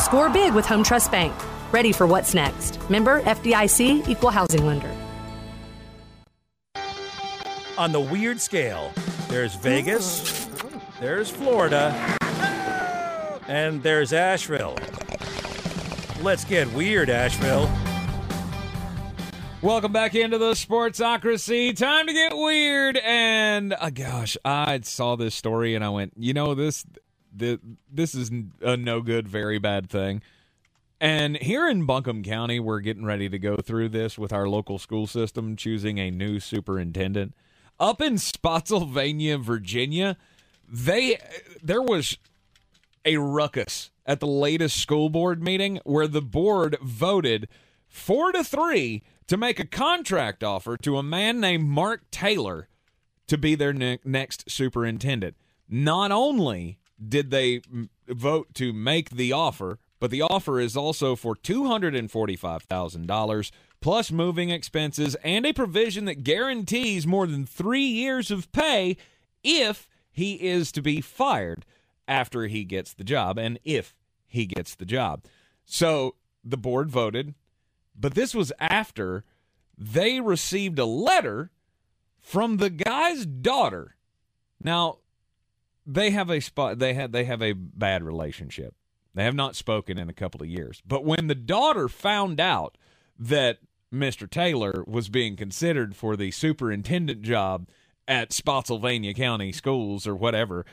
[0.00, 1.34] Score big with Home Trust Bank.
[1.72, 2.78] Ready for what's next.
[2.88, 5.01] Member FDIC Equal Housing Lender.
[7.78, 8.92] On the weird scale,
[9.28, 10.46] there's Vegas,
[11.00, 11.90] there's Florida,
[13.48, 14.76] and there's Asheville.
[16.20, 17.70] Let's get weird, Asheville.
[19.62, 21.74] Welcome back into the Sportsocracy.
[21.74, 22.98] Time to get weird.
[22.98, 26.84] And uh, gosh, I saw this story and I went, you know, this,
[27.32, 27.58] this,
[27.90, 28.30] this is
[28.60, 30.20] a no good, very bad thing.
[31.00, 34.78] And here in Buncombe County, we're getting ready to go through this with our local
[34.78, 37.34] school system choosing a new superintendent.
[37.82, 40.16] Up in Spotsylvania, Virginia,
[40.68, 41.18] they
[41.60, 42.16] there was
[43.04, 47.48] a ruckus at the latest school board meeting where the board voted
[47.88, 52.68] four to three to make a contract offer to a man named Mark Taylor
[53.26, 55.34] to be their ne- next superintendent.
[55.68, 61.16] Not only did they m- vote to make the offer, but the offer is also
[61.16, 63.50] for $245,000
[63.82, 68.96] plus moving expenses and a provision that guarantees more than three years of pay
[69.42, 71.66] if he is to be fired
[72.06, 73.94] after he gets the job and if
[74.26, 75.24] he gets the job.
[75.64, 76.14] So
[76.44, 77.34] the board voted,
[77.98, 79.24] but this was after
[79.76, 81.50] they received a letter
[82.18, 83.96] from the guy's daughter.
[84.62, 84.98] Now,
[85.84, 88.74] they have a spot they had they have a bad relationship.
[89.14, 90.80] They have not spoken in a couple of years.
[90.86, 92.78] But when the daughter found out
[93.18, 93.58] that
[93.92, 94.28] Mr.
[94.28, 97.68] Taylor was being considered for the superintendent job
[98.08, 100.64] at Spotsylvania County Schools or whatever,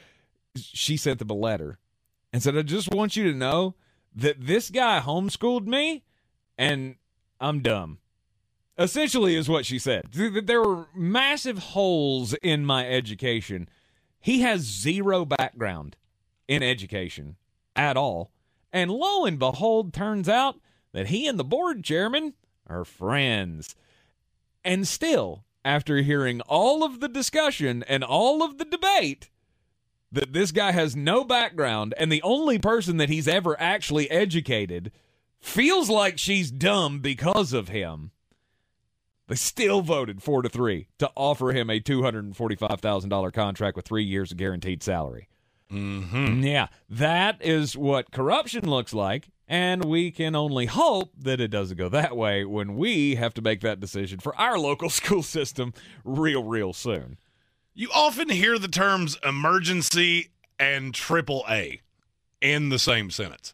[0.55, 1.77] she sent them a letter
[2.33, 3.75] and said, I just want you to know
[4.15, 6.03] that this guy homeschooled me
[6.57, 6.95] and
[7.39, 7.99] I'm dumb.
[8.77, 10.05] Essentially, is what she said.
[10.13, 13.67] There were massive holes in my education.
[14.21, 15.97] He has zero background
[16.47, 17.35] in education
[17.75, 18.31] at all.
[18.71, 20.61] And lo and behold, turns out
[20.93, 22.35] that he and the board chairman
[22.69, 23.75] are friends.
[24.63, 29.29] And still, after hearing all of the discussion and all of the debate,
[30.11, 34.91] that this guy has no background and the only person that he's ever actually educated
[35.39, 38.11] feels like she's dumb because of him.
[39.27, 43.11] They still voted four to three to offer him a two hundred and forty-five thousand
[43.11, 45.29] dollar contract with three years of guaranteed salary.
[45.71, 46.43] Mm-hmm.
[46.43, 51.77] Yeah, that is what corruption looks like, and we can only hope that it doesn't
[51.77, 55.73] go that way when we have to make that decision for our local school system
[56.03, 57.17] real, real soon.
[57.73, 60.29] You often hear the terms emergency
[60.59, 61.81] and triple A
[62.41, 63.53] in the same sentence.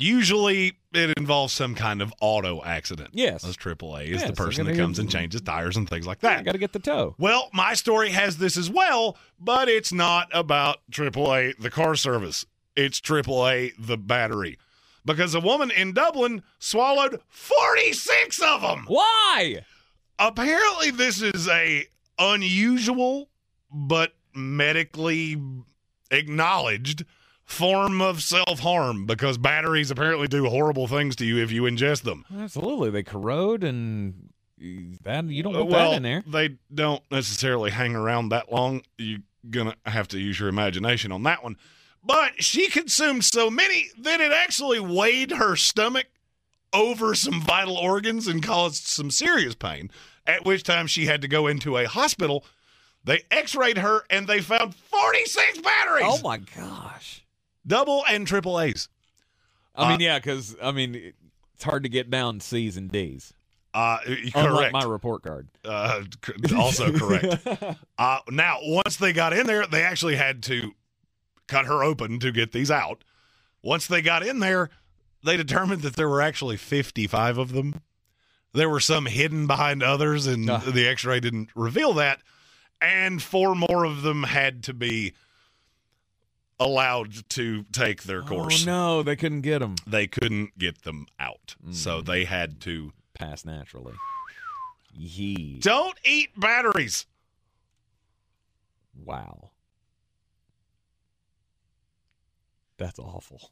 [0.00, 3.10] Usually it involves some kind of auto accident.
[3.12, 3.44] Yes.
[3.44, 6.44] As AAA is Yes, the person that comes and changes tires and things like that.
[6.44, 7.14] Got to get the tow.
[7.18, 12.46] Well, my story has this as well, but it's not about AAA, the car service.
[12.76, 14.58] It's AAA, the battery.
[15.04, 18.84] Because a woman in Dublin swallowed 46 of them.
[18.86, 19.64] Why?
[20.18, 21.86] Apparently, this is a
[22.18, 23.30] unusual
[23.72, 25.40] but medically
[26.10, 27.04] acknowledged
[27.50, 32.24] form of self-harm because batteries apparently do horrible things to you if you ingest them.
[32.38, 34.30] Absolutely, they corrode, and
[35.02, 36.22] that you don't want well, that in there.
[36.26, 38.82] They don't necessarily hang around that long.
[38.98, 41.56] You're gonna have to use your imagination on that one.
[42.04, 46.06] But she consumed so many that it actually weighed her stomach
[46.72, 49.90] over some vital organs and caused some serious pain,
[50.26, 52.44] at which time she had to go into a hospital.
[53.02, 56.04] They x rayed her and they found 46 batteries.
[56.06, 57.19] Oh my gosh.
[57.66, 58.88] Double and triple A's.
[59.74, 61.12] I mean, Uh, yeah, because I mean,
[61.54, 63.32] it's hard to get down C's and D's.
[63.72, 64.72] Uh, Unlike correct.
[64.72, 65.48] my report card.
[65.64, 66.02] Uh,
[66.56, 67.46] also correct.
[67.98, 70.72] uh, now, once they got in there, they actually had to
[71.46, 73.04] cut her open to get these out.
[73.62, 74.70] Once they got in there,
[75.22, 77.80] they determined that there were actually 55 of them.
[78.52, 82.20] There were some hidden behind others, and the x ray didn't reveal that.
[82.80, 85.12] And four more of them had to be
[86.60, 88.62] allowed to take their oh, course.
[88.64, 89.74] Oh no, they couldn't get them.
[89.86, 91.56] They couldn't get them out.
[91.72, 92.06] So mm.
[92.06, 93.94] they had to pass naturally.
[94.94, 95.58] Yee.
[95.60, 97.06] Don't eat batteries.
[99.04, 99.50] Wow.
[102.76, 103.50] That's awful.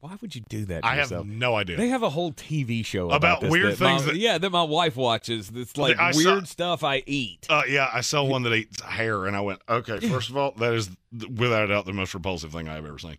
[0.00, 0.82] Why would you do that?
[0.82, 1.76] To I have no idea.
[1.76, 4.38] They have a whole TV show About about, this weird that my- things that- yeah,
[4.38, 5.50] that my wife watches.
[5.54, 7.46] It's like I saw- weird stuff I eat.
[7.50, 10.00] Uh, yeah, I saw one that eats hair, and I went, okay.
[10.08, 13.18] First of all, that is without a doubt the most repulsive thing I've ever seen.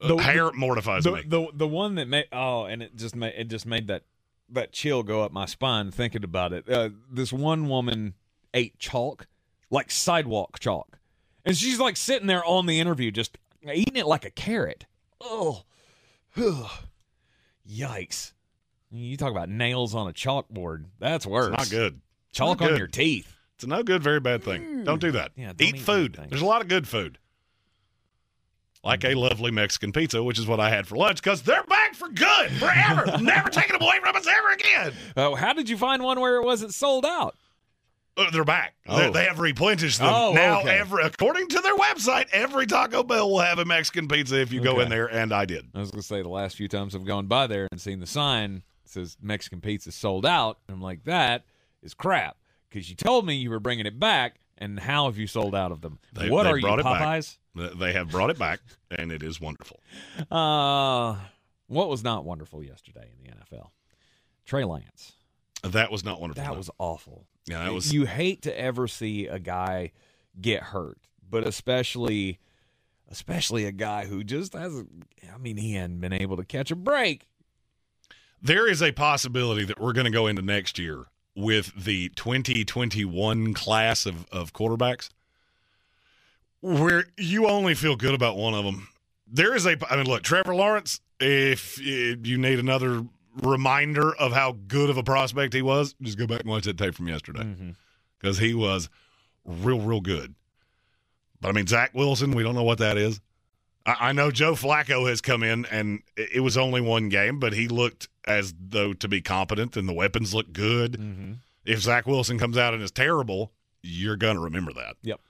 [0.00, 1.22] Uh, The- hair mortifies the, me.
[1.26, 4.04] The the one that made oh, and it just made it just made that
[4.48, 6.66] that chill go up my spine thinking about it.
[6.70, 8.14] Uh, this one woman
[8.54, 9.26] ate chalk,
[9.70, 10.98] like sidewalk chalk,
[11.44, 13.36] and she's like sitting there on the interview, just
[13.70, 14.86] eating it like a carrot.
[15.20, 15.64] Oh,
[17.68, 18.32] yikes!
[18.90, 20.86] You talk about nails on a chalkboard.
[20.98, 21.54] That's worse.
[21.54, 22.00] It's not good.
[22.32, 22.78] Chalk not on good.
[22.78, 23.34] your teeth.
[23.56, 24.62] It's a no good, very bad thing.
[24.62, 24.84] Mm.
[24.84, 25.32] Don't do that.
[25.36, 26.18] Yeah, eat eat food.
[26.28, 27.18] There's a lot of good food.
[28.84, 31.94] Like a lovely Mexican pizza, which is what I had for lunch, because they're back
[31.94, 33.18] for good, forever.
[33.20, 34.92] Never taken away from us ever again.
[35.16, 37.36] Oh, how did you find one where it wasn't sold out?
[38.18, 38.74] Uh, they're back.
[38.88, 38.98] Oh.
[38.98, 40.12] They, they have replenished them.
[40.12, 40.78] Oh, now, okay.
[40.78, 44.60] every according to their website, every Taco Bell will have a Mexican pizza if you
[44.60, 45.66] go in there, and I did.
[45.74, 48.06] I was gonna say the last few times I've gone by there and seen the
[48.06, 51.44] sign that says Mexican pizza sold out, and I'm like, that
[51.82, 52.36] is crap
[52.68, 55.70] because you told me you were bringing it back, and how have you sold out
[55.72, 55.98] of them?
[56.12, 56.66] They, what they are you.
[56.66, 57.38] Popeyes?
[57.54, 59.80] They- They have brought it back, and it is wonderful.
[60.30, 61.16] Uh,
[61.68, 63.68] what was not wonderful yesterday in the NFL?
[64.46, 65.12] Trey Lance.
[65.62, 66.42] That was not wonderful.
[66.42, 66.56] That no.
[66.56, 67.26] was awful.
[67.48, 69.92] Yeah, that was- You hate to ever see a guy
[70.40, 70.98] get hurt,
[71.28, 72.38] but especially,
[73.08, 75.04] especially a guy who just hasn't.
[75.32, 77.26] I mean, he hadn't been able to catch a break.
[78.40, 83.54] There is a possibility that we're going to go into next year with the 2021
[83.54, 85.08] class of, of quarterbacks
[86.60, 88.88] where you only feel good about one of them.
[89.26, 93.04] There is a, I mean, look, Trevor Lawrence, if you need another
[93.36, 96.78] reminder of how good of a prospect he was, just go back and watch that
[96.78, 97.70] tape from yesterday mm-hmm.
[98.18, 98.88] because he was
[99.44, 100.34] real, real good.
[101.40, 103.20] But I mean, Zach Wilson, we don't know what that is.
[103.86, 107.52] I, I know Joe Flacco has come in, and it was only one game, but
[107.52, 110.92] he looked as though to be competent, and the weapons look good.
[110.92, 111.32] Mm-hmm.
[111.64, 113.52] If Zach Wilson comes out and is terrible,
[113.82, 114.96] you're going to remember that.
[115.02, 115.20] Yep.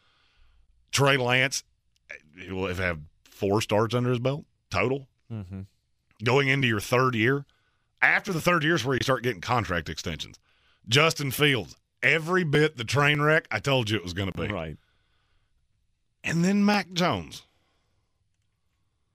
[0.93, 1.65] Trey Lance,
[2.11, 2.15] eh,
[2.45, 5.61] he will have four starts under his belt total Mm-hmm.
[6.25, 7.45] going into your third year.
[8.01, 10.39] After the third year is where you start getting contract extensions.
[10.89, 14.49] Justin Fields, every bit the train wreck I told you it was going to be.
[14.49, 14.77] Right.
[16.23, 17.43] And then Mac Jones.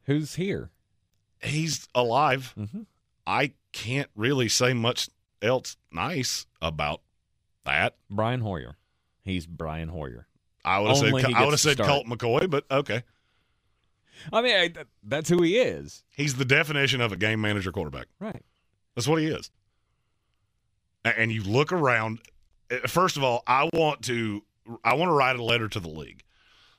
[0.06, 0.70] Who's here?
[1.42, 2.54] He's alive.
[2.58, 2.82] Mm-hmm.
[3.26, 5.10] I can't really say much
[5.42, 7.02] else nice about
[7.66, 7.96] that.
[8.10, 8.78] Brian Hoyer.
[9.24, 10.28] He's Brian Hoyer.
[10.66, 11.90] I would have said Only I would have said start.
[11.90, 13.04] Colt McCoy, but okay.
[14.32, 14.74] I mean, I,
[15.04, 16.04] that's who he is.
[16.16, 18.08] He's the definition of a game manager quarterback.
[18.20, 18.44] Right.
[18.96, 19.50] That's what he is.
[21.06, 22.20] And you look around.
[22.72, 24.44] uh, First of all, I want to
[24.84, 26.24] I want to write a letter to the league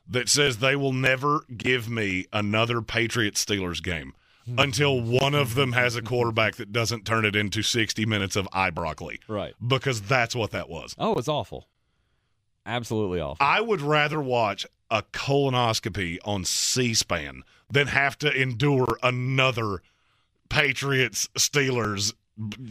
[0.09, 4.15] that says they will never give me another Patriots Steelers game
[4.59, 8.47] until one of them has a quarterback that doesn't turn it into 60 minutes of
[8.53, 9.19] eye broccoli.
[9.27, 9.55] Right.
[9.66, 10.95] Because that's what that was.
[10.99, 11.66] Oh, it's awful.
[12.66, 13.39] Absolutely awful.
[13.45, 19.82] I would rather watch a colonoscopy on C-SPAN than have to endure another
[20.55, 22.12] Patriots Steelers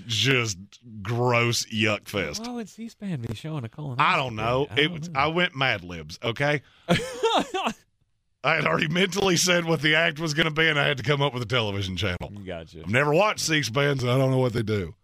[0.07, 0.57] just
[1.01, 2.45] gross yuck fest.
[2.45, 3.95] Why would C-SPAN be showing a colon?
[3.99, 4.67] I don't know.
[4.69, 5.19] I It don't was, know.
[5.19, 6.61] I went Mad Libs, okay?
[8.45, 10.97] I had already mentally said what the act was going to be, and I had
[10.97, 12.29] to come up with a television channel.
[12.45, 12.81] Gotcha.
[12.81, 14.95] I've never watched C-SPAN, so I don't know what they do.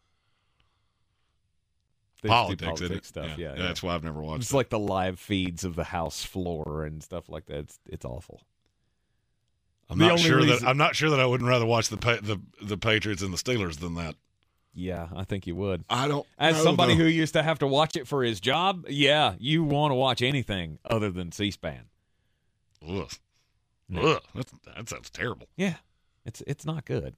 [2.22, 3.38] They just do Politics, politics stuff.
[3.38, 3.62] Yeah, yeah.
[3.64, 4.56] that's why I've never watched It's it.
[4.58, 7.60] like the live feeds of the house floor and stuff like that.
[7.60, 8.42] It's it's awful.
[9.90, 11.98] I'm the not sure reason- that I'm not sure that I wouldn't rather watch the
[11.98, 14.16] pa- the the Patriots and the Steelers than that.
[14.74, 15.84] Yeah, I think you would.
[15.90, 16.28] I don't.
[16.38, 17.04] As know, somebody though.
[17.04, 20.22] who used to have to watch it for his job, yeah, you want to watch
[20.22, 21.86] anything other than C-SPAN.
[22.88, 23.12] Ugh.
[23.98, 25.48] Ugh, that's, that sounds terrible.
[25.58, 25.78] Yeah,
[26.24, 27.16] it's it's not good.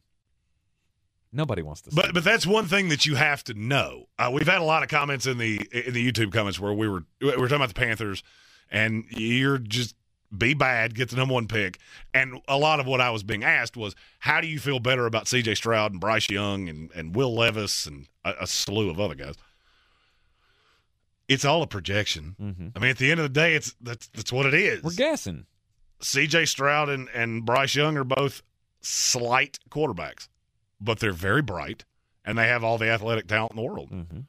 [1.33, 1.91] Nobody wants to.
[1.93, 4.05] But but that's one thing that you have to know.
[4.17, 6.87] Uh, we've had a lot of comments in the in the YouTube comments where we
[6.87, 8.23] were we were talking about the Panthers,
[8.69, 9.95] and you're just
[10.35, 11.79] be bad, get the number one pick,
[12.13, 15.05] and a lot of what I was being asked was, how do you feel better
[15.05, 15.55] about C.J.
[15.55, 19.35] Stroud and Bryce Young and and Will Levis and a, a slew of other guys?
[21.27, 22.35] It's all a projection.
[22.41, 22.67] Mm-hmm.
[22.75, 24.83] I mean, at the end of the day, it's that's that's what it is.
[24.83, 25.45] We're guessing.
[26.01, 26.45] C.J.
[26.45, 28.41] Stroud and, and Bryce Young are both
[28.81, 30.27] slight quarterbacks,
[30.79, 31.85] but they're very bright
[32.25, 33.91] and they have all the athletic talent in the world.
[33.91, 34.19] Mm-hmm.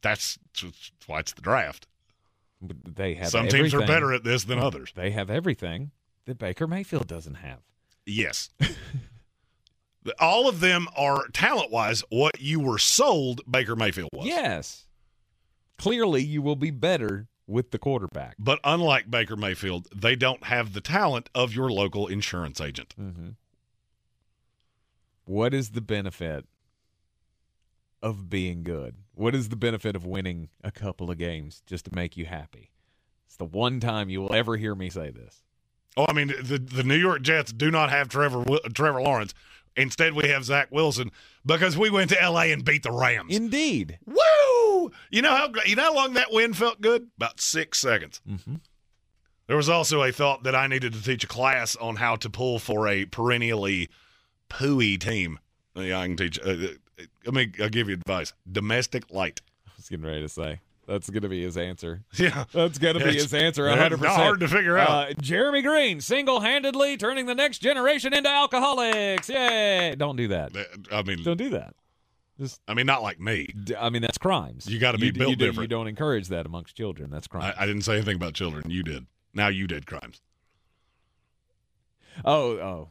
[0.00, 1.86] That's, that's why it's the draft.
[2.60, 4.92] They have Some teams are better at this than others.
[4.94, 5.92] They have everything
[6.26, 7.60] that Baker Mayfield doesn't have.
[8.04, 8.50] Yes.
[10.20, 14.26] All of them are talent wise what you were sold Baker Mayfield was.
[14.26, 14.86] Yes.
[15.76, 18.36] Clearly, you will be better with the quarterback.
[18.38, 22.94] But unlike Baker Mayfield, they don't have the talent of your local insurance agent.
[23.00, 23.28] Mm-hmm.
[25.24, 26.46] What is the benefit
[28.02, 28.96] of being good?
[29.14, 32.70] What is the benefit of winning a couple of games just to make you happy?
[33.26, 35.42] It's the one time you will ever hear me say this.
[35.96, 39.34] Oh, I mean, the the New York Jets do not have Trevor Trevor Lawrence.
[39.76, 41.10] Instead, we have Zach Wilson
[41.46, 42.52] because we went to L.A.
[42.52, 43.34] and beat the Rams.
[43.34, 43.98] Indeed.
[44.06, 44.90] Woo!
[45.10, 47.08] You know how you know how long that win felt good?
[47.16, 48.20] About six seconds.
[48.28, 48.56] Mm-hmm.
[49.48, 52.28] There was also a thought that I needed to teach a class on how to
[52.28, 53.88] pull for a perennially
[54.50, 55.38] pooey team.
[55.74, 56.38] Yeah, I can teach.
[56.38, 56.74] Uh,
[57.24, 57.52] let me.
[57.62, 58.32] I'll give you advice.
[58.50, 59.40] Domestic light.
[59.66, 60.60] I was getting ready to say.
[60.86, 62.02] That's going to be his answer.
[62.14, 63.68] Yeah, That's going to be It's- his answer.
[63.68, 64.00] it's 100%.
[64.00, 64.88] not hard to figure out.
[64.88, 69.28] Uh, Jeremy Greene, single handedly turning the next generation into alcoholics.
[69.28, 69.94] Yay.
[69.98, 70.52] Don't do that.
[70.90, 71.74] I mean, Don't do that.
[72.40, 73.48] Just, I mean, not like me.
[73.78, 74.66] I mean, that's crimes.
[74.66, 75.64] You gotta be You- built you, different.
[75.70, 77.10] You don't encourage that amongst children.
[77.10, 77.52] That's crime.
[77.58, 78.70] I, I didn't say anything about children.
[78.70, 79.04] You did.
[79.34, 80.22] Now you did crimes.
[82.24, 82.88] oh, oh.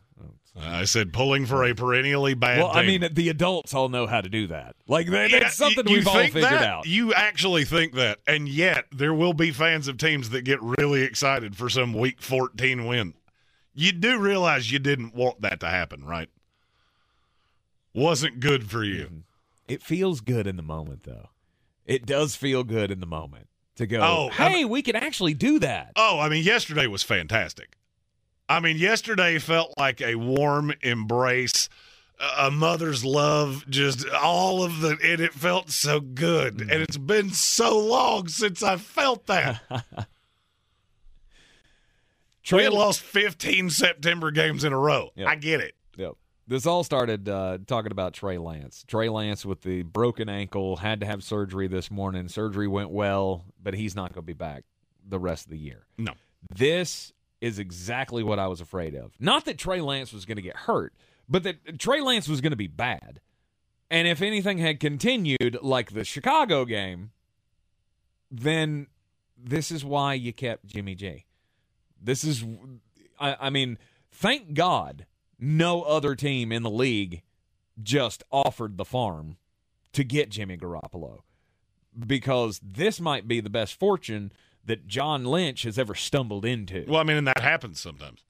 [0.60, 2.58] I said pulling for a perennially bad.
[2.60, 4.76] well, I mean, the adults all know how to do that.
[4.88, 6.64] Like, Yeah, that's something you- we've all figured that?
[6.64, 6.88] out.
[6.88, 11.04] You actually think that, and yet there will be fans of teams that get really
[11.04, 13.14] excited for some Week 14 win.
[13.76, 16.30] You do realize you didn't want that to happen, right?
[17.94, 19.04] Wasn't good for you.
[19.06, 19.18] Mm-hmm.
[19.68, 21.30] It feels good in the moment, though.
[21.86, 25.60] It does feel good in the moment to go, Oh, hey, we can actually do
[25.60, 25.92] that.
[25.96, 27.77] Oh, I mean, yesterday was fantastic.
[28.50, 31.68] I mean, yesterday felt like a warm embrace,
[32.38, 36.62] a mother's love, just all of the, and it felt so good.
[36.62, 39.62] And it's been so long since I felt that.
[42.52, 45.10] we had lost 15 September games in a row.
[45.16, 45.28] Yep.
[45.28, 45.76] I get it.
[45.98, 46.14] Yep.
[46.48, 48.86] This all started uh, talking about Trey Lance.
[48.88, 52.30] Trey Lance with the broken ankle had to have surgery this morning.
[52.30, 54.64] Surgery went well, but he's not going to be back
[55.06, 55.86] the rest of the year.
[55.98, 56.14] No.
[56.56, 57.12] This
[57.42, 59.14] is exactly what I was afraid of.
[59.20, 60.94] Not that Trey Lance was going to get hurt,
[61.30, 63.20] but that Trey Lance was going to be bad.
[63.90, 67.12] And if anything had continued like the Chicago game,
[68.30, 68.88] then
[69.38, 71.26] this is why you kept Jimmy G.
[72.02, 72.44] This is,
[73.20, 73.78] I, I mean,
[74.12, 75.06] thank God
[75.40, 77.22] no other team in the league
[77.82, 79.38] just offered the farm
[79.94, 81.20] to get Jimmy Garoppolo
[82.06, 84.32] because this might be the best fortune
[84.68, 86.86] that John Lynch has ever stumbled into.
[86.88, 88.24] Well, I mean, and that happens sometimes.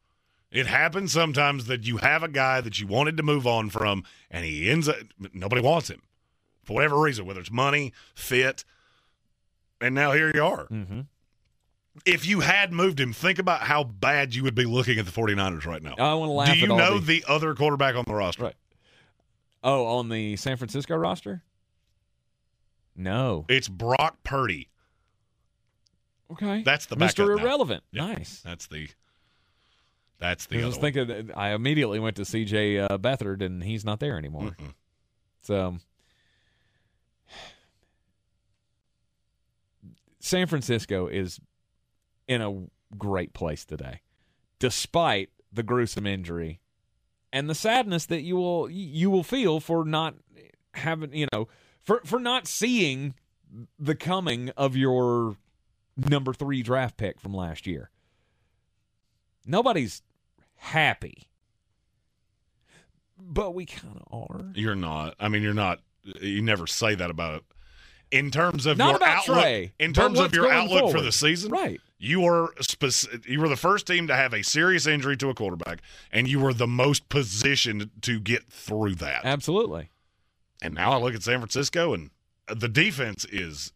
[0.49, 4.03] It happens sometimes that you have a guy that you wanted to move on from,
[4.31, 4.95] and he ends up
[5.33, 6.01] nobody wants him
[6.63, 8.63] for whatever reason, whether it's money, fit,
[9.81, 10.67] and now here you are.
[10.67, 11.01] Mm-hmm.
[12.05, 15.11] If you had moved him, think about how bad you would be looking at the
[15.11, 15.95] 49ers right now.
[15.97, 18.43] I want to laugh Do you know the- the other quarterback on the roster?
[18.43, 18.55] Right.
[19.63, 21.43] Oh, on the San Francisco roster?
[22.95, 23.45] No.
[23.49, 24.69] It's Brock Purdy.
[26.31, 26.63] Okay.
[26.63, 27.39] That's the Mr.
[27.39, 27.83] Irrelevant.
[27.91, 28.41] Yeah, Nice.
[28.41, 28.89] That's the.
[30.19, 33.85] That's the I was thinking, that I immediately went to CJ uh, Beathard, and he's
[33.85, 34.55] not there anymore.
[34.59, 34.73] Mm-mm.
[35.41, 35.77] So,
[40.19, 41.39] San Francisco is
[42.27, 42.65] in a
[42.97, 44.01] great place today,
[44.57, 46.59] despite the gruesome injury
[47.31, 50.15] and the sadness that you will you will feel for not
[50.73, 51.47] having you know
[51.83, 53.13] for for not seeing
[53.79, 55.37] the coming of your
[55.97, 57.89] number three draft pick from last year.
[59.45, 60.01] Nobody's
[60.55, 61.27] happy,
[63.19, 64.45] but we kind of are.
[64.53, 65.15] You're not.
[65.19, 65.79] I mean, you're not.
[66.21, 67.43] You never say that about it.
[68.09, 71.11] In terms of Not your about outlook, Trey, in terms of your outlook for the
[71.11, 71.81] season, Right.
[71.99, 75.33] You were spec- you were the first team to have a serious injury to a
[75.33, 79.25] quarterback, and you were the most positioned to get through that.
[79.25, 79.89] Absolutely.
[80.61, 82.11] And now I look at San Francisco, and
[82.47, 83.73] the defense is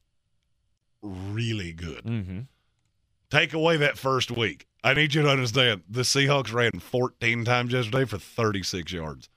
[1.01, 2.03] really good.
[2.03, 2.39] Mm-hmm.
[3.29, 7.73] Take away that first week, I need you to understand the Seahawks ran 14 times
[7.73, 9.29] yesterday for 36 yards.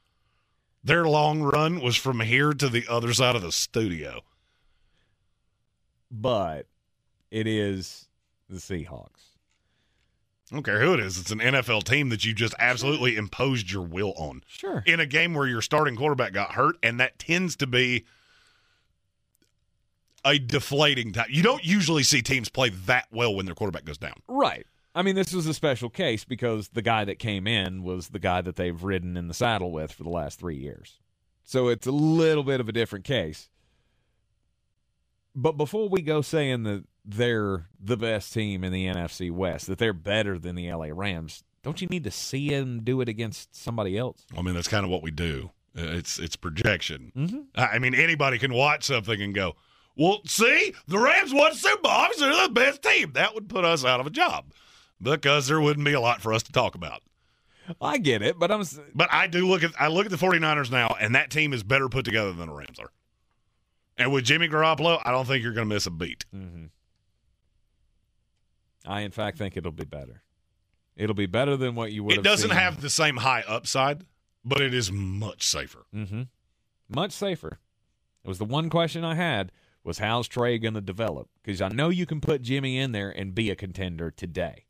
[0.83, 4.21] Their long run was from here to the other side of the studio.
[6.11, 6.67] But
[7.31, 8.09] it is
[8.49, 9.35] the Seahawks.
[10.51, 11.19] I don't care who it is.
[11.19, 14.43] It's an NFL team that you just absolutely imposed your will on.
[14.47, 14.83] Sure.
[14.87, 18.05] In a game where your starting quarterback got hurt, and that tends to be
[20.25, 21.27] a deflating time.
[21.31, 24.15] You don't usually see teams play that well when their quarterback goes down.
[24.29, 24.67] Right.
[24.95, 28.21] I mean, this was a special case because the guy that came in was the
[28.21, 31.01] guy that they've ridden in the saddle with for the last three years.
[31.43, 33.51] So it's a little bit of a different case.
[35.35, 39.79] But before we go saying that they're the best team in the NFC West, that
[39.79, 43.55] they're better than the LA Rams, don't you need to see them do it against
[43.57, 44.25] somebody else?
[44.37, 45.51] I mean, that's kind of what we do.
[45.77, 47.11] Uh, It's it's projection.
[47.17, 47.41] Mm-hmm.
[47.57, 49.57] I I mean, anybody can watch something and go,
[49.97, 51.93] "Well, see, the Rams won Super Bowl.
[51.93, 54.53] Obviously, They're the best team." That would put us out of a job
[55.01, 57.03] because there wouldn't be a lot for us to talk about.
[57.81, 58.65] I get it, but I'm.
[58.95, 61.63] But I do look at I look at the 49ers now, and that team is
[61.63, 62.91] better put together than the Rams are.
[63.97, 66.25] And with Jimmy Garoppolo, I don't think you're going to miss a beat.
[66.35, 66.65] Mm-hmm.
[68.87, 70.23] I, in fact, think it'll be better.
[70.97, 72.19] It'll be better than what you would.
[72.19, 72.59] It doesn't seen.
[72.59, 74.05] have the same high upside,
[74.45, 75.87] but it is much safer.
[75.95, 76.23] Mm-hmm.
[76.89, 77.59] Much safer.
[78.25, 79.53] It was the one question I had
[79.85, 81.29] was how's Trey going to develop?
[81.43, 84.65] Because I know you can put Jimmy in there and be a contender today.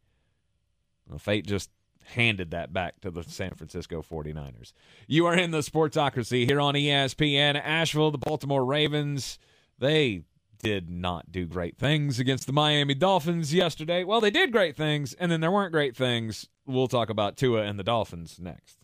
[1.08, 1.70] Well, fate just
[2.08, 4.72] handed that back to the San Francisco 49ers.
[5.06, 7.60] You are in the Sportsocracy here on ESPN.
[7.62, 9.38] Asheville, the Baltimore Ravens,
[9.78, 10.22] they
[10.62, 14.02] did not do great things against the Miami Dolphins yesterday.
[14.04, 16.48] Well, they did great things, and then there weren't great things.
[16.66, 18.83] We'll talk about Tua and the Dolphins next.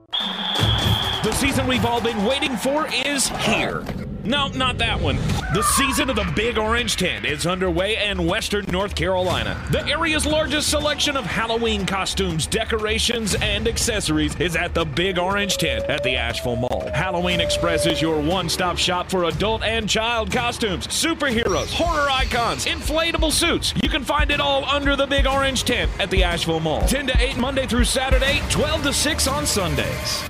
[1.23, 3.83] The season we've all been waiting for is here.
[4.23, 5.15] No, not that one.
[5.53, 9.59] The season of the Big Orange Tent is underway in Western North Carolina.
[9.71, 15.57] The area's largest selection of Halloween costumes, decorations, and accessories is at the Big Orange
[15.57, 16.89] Tent at the Asheville Mall.
[16.93, 22.65] Halloween Express is your one stop shop for adult and child costumes, superheroes, horror icons,
[22.65, 23.73] inflatable suits.
[23.81, 26.81] You can find it all under the Big Orange Tent at the Asheville Mall.
[26.87, 30.29] 10 to 8 Monday through Saturday, 12 to 6 on Sundays.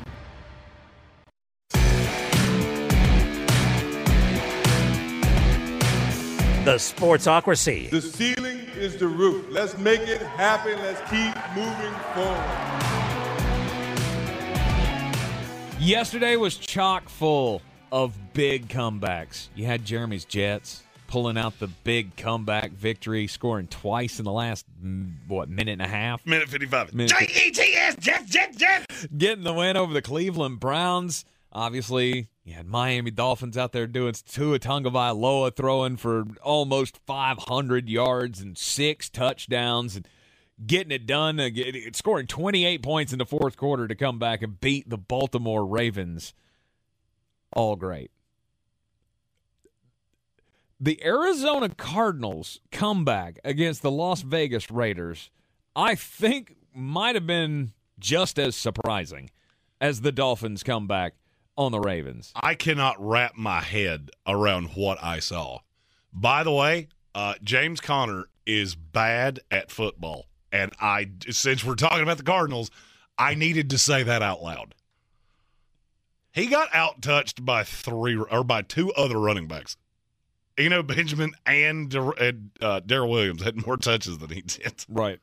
[6.64, 7.90] The Sportsocracy.
[7.90, 9.48] The ceiling is the roof.
[9.50, 10.78] Let's make it happen.
[10.80, 12.82] Let's keep moving forward.
[15.80, 19.48] Yesterday was chock full of big comebacks.
[19.56, 24.64] You had Jeremy's Jets pulling out the big comeback victory, scoring twice in the last
[25.28, 26.24] what minute and a half.
[26.28, 26.94] Minute 55.
[26.94, 29.08] Minute- J-E-T-S, Jets, Jets, Jets.
[29.18, 31.26] getting the win over the Cleveland Browns.
[31.54, 38.40] Obviously, you had Miami Dolphins out there doing Tua Tagovailoa throwing for almost 500 yards
[38.40, 40.08] and six touchdowns and
[40.66, 41.50] getting it done, uh,
[41.94, 46.34] scoring 28 points in the fourth quarter to come back and beat the Baltimore Ravens.
[47.54, 48.12] All great.
[50.80, 55.30] The Arizona Cardinals comeback against the Las Vegas Raiders,
[55.76, 59.30] I think, might have been just as surprising
[59.80, 61.14] as the Dolphins comeback
[61.58, 62.32] on the Ravens.
[62.36, 65.60] I cannot wrap my head around what I saw.
[66.14, 72.04] By the way, uh, James Conner is bad at football, and I since we're talking
[72.04, 72.72] about the Cardinals,
[73.18, 74.76] I needed to say that out loud.
[76.34, 79.76] He got out touched by three or by two other running backs.
[80.58, 84.86] Eno Benjamin and and, uh, Darrel Williams had more touches than he did.
[84.90, 85.20] Right.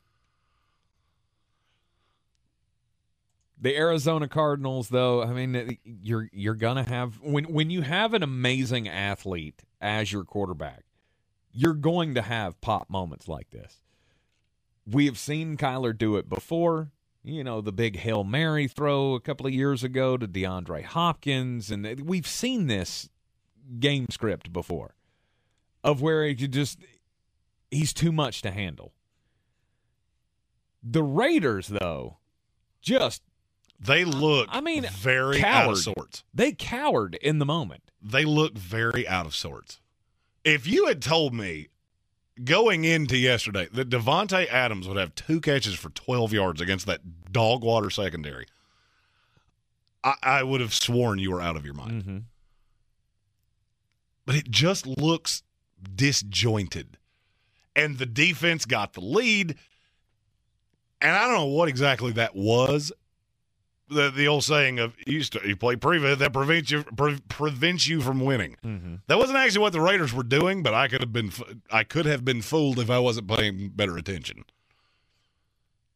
[3.61, 8.13] The Arizona Cardinals, though, I mean, uh, you're you're gonna have when when you have
[8.13, 10.83] an amazing athlete as your quarterback,
[11.51, 13.81] you're going to have pop moments like this.
[14.85, 16.91] We have seen Kyler do it before.
[17.21, 21.69] You know, the big Hail Mary throw a couple of years ago to DeAndre Hopkins,
[21.69, 23.09] and uh, we've seen this
[23.79, 24.95] game script before
[25.83, 26.79] of where he just
[27.69, 28.93] he's too much to handle.
[30.81, 32.17] The Raiders, though,
[32.81, 33.21] just
[33.79, 36.23] They look I mean, very out of sorts.
[36.33, 37.83] They cowered in the moment.
[38.01, 39.79] They look very out of sorts.
[40.43, 41.69] If you had told me
[42.43, 47.01] going into yesterday that Davante Adams would have two catches for 12 yards against that
[47.31, 48.45] dog water secondary.
[50.03, 51.91] I, I would have sworn you were out of your mind.
[51.91, 52.17] Mm-hmm.
[54.25, 55.43] But it just looks
[55.95, 56.97] disjointed.
[57.75, 59.55] And the defense got the lead.
[61.01, 62.91] And I don't know what exactly that was.
[63.89, 67.87] The the old saying of you, st- you play prevent that prevents you pre- prevents
[67.87, 68.55] you from winning.
[68.63, 68.95] Mm-hmm.
[69.07, 71.31] That wasn't actually what the Raiders were doing, but I could have been
[71.71, 74.45] I could have been fooled if I wasn't paying better attention.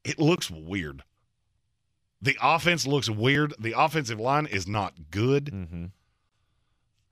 [0.03, 1.03] It looks weird.
[2.21, 3.53] The offense looks weird.
[3.59, 5.45] The offensive line is not good.
[5.45, 5.85] Mm-hmm.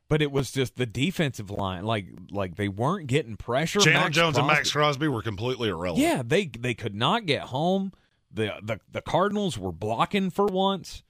[0.07, 3.79] But it was just the defensive line, like like they weren't getting pressure.
[3.79, 6.05] Chandler Max Jones and Maxx Crosby were completely irrelevant.
[6.05, 7.93] Yeah, they they could not get home.
[8.33, 11.03] The the the Cardinals were blocking for once.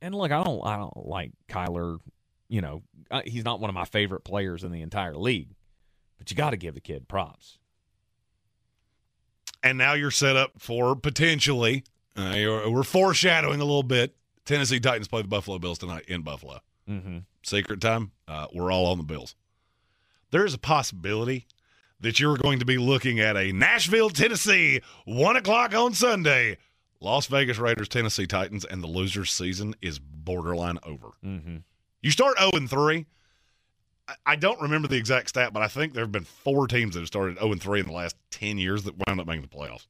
[0.00, 1.98] And look, I don't I don't like Kyler,
[2.48, 2.82] you know,
[3.24, 5.50] he's not one of my favorite players in the entire league.
[6.18, 7.58] But you got to give the kid props.
[9.62, 11.84] and now you're set up for potentially.
[12.16, 14.14] Uh, you're, we're foreshadowing a little bit.
[14.44, 16.60] Tennessee Titans play the Buffalo Bills tonight in Buffalo.
[16.88, 17.18] Mm-hmm.
[17.42, 18.10] Secret time.
[18.28, 19.34] Uh, we're all on the Bills.
[20.30, 21.46] There is a possibility
[22.02, 26.58] that you're going to be looking at a Nashville, Tennessee, one o'clock on Sunday.
[27.00, 31.08] Las Vegas Raiders, Tennessee Titans, and the losers' season is borderline over.
[31.24, 31.56] Mm-hmm.
[32.00, 33.06] You start 0 and 3.
[34.26, 37.00] I- don't remember the exact stat, but I think there have been four teams that
[37.00, 39.48] have started 0 and 3 in the last 10 years that wound up making the
[39.48, 39.86] playoffs.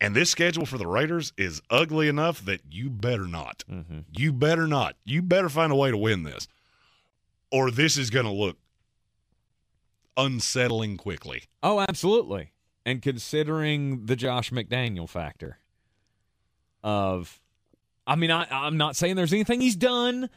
[0.00, 3.64] And this schedule for the Raiders is ugly enough that you better not.
[3.70, 3.98] Mm-hmm.
[4.16, 4.96] You better not.
[5.04, 6.48] You better find a way to win this,
[7.52, 8.56] or this is going to look
[10.16, 11.44] unsettling quickly.
[11.62, 12.52] Oh, absolutely.
[12.84, 15.58] And considering the Josh McDaniel factor
[16.82, 17.40] of
[18.06, 20.30] I mean, I I'm not saying there's anything he's done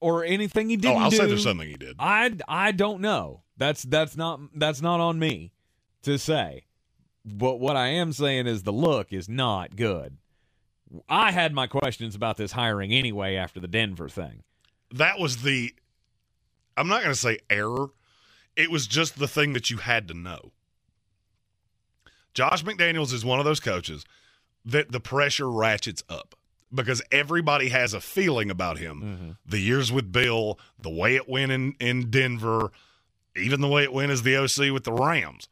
[0.00, 1.16] or anything he oh, didn't oh, I'll do.
[1.16, 1.96] say there's something he did.
[1.98, 3.42] I I don't know.
[3.56, 5.52] That's that's not that's not on me
[6.02, 6.64] to say.
[7.24, 10.18] But what I am saying is the look is not good.
[11.08, 14.44] I had my questions about this hiring anyway after the Denver thing.
[14.92, 15.74] That was the.
[16.76, 17.88] I'm not going to say error.
[18.56, 20.52] It was just the thing that you had to know.
[22.34, 24.04] Josh McDaniels is one of those coaches
[24.64, 26.34] that the pressure ratchets up
[26.74, 29.00] because everybody has a feeling about him.
[29.46, 32.72] The years with Bill, the way it went in, in Denver,
[33.36, 35.48] even the way it went as the OC with the Rams.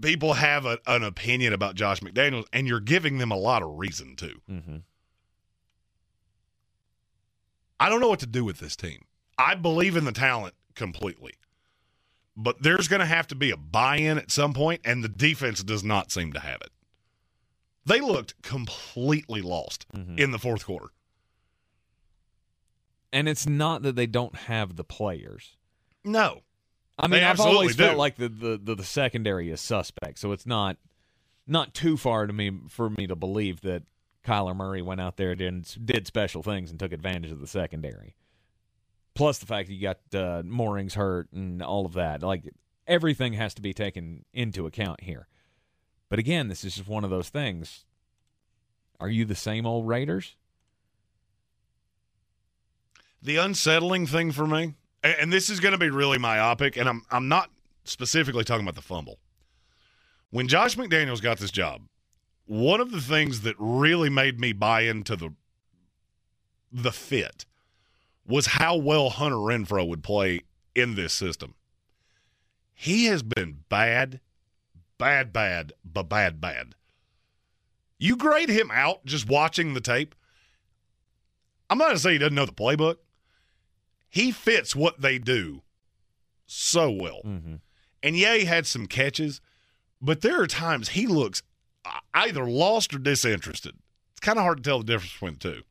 [0.00, 3.78] People have a, an opinion about Josh McDaniels, and you're giving them a lot of
[3.78, 4.40] reason to.
[4.50, 4.76] Mm-hmm.
[7.78, 9.04] I don't know what to do with this team.
[9.36, 11.34] I believe in the talent completely.
[12.36, 15.08] But there's going to have to be a buy in at some point, and the
[15.08, 16.70] defense does not seem to have it.
[17.84, 20.18] They looked completely lost Mhm.
[20.18, 20.92] in the fourth quarter.
[23.12, 25.56] And it's not that they don't have the players.
[26.04, 26.42] No.
[26.98, 30.46] I mean, I've always felt like the, the, the, the secondary is suspect, so it's
[30.46, 30.76] not
[31.46, 33.82] not too far to me for me to believe that
[34.24, 38.14] Kyler Murray went out there and did special things and took advantage of the secondary.
[39.14, 42.44] Plus the fact that you got uh, Moorings hurt and all of that, like
[42.86, 45.28] everything has to be taken into account here.
[46.08, 47.84] But again, this is just one of those things.
[49.00, 50.36] Are you the same old Raiders?
[53.22, 57.02] The unsettling thing for me, and, this is going to be really myopic, and I'm
[57.10, 57.50] I'm not
[57.84, 59.18] specifically talking about the fumble.
[60.30, 61.82] When Josh McDaniels got this job,
[62.46, 65.34] one of the things that really made me buy into the
[66.72, 67.44] the fit
[68.26, 70.42] was how well Hunter Renfrow would play
[70.74, 71.54] in this system.
[72.74, 74.20] He has been bad,
[74.98, 76.74] bad, bad, but bad, bad.
[77.98, 80.14] You grade him out just watching the tape.
[81.70, 82.96] I'm not going to say he doesn't know the playbook.
[84.08, 85.62] He fits what they do
[86.46, 87.22] so well.
[87.24, 87.54] Mm-hmm.
[88.02, 89.40] And yeah, he had some catches,
[90.00, 91.42] but there are times he looks
[92.12, 93.74] either lost or disinterested.
[94.12, 95.62] It's kind of hard to tell the difference between the two.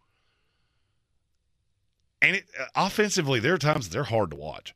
[2.22, 4.76] And it, uh, offensively, there are times they're hard to watch.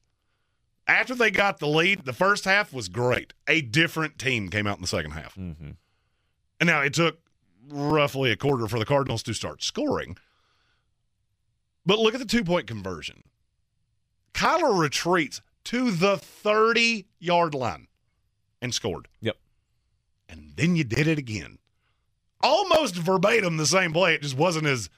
[0.87, 3.33] After they got the lead, the first half was great.
[3.47, 5.35] A different team came out in the second half.
[5.35, 5.71] Mm-hmm.
[6.59, 7.19] And now it took
[7.67, 10.17] roughly a quarter for the Cardinals to start scoring.
[11.85, 13.23] But look at the two point conversion.
[14.33, 17.87] Kyler retreats to the 30 yard line
[18.61, 19.07] and scored.
[19.21, 19.37] Yep.
[20.29, 21.59] And then you did it again.
[22.41, 24.13] Almost verbatim the same play.
[24.13, 24.89] It just wasn't as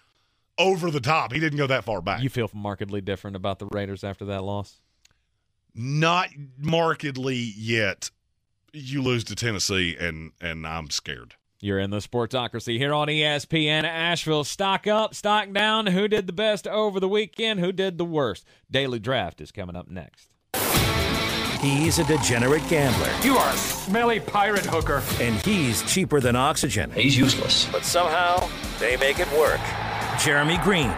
[0.57, 1.33] over the top.
[1.33, 2.21] He didn't go that far back.
[2.21, 4.79] You feel markedly different about the Raiders after that loss?
[5.73, 8.09] Not markedly yet.
[8.73, 11.35] You lose to Tennessee, and and I'm scared.
[11.59, 14.43] You're in the Sportsocracy here on ESPN Asheville.
[14.43, 15.87] Stock up, stock down.
[15.87, 17.59] Who did the best over the weekend?
[17.59, 18.45] Who did the worst?
[18.69, 20.29] Daily Draft is coming up next.
[21.61, 23.11] He's a degenerate gambler.
[23.23, 25.01] You are a smelly pirate hooker.
[25.19, 26.91] And he's cheaper than oxygen.
[26.91, 27.67] He's useless.
[27.71, 28.47] But somehow,
[28.79, 29.59] they make it work.
[30.19, 30.95] Jeremy Greene,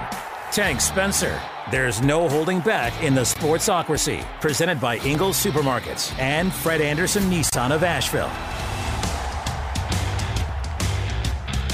[0.51, 1.41] Tank Spencer.
[1.71, 7.71] There's no holding back in the Sportsocracy, presented by Ingles Supermarkets and Fred Anderson Nissan
[7.71, 8.31] of Asheville.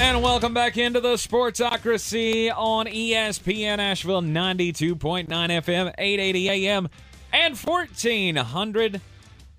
[0.04, 6.90] And welcome back into the Sportsocracy on ESPN Asheville 92.9 FM, 880 AM,
[7.32, 9.02] and 1400.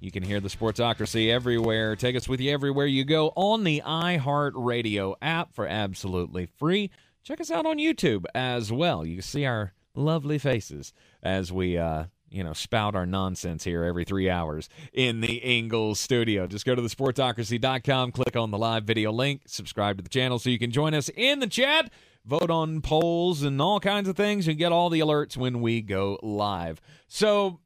[0.01, 1.95] You can hear the Sportsocracy everywhere.
[1.95, 6.91] Take us with you everywhere you go on the iHeartRadio app for absolutely free.
[7.27, 9.05] Check us out on YouTube as well.
[9.05, 10.93] You can see our lovely faces
[11.25, 15.99] as we uh, you know, spout our nonsense here every three hours in the Ingles
[15.99, 16.47] studio.
[16.47, 20.39] Just go to the sportsocracy.com, click on the live video link, subscribe to the channel
[20.39, 21.91] so you can join us in the chat,
[22.25, 25.83] vote on polls and all kinds of things, and get all the alerts when we
[25.83, 26.81] go live.
[27.09, 27.59] So,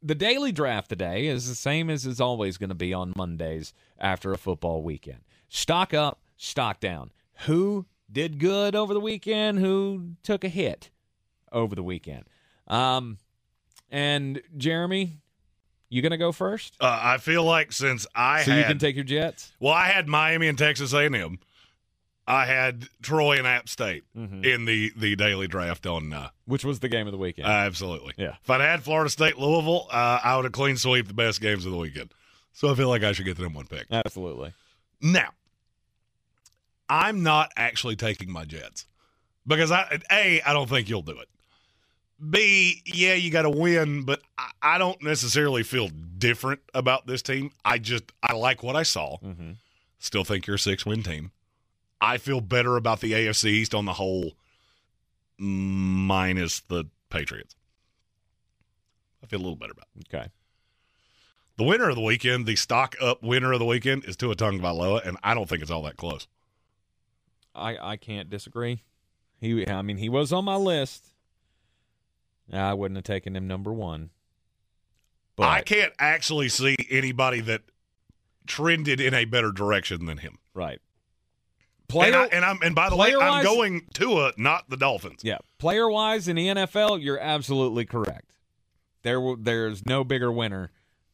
[0.00, 3.74] the daily draft today is the same as it's always going to be on Mondays
[3.98, 5.22] after a football weekend.
[5.48, 7.10] Stock up, stock down.
[7.46, 9.58] Who did good over the weekend?
[9.58, 10.90] Who took a hit
[11.52, 12.24] over the weekend?
[12.66, 13.18] Um,
[13.90, 15.18] and Jeremy,
[15.88, 16.76] you gonna go first?
[16.80, 19.52] Uh, I feel like since I so had, you can take your Jets.
[19.60, 21.38] well, I had Miami and Texas A&M.
[22.26, 24.44] I had Troy and App State Mhm.
[24.44, 26.12] in the the daily draft on.
[26.12, 27.48] Uh, Which was the game of the weekend?
[27.48, 28.14] absolutely.
[28.16, 28.36] Yeah.
[28.42, 31.66] If I'd had Florida State, Louisville, uh, I would have clean sweep the best games
[31.66, 32.12] of the weekend.
[32.52, 33.86] So I feel like I should get them one pick.
[33.90, 34.52] Absolutely.
[35.00, 35.30] Now,
[36.90, 38.86] I'm not actually taking my Jets
[39.46, 41.28] because I a I don't think you'll do it.
[42.28, 47.22] B, yeah, you got to win, but I, I don't necessarily feel different about this
[47.22, 47.52] team.
[47.64, 49.16] I just I like what I saw.
[49.24, 49.52] Mm-hmm.
[50.00, 51.30] Still think you're a six win team.
[52.00, 54.32] I feel better about the AFC East on the whole,
[55.38, 57.54] minus the Patriots.
[59.22, 59.86] I feel a little better about.
[59.96, 60.06] It.
[60.12, 60.28] Okay.
[61.56, 65.06] The winner of the weekend, the stock up winner of the weekend, is Tua Tagovailoa,
[65.06, 66.26] and I don't think it's all that close.
[67.54, 68.84] I I can't disagree.
[69.40, 71.14] He, I mean, he was on my list.
[72.52, 74.10] I wouldn't have taken him number one.
[75.36, 77.62] But I can't actually see anybody that
[78.46, 80.38] trended in a better direction than him.
[80.52, 80.72] right.
[80.72, 85.20] and, Player I, and I'm and by the way, I'm going Tua, not the Dolphins.
[85.22, 88.34] Yeah, player wise in the NFL, you're absolutely correct.
[89.02, 90.70] There, there's no bigger winner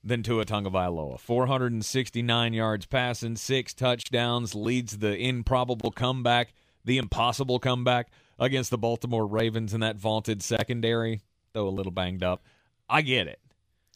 [0.07, 1.19] than Tua Tagovailoa.
[1.19, 6.55] 469 yards passing, six touchdowns, leads the improbable comeback,
[6.85, 8.09] the impossible comeback
[8.39, 11.23] against the Baltimore Ravens in that vaunted secondary.
[11.53, 12.43] Though a little banged up,
[12.89, 13.41] I get it.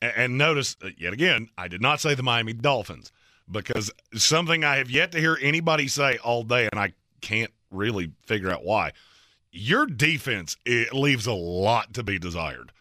[0.02, 3.12] And, and notice uh, yet again, I did not say the Miami Dolphins
[3.50, 8.12] because something I have yet to hear anybody say all day, and I can't really
[8.26, 8.92] figure out why.
[9.52, 12.72] Your defense it leaves a lot to be desired.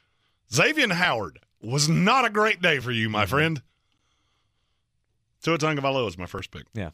[0.52, 3.62] Xavien Howard was not a great day for you, my friend.
[5.42, 6.66] Tua Tagovailoa is my first pick.
[6.74, 6.92] Yeah.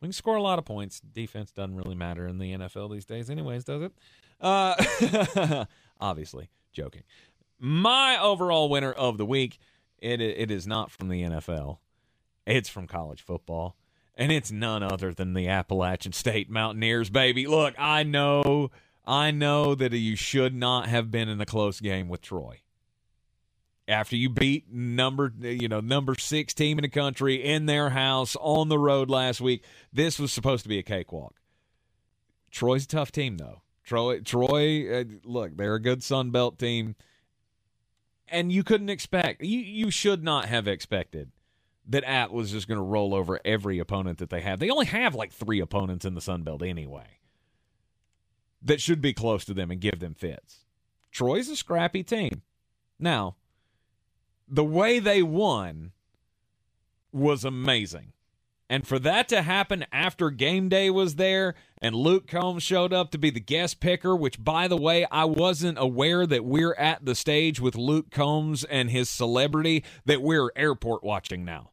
[0.00, 1.00] We can score a lot of points.
[1.00, 3.92] Defense doesn't really matter in the NFL these days, anyways, does it?
[4.40, 5.64] Uh,
[6.00, 7.02] obviously, joking.
[7.58, 9.58] My overall winner of the week,
[9.98, 11.78] it it is not from the NFL.
[12.46, 13.76] It's from college football.
[14.14, 17.46] And it's none other than the Appalachian State Mountaineers, baby.
[17.46, 18.70] Look, I know,
[19.06, 22.62] I know that you should not have been in a close game with Troy
[23.88, 28.36] after you beat number you know number six team in the country in their house
[28.40, 31.34] on the road last week this was supposed to be a cakewalk.
[32.50, 33.62] Troy's a tough team though.
[33.84, 36.94] Troy troy uh, look they're a good sun belt team.
[38.30, 41.32] And you couldn't expect you you should not have expected
[41.88, 44.58] that app was just going to roll over every opponent that they have.
[44.58, 47.18] They only have like three opponents in the sun belt anyway
[48.62, 50.64] that should be close to them and give them fits.
[51.10, 52.42] Troy's a scrappy team.
[52.98, 53.36] Now
[54.48, 55.92] the way they won
[57.12, 58.12] was amazing.
[58.70, 63.10] And for that to happen after game day was there and Luke Combs showed up
[63.12, 67.04] to be the guest picker, which, by the way, I wasn't aware that we're at
[67.04, 71.70] the stage with Luke Combs and his celebrity that we're airport watching now.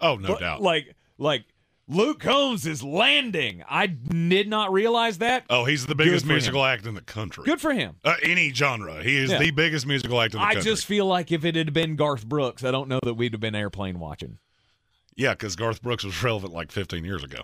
[0.00, 0.60] Oh, no But, doubt.
[0.60, 1.44] Like, like
[1.86, 3.62] Luke Combs is landing.
[3.68, 5.44] I did not realize that.
[5.50, 6.70] oh, he's the biggest musical him.
[6.70, 7.44] act in the country.
[7.44, 7.96] Good for him.
[8.04, 9.02] Uh, any genre.
[9.02, 9.38] He is Yeah.
[9.38, 10.70] the biggest musical act in the I country.
[10.70, 13.32] I just feel like if it had been Garth Brooks, I don't know that we'd
[13.34, 14.38] have been airplane watching.
[15.16, 17.40] Yeah, because Garth Brooks was relevant like 15 years ago.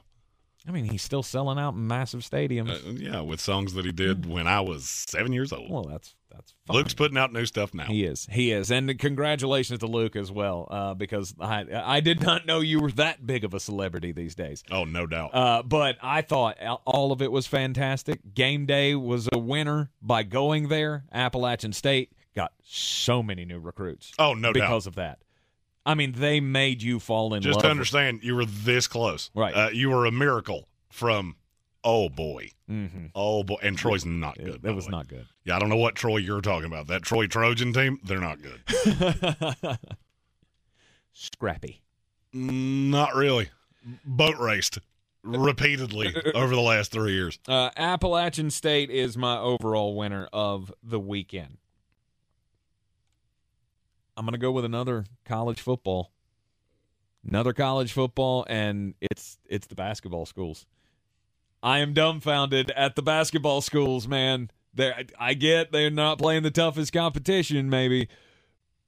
[0.66, 2.70] I mean, he's still selling out massive stadiums.
[2.86, 5.70] Uh, yeah, with songs that he did when I was seven years old.
[5.70, 6.76] well, that's that's fine.
[6.76, 7.84] Luke's putting out new stuff now.
[7.84, 8.26] He is.
[8.30, 8.70] He is.
[8.70, 12.92] And congratulations to Luke as well, uh, because I I did not know you were
[12.92, 14.62] that big of a celebrity these days.
[14.70, 15.34] Oh, no doubt.
[15.34, 18.20] Uh, but I thought all of it was fantastic.
[18.34, 21.04] Game day was a winner by going there.
[21.12, 24.12] Appalachian State got so many new recruits.
[24.18, 24.60] Oh, no doubt.
[24.60, 25.18] because of that.
[25.84, 27.64] I mean, they made you fall in Just love.
[27.64, 29.30] to understand, you were this close.
[29.34, 29.52] Right.
[29.54, 31.36] Uh, you were a miracle from,
[31.84, 32.50] oh boy.
[32.68, 33.10] Mhm.
[33.14, 33.56] Oh boy.
[33.62, 34.60] And Troy's not good.
[34.64, 34.90] It, it was way.
[34.92, 35.26] not good.
[35.44, 36.86] Yeah, I don't know what Troy you're talking about.
[36.88, 39.78] That Troy Trojan team, they're not good.
[41.12, 41.82] Scrappy.
[42.32, 43.50] not really.
[44.04, 44.78] Boat raced
[45.22, 47.38] repeatedly over the last three years.
[47.48, 51.58] Uh, Appalachian State is my overall winner of the weekend.
[54.16, 56.12] I'm going to go with another college football.
[57.26, 60.64] Another college football, and it's it's the basketball schools.
[61.62, 64.50] I am dumbfounded at the basketball schools, man.
[64.72, 68.08] They I get they're not playing the toughest competition, maybe,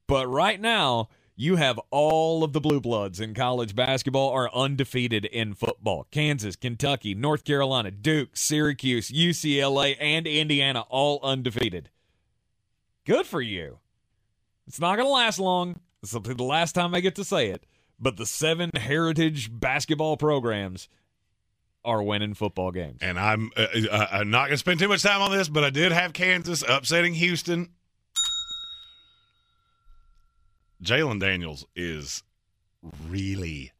[0.07, 5.25] but right now you have all of the blue bloods in college basketball are undefeated
[5.25, 6.07] in football.
[6.11, 11.89] Kansas, Kentucky, North Carolina, Duke, Syracuse, UCLA, and Indiana all undefeated.
[13.05, 13.79] Good for you.
[14.67, 15.79] It's not going to last long.
[16.01, 17.65] This will be the last time I get to say it.
[17.99, 20.87] But the seven heritage basketball programs
[21.85, 22.99] are winning football games.
[23.01, 25.63] And I'm uh, uh, I'm not going to spend too much time on this, but
[25.63, 27.69] I did have Kansas upsetting Houston.
[30.81, 32.23] Jalon Daniels is
[33.07, 33.71] really,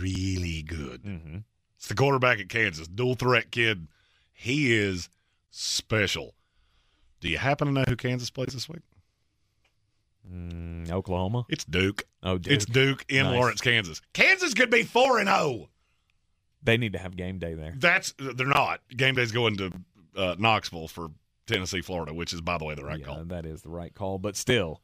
[0.00, 1.02] really good.
[1.02, 1.38] Mm-hmm.
[1.76, 3.88] It's the quarterback at Kansas, dual threat kid.
[4.32, 5.08] He is
[5.50, 6.34] special.
[7.20, 8.82] Do you happen to know who Kansas plays this week?
[10.30, 11.44] Mm, Oklahoma.
[11.48, 12.04] It's Duke.
[12.22, 12.52] Oh, Duke.
[12.52, 13.34] It's Duke in Nice.
[13.34, 14.00] Lawrence, Kansas.
[14.12, 15.68] Kansas could be four and zero.
[16.62, 17.74] They need to have game day there.
[17.76, 18.80] That's they're not.
[18.96, 19.72] Game day's going to
[20.16, 21.08] uh, Knoxville for
[21.46, 23.24] Tennessee, Florida, which is by the way the right yeah, call.
[23.24, 24.18] that is the right call.
[24.18, 24.80] But still,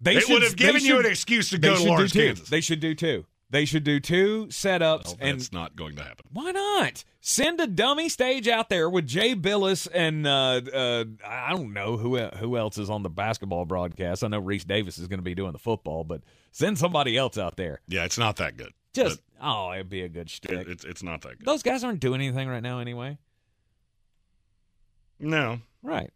[0.00, 2.12] they It should- would have given you an excuse to go to should Lawrence.
[2.12, 2.48] Kansas.
[2.48, 3.26] They should do two.
[3.50, 6.24] They should do two setups Well, and that's not going to happen.
[6.32, 7.04] Why not?
[7.20, 11.96] Send a dummy stage out there with Jay Bilas and uh, uh, I don't know
[11.96, 14.24] who who else is on the basketball broadcast.
[14.24, 17.38] I know Rece Davis is going to be doing the football, but send somebody else
[17.38, 17.80] out there.
[17.86, 18.72] Yeah, it's not that good.
[18.94, 21.46] Just oh, it'd be a good It- it's it's not that good.
[21.46, 23.18] Those guys aren't doing anything right now anyway.
[25.20, 26.10] No, Right.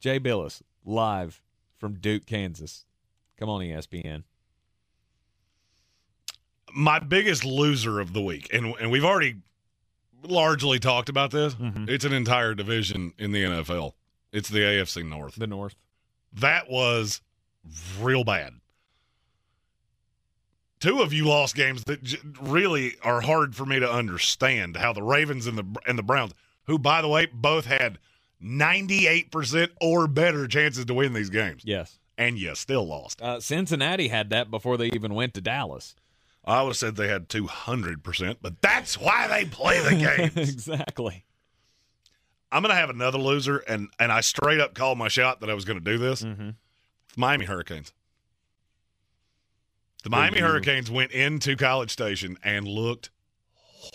[0.00, 1.40] Jay Bilas live
[1.78, 2.84] from Duke, Kansas.
[3.38, 4.24] Come on, ESPN.
[6.74, 9.36] my biggest loser of the week, and and we've already
[10.22, 11.54] largely talked about this.
[11.54, 11.88] Mhm.
[11.88, 13.94] It's an entire division in the NFL.
[14.32, 15.34] It's the AFC North.
[15.34, 15.76] The North.
[16.32, 17.20] That was
[18.00, 18.54] real bad.
[20.82, 24.76] Two of you lost games that j- really are hard for me to understand.
[24.76, 26.32] How the Ravens and the and the Browns,
[26.64, 27.98] who by the way both had
[28.40, 32.00] ninety eight percent or better chances to win these games, Yes.
[32.18, 33.22] and you still lost.
[33.22, 35.94] Uh, Cincinnati had that before they even went to Dallas.
[36.44, 39.90] I would have said they had two hundred percent, but that's why they play the
[40.34, 41.24] game exactly.
[42.50, 45.54] I'm gonna have another loser, and and I straight up called my shot that I
[45.54, 46.22] was gonna do this.
[46.24, 46.50] Mm-hmm.
[47.16, 47.92] Miami Hurricanes.
[50.02, 50.40] The Miami.
[50.40, 53.10] Hurricanes went into College Station and looked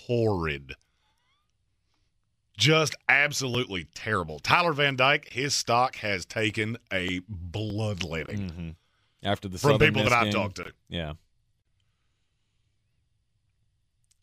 [0.08, 0.74] horrid.
[2.58, 4.40] Just absolutely terrible.
[4.40, 8.70] Tyler Van Dyke, his stock has taken a bloodletting Mm-hmm.
[9.24, 10.72] After the from Southern people Miss that I've talked to.
[10.90, 11.14] Yeah.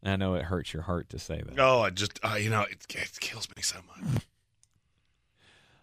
[0.05, 1.59] I know it hurts your heart to say that.
[1.59, 4.23] Oh, I just uh, you know it, it kills me so much.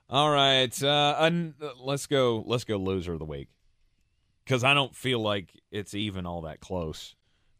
[0.09, 2.43] All right, uh, un- let's go.
[2.45, 2.77] Let's go.
[2.77, 3.49] Loser of the week,
[4.51, 7.15] because I don't feel like it's even all that close.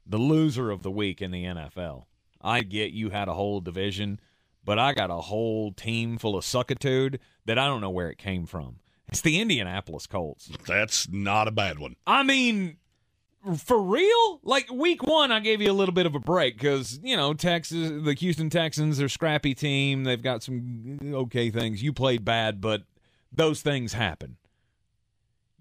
[0.05, 2.03] The loser of the week in the NFL.
[2.41, 4.19] I get you had a whole division,
[4.65, 8.17] but I got a whole team full of suckitude that I don't know where it
[8.17, 8.79] came from.
[9.07, 10.51] It's the Indianapolis Colts.
[10.67, 11.95] That's not a bad one.
[12.05, 12.75] I mean,
[13.57, 14.41] for real?
[14.43, 17.33] Like week one, I gave you a little bit of a break because you know
[17.33, 20.03] Texas, the Houston Texans, are a scrappy team.
[20.03, 21.81] They've got some okay things.
[21.81, 22.83] You played bad, but
[23.31, 24.35] those things happen.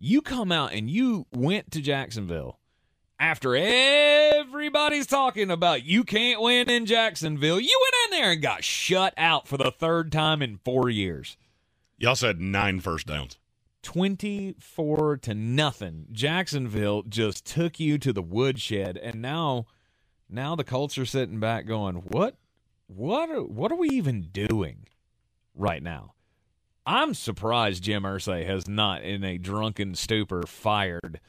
[0.02, 2.58] You come out and you went to Jacksonville
[3.18, 7.60] after everybody's talking about you can't win in Jacksonville.
[7.60, 11.36] You went in there and got shut out for the third time in four years.
[11.98, 13.36] Y'all had nine first downs.
[13.82, 16.06] 24 to nothing.
[16.10, 19.66] Jacksonville just took you to the woodshed and now
[20.30, 22.36] now the Colts are sitting back going, "What
[22.86, 24.86] what are, what are we even doing
[25.54, 26.14] right now?"
[26.86, 31.20] I'm surprised Jim Irsay has not in a drunken stupor fired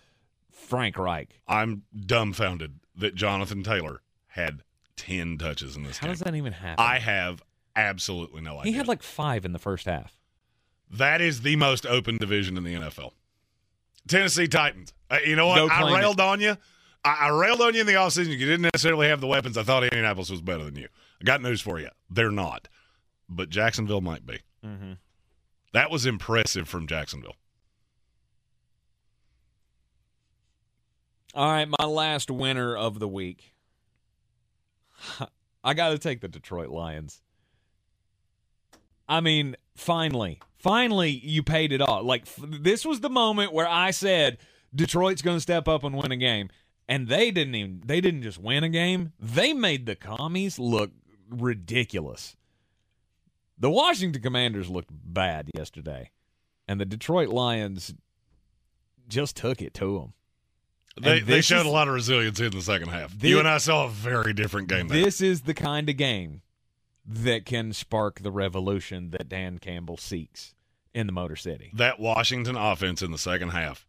[0.49, 1.39] Frank Reich.
[1.47, 4.63] I'm dumbfounded that Jonathan Taylor had
[4.97, 6.13] 10 touches in this How game.
[6.13, 6.83] does that even happen?
[6.83, 7.41] I have
[7.75, 8.71] absolutely no idea.
[8.71, 10.17] he had like 5 in the first half.
[10.89, 13.11] that is the most open division in the NFL.
[14.07, 14.93] Tennessee Titans.
[15.09, 15.55] Uh, you know what?
[15.57, 16.57] Go I railed on you.
[17.05, 18.29] I, I railed on you in the offseason.
[18.29, 19.57] You didn't necessarily have the weapons.
[19.57, 20.87] I thought Indianapolis was better than you.
[21.21, 21.89] I got news for you.
[22.09, 22.67] They're not.
[23.29, 24.39] But Jacksonville might be.
[24.65, 24.97] Mhm.
[25.73, 27.35] That was impressive from Jacksonville.
[31.33, 33.53] All right, my last winner of the week.
[35.63, 37.21] I got to take the Detroit Lions.
[39.07, 42.03] I mean, finally, finally, you paid it off.
[42.03, 44.39] Like, f- this was the moment where I said
[44.73, 46.49] Detroit's going to step up and win a game.
[46.87, 50.91] And they didn't even, they didn't just win a game, they made the commies look
[51.29, 52.35] ridiculous.
[53.61, 56.09] The Washington Commanders looked bad yesterday,
[56.67, 57.93] and the Detroit Lions
[59.07, 60.13] just took it to them.
[60.99, 63.13] They, they showed is- a lot of resilience in the second half.
[63.13, 65.03] Thi- you and I saw a very different game there.
[65.03, 66.41] This is the kind of game
[67.05, 70.55] that can spark the revolution that Dan Campbell seeks
[70.93, 71.69] in the Motor City.
[71.75, 73.85] that Washington offense in the second half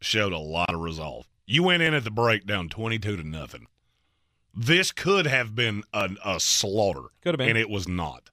[0.00, 1.26] showed a lot of resolve.
[1.46, 3.66] You went in at the break down 22 to nothing.
[4.54, 7.08] This could have been a, a slaughter.
[7.22, 7.48] Could have been.
[7.48, 8.30] And it was not.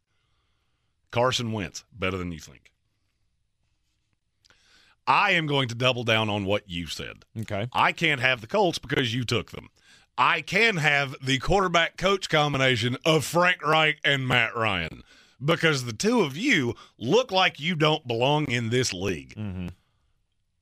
[1.13, 2.71] Carson Wentz, better than you think.
[5.05, 7.23] I am going to double down on what you said.
[7.39, 7.67] Okay.
[7.71, 9.69] I can't have the Colts because you took them.
[10.17, 15.03] I can have the quarterback coach combination of Frank Reich and Matt Ryan
[15.43, 19.35] because the two of you look like you don't belong in this league.
[19.35, 19.67] Mm-hmm.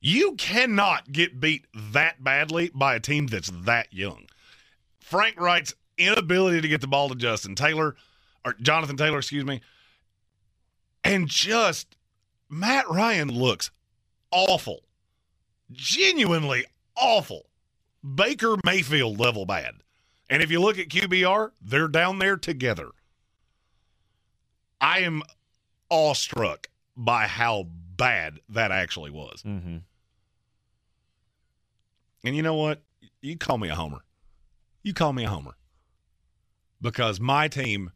[0.02, 4.26] You cannot get beat that badly by a team that's that young.
[5.00, 7.96] Frank Reich's inability to get the ball to Justin Taylor,
[8.44, 9.62] or Jonathan Taylor, excuse me,
[11.04, 11.96] and just
[12.50, 13.72] Matt Ryan looks
[14.32, 14.82] awful.
[15.72, 16.66] Genuinely
[16.96, 17.48] awful.
[18.04, 19.76] Baker Mayfield level bad.
[20.30, 22.90] And if you look at QBR, they're down there together.
[24.80, 25.24] I am
[25.90, 27.68] awestruck by how
[27.98, 29.44] bad that actually was.
[29.44, 29.78] Mm-hmm.
[32.24, 32.82] And you know what?
[33.22, 34.04] You call me a homer.
[34.84, 35.56] You call me a homer.
[36.82, 37.92] Because my team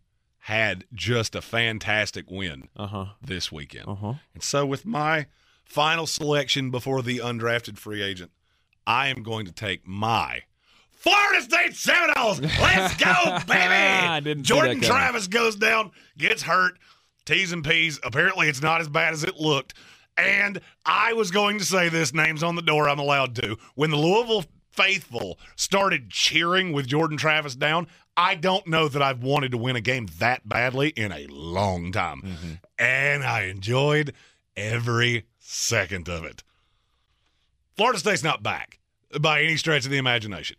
[0.46, 3.06] had just a fantastic win Uh-huh.
[3.20, 3.88] this weekend.
[3.88, 4.14] Uh-huh.
[4.36, 5.26] And so, with my
[5.64, 8.30] final selection before the undrafted free agent,
[8.86, 10.44] I am going to take my
[10.92, 12.40] Florida State Seminoles.
[12.42, 14.42] Let's go, baby!
[14.44, 14.82] Jordan.
[14.82, 16.78] Travis goes down, gets hurt,
[17.26, 18.00] T's and P's.
[18.04, 19.74] Apparently, it's not as bad as it looked.
[20.16, 22.88] And I was going to say this name's on the door.
[22.88, 23.58] I'm allowed to.
[23.74, 24.46] When the Louisville
[24.76, 27.88] faithful started cheering with Jordan Travis down,
[28.18, 31.92] I don't know that I've wanted to win a game that badly in a long
[31.92, 32.22] time.
[32.22, 32.52] Mm-hmm.
[32.80, 34.14] And I enjoyed
[34.56, 36.44] every second of it.
[37.76, 38.80] Florida State's not back
[39.20, 40.58] by any stretch of the imagination.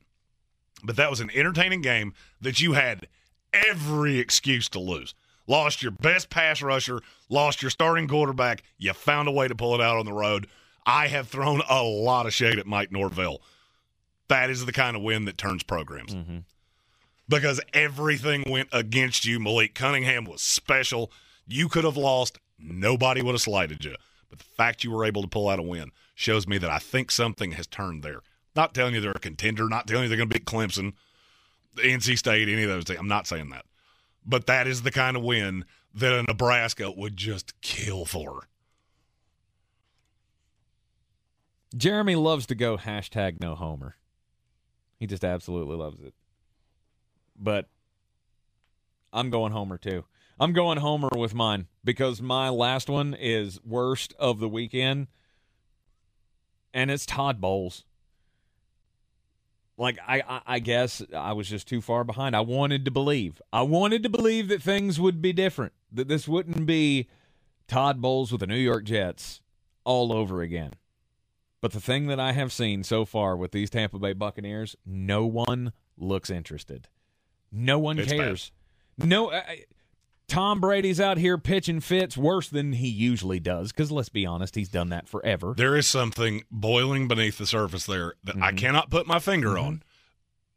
[0.82, 3.08] But that was an entertaining game that you had
[3.52, 5.14] every excuse to lose.
[5.46, 8.62] Lost your best pass rusher, lost your starting quarterback.
[8.78, 10.48] You found a way to pull it out on the road.
[10.84, 13.40] I have thrown a lot of shade at Mike Norvell.
[14.28, 16.14] That is the kind of win that turns programs.
[16.14, 16.38] Mm-hmm.
[17.28, 19.40] Because everything went against you.
[19.40, 21.10] Malik Cunningham was special.
[21.46, 22.38] You could have lost.
[22.58, 23.96] Nobody would have slighted you.
[24.30, 26.78] But the fact you were able to pull out a win shows me that I
[26.78, 28.20] think something has turned there.
[28.54, 30.94] Not telling you they're a contender, not telling you they're going to beat Clemson,
[31.76, 32.98] NC State, any of those things.
[32.98, 33.66] I'm not saying that.
[34.24, 38.48] But that is the kind of win that a Nebraska would just kill for.
[41.76, 43.96] Jeremy loves to go hashtag no homer.
[44.98, 46.14] He just absolutely loves it.
[47.38, 47.68] But
[49.12, 50.04] I'm going homer too.
[50.38, 55.06] I'm going homer with mine because my last one is worst of the weekend,
[56.74, 57.84] and it's Todd Bowles.
[59.78, 62.36] Like I, I, I guess I was just too far behind.
[62.36, 63.40] I wanted to believe.
[63.52, 65.72] I wanted to believe that things would be different.
[65.92, 67.08] That this wouldn't be
[67.68, 69.40] Todd Bowles with the New York Jets
[69.84, 70.72] all over again.
[71.66, 75.26] But the thing that I have seen so far with these Tampa Bay Buccaneers, no
[75.26, 76.86] one looks interested.
[77.50, 78.20] No one It's bad.
[78.20, 78.52] cares.
[78.96, 79.64] No, I,
[80.28, 83.72] Tom Brady's out here pitching fits worse than he usually does.
[83.72, 85.54] Because let's be honest, he's done that forever.
[85.56, 89.82] There is something boiling beneath the surface there that I cannot put my finger on.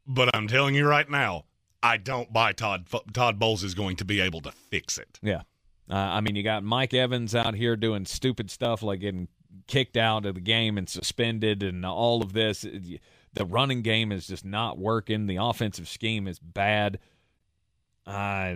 [0.06, 1.46] But I'm telling you right now,
[1.82, 5.18] I don't buy Todd Todd Bowles is going to be able to fix it.
[5.24, 5.42] Yeah.
[5.90, 9.28] Uh, I mean, you got Mike Evans out here doing stupid stuff like getting
[9.68, 12.66] kicked out of the game and suspended and all of this.
[13.34, 15.28] The running game is just not working.
[15.28, 17.00] The offensive scheme is bad.
[18.06, 18.56] Uh,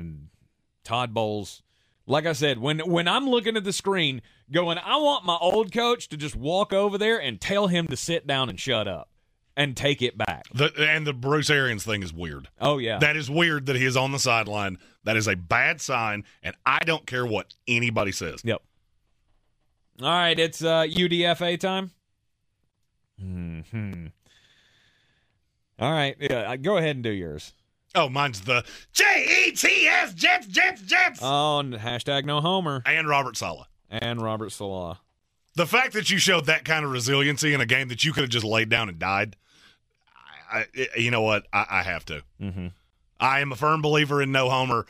[0.83, 1.61] Todd Bowles,
[2.07, 4.21] like I said, when when I'm looking at the screen
[4.51, 7.95] going, I want my old coach to just walk over there and tell him to
[7.95, 9.09] sit down and shut up
[9.55, 10.45] and take it back.
[10.53, 12.49] The, and the Bruce Arians thing is weird.
[12.59, 12.97] Oh, yeah.
[12.99, 14.77] That is weird that he is on the sideline.
[15.03, 18.41] That is a bad sign, and I don't care what anybody says.
[18.43, 18.61] Yep.
[20.01, 21.91] All right, it's uh, UDFA time.
[23.19, 24.07] Hmm.
[25.79, 27.53] All right, yeah, go ahead and do yours.
[27.95, 32.81] Oh, mine's the J E T S Jets Jets Jets Oh, and hashtag no homer.
[32.85, 33.67] and Robert Saleh.
[33.89, 34.97] and Robert Saleh.
[35.55, 38.21] The fact that you showed that kind of resiliency in a game that you could
[38.21, 39.35] have just laid down and died,
[40.51, 41.45] I, I, you know what?
[41.53, 42.23] I, I have to.
[42.41, 42.67] Mm-hmm.
[43.19, 44.87] I am a firm believer in no homer.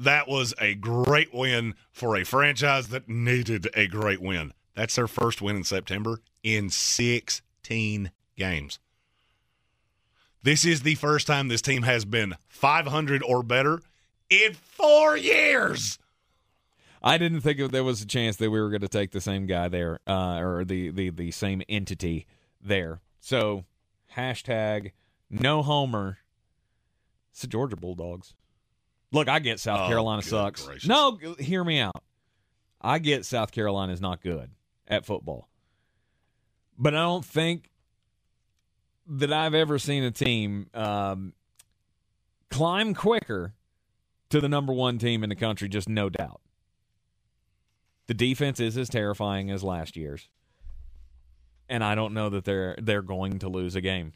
[0.00, 4.54] That was a great win for a franchise that needed a great win.
[4.74, 8.78] That's their first win in September in 16 games.
[10.42, 13.82] This is the first time this team has been 500 or better
[14.30, 15.98] in four years.
[17.02, 19.44] I didn't think there was a chance that we were going to take the same
[19.44, 22.26] guy there, uh, or the, the the same entity
[22.58, 23.00] there.
[23.20, 23.64] So
[24.16, 24.92] hashtag
[25.28, 26.18] no homer.
[27.32, 28.32] It's the Georgia Bulldogs.
[29.12, 30.64] Look, I get South Oh, Carolina sucks.
[30.64, 30.88] gracious.
[30.88, 32.02] No, hear me out.
[32.80, 34.50] I get South Carolina is not good
[34.88, 35.48] at football,
[36.78, 37.70] but I don't think
[39.06, 41.32] that I've ever seen a team um,
[42.50, 43.54] climb quicker
[44.30, 45.68] to the number one team in the country.
[45.68, 46.40] Just no doubt.
[48.06, 50.28] The defense is as terrifying as last year's,
[51.68, 54.14] and I don't know that they're they're going to lose a game.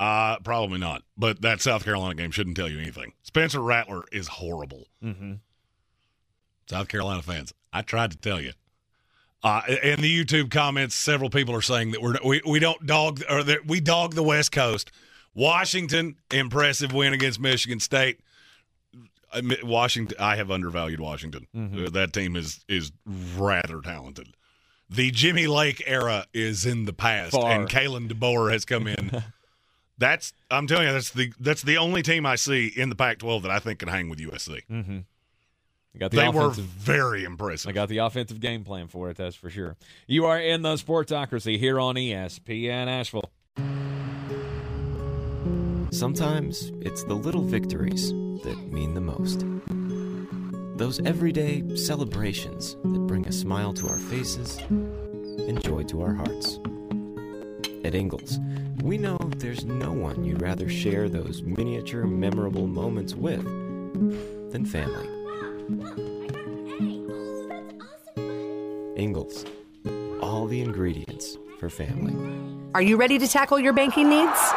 [0.00, 1.02] Uh, probably not.
[1.18, 3.12] But that South Carolina game shouldn't tell you anything.
[3.22, 4.86] Spencer Rattler is horrible.
[5.04, 5.34] Mm-hmm.
[6.70, 8.52] South Carolina fans, I tried to tell you.
[9.42, 13.22] Uh, in the YouTube comments, several people are saying that we're we, we don't dog
[13.28, 14.90] or that we dog the West Coast.
[15.34, 18.20] Washington, impressive win against Michigan State.
[19.62, 21.46] Washington, I have undervalued Washington.
[21.54, 21.86] Mhm.
[21.86, 24.28] Uh, that team is is rather talented.
[24.88, 27.50] The Jimmy Lake era is in the past, Far.
[27.52, 29.22] and Kalen DeBoer has come in.
[30.00, 33.42] that's I'm telling you, that's the that's the only team I see in the Pac-12
[33.42, 34.62] that I think can hang with USC.
[34.68, 34.98] Mm-hmm.
[35.98, 37.68] Got the They were very impressive.
[37.68, 39.16] I got the offensive game plan for it.
[39.16, 39.76] That's for sure.
[40.06, 43.30] You are in the Sportsocracy here on ESPN Asheville.
[45.92, 49.44] Sometimes it's the little victories that mean the most.
[50.78, 56.58] Those everyday celebrations that bring a smile to our faces and joy to our hearts.
[57.82, 58.38] At Ingles,
[58.82, 63.42] we know there's no one you'd rather share those miniature memorable moments with
[64.52, 65.08] than family.
[68.96, 69.46] Ingles,
[70.20, 72.14] all the ingredients for family.
[72.74, 74.52] Are you ready to tackle your banking needs?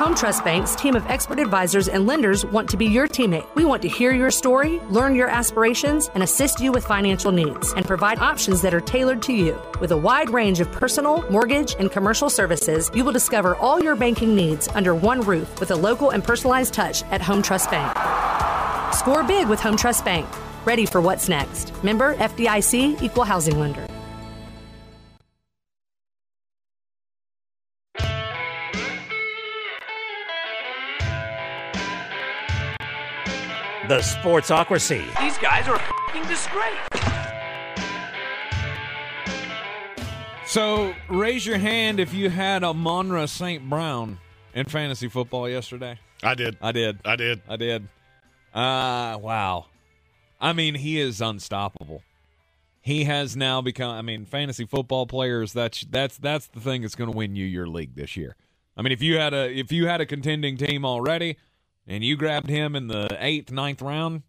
[0.00, 3.46] Home Trust Bank's team of expert advisors and lenders want to be your teammate.
[3.54, 7.74] We want to hear your story, learn your aspirations, and assist you with financial needs
[7.74, 9.60] and provide options that are tailored to you.
[9.78, 13.94] With a wide range of personal, mortgage, and commercial services, you will discover all your
[13.94, 17.94] banking needs under one roof with a local and personalized touch at Home Trust Bank.
[18.94, 20.26] Score big with Home Trust Bank.
[20.64, 21.74] Ready for what's next.
[21.84, 23.89] Member FDIC Equal Housing Lender.
[33.90, 35.02] The Sportsocracy.
[35.18, 36.78] These guys are a f***ing disgrace.
[40.46, 43.68] So raise your hand if you had Amon-Ra St.
[43.68, 44.20] Brown
[44.54, 45.98] in fantasy football yesterday.
[46.22, 46.56] I did.
[46.62, 47.00] I did.
[47.04, 47.42] I did.
[47.48, 47.88] I did.
[48.54, 49.66] Uh wow.
[50.40, 52.04] I mean, he is unstoppable.
[52.80, 56.94] He has now become I mean, fantasy football players that's that's that's the thing that's
[56.94, 58.36] going to win you your league this year.
[58.76, 61.38] I mean, if you had a if you had a contending team already
[61.90, 64.22] and you grabbed him in the 8th, ninth round,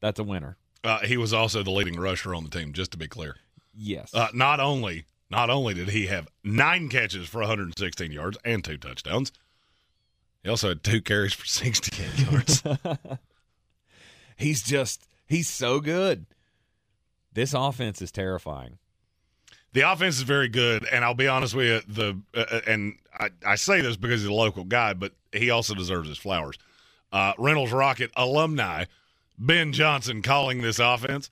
[0.00, 0.56] that's a winner.
[0.82, 3.36] Uh, he was also the leading rusher on the team, just to be clear.
[3.74, 4.12] Yes.
[4.12, 8.76] Uh, not only not only did he have nine catches for 116 yards and two
[8.76, 9.30] touchdowns,
[10.42, 12.62] he also had two carries for 68 yards.
[14.36, 16.26] he's just he's so good.
[17.32, 18.78] This offense is terrifying.
[19.72, 21.94] The offense is very good, and I'll be honest with you.
[21.94, 25.74] The uh, and I, I say this because he's a local guy, but he also
[25.74, 26.56] deserves his flowers.
[27.12, 28.84] Uh, Reynolds Rocket alumni
[29.38, 31.30] Ben Johnson calling this offense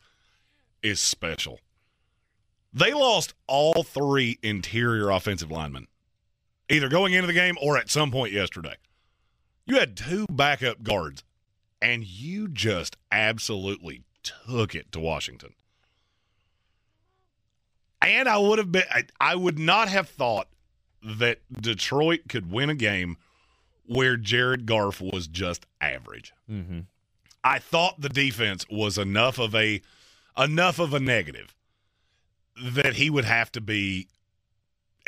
[0.82, 1.60] is special.
[2.72, 5.88] They lost all three interior offensive linemen,
[6.68, 8.76] either going into the game or at some point yesterday.
[9.66, 11.22] You had two backup guards,
[11.82, 15.54] and you just absolutely took it to Washington.
[18.00, 20.48] And I would have been, I, I would not have thought
[21.02, 23.16] that Detroit could win a game
[23.88, 26.32] where Jared Goff was just average.
[26.50, 26.80] Mm-hmm.
[27.42, 29.80] I thought the defense was enough of a
[30.36, 31.54] enough of a negative
[32.62, 34.08] that he would have to be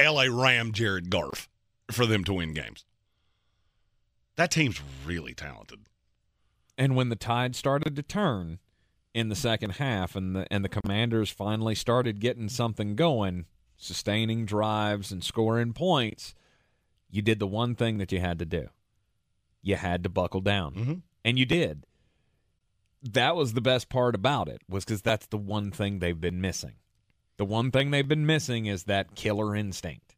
[0.00, 1.48] LA Ram Jared Goff
[1.90, 2.84] for them to win games.
[4.36, 5.80] That team's really talented.
[6.78, 8.58] And when the tide started to turn
[9.12, 13.44] in the second half and the and the commanders finally started getting something going,
[13.76, 16.34] sustaining drives and scoring points,
[17.10, 18.68] you did the one thing that you had to do.
[19.62, 20.74] You had to buckle down.
[20.74, 20.94] Mm-hmm.
[21.24, 21.84] And you did.
[23.02, 26.40] that was the best part about it was because that's the one thing they've been
[26.40, 26.74] missing.
[27.38, 30.14] The one thing they've been missing is that killer instinct.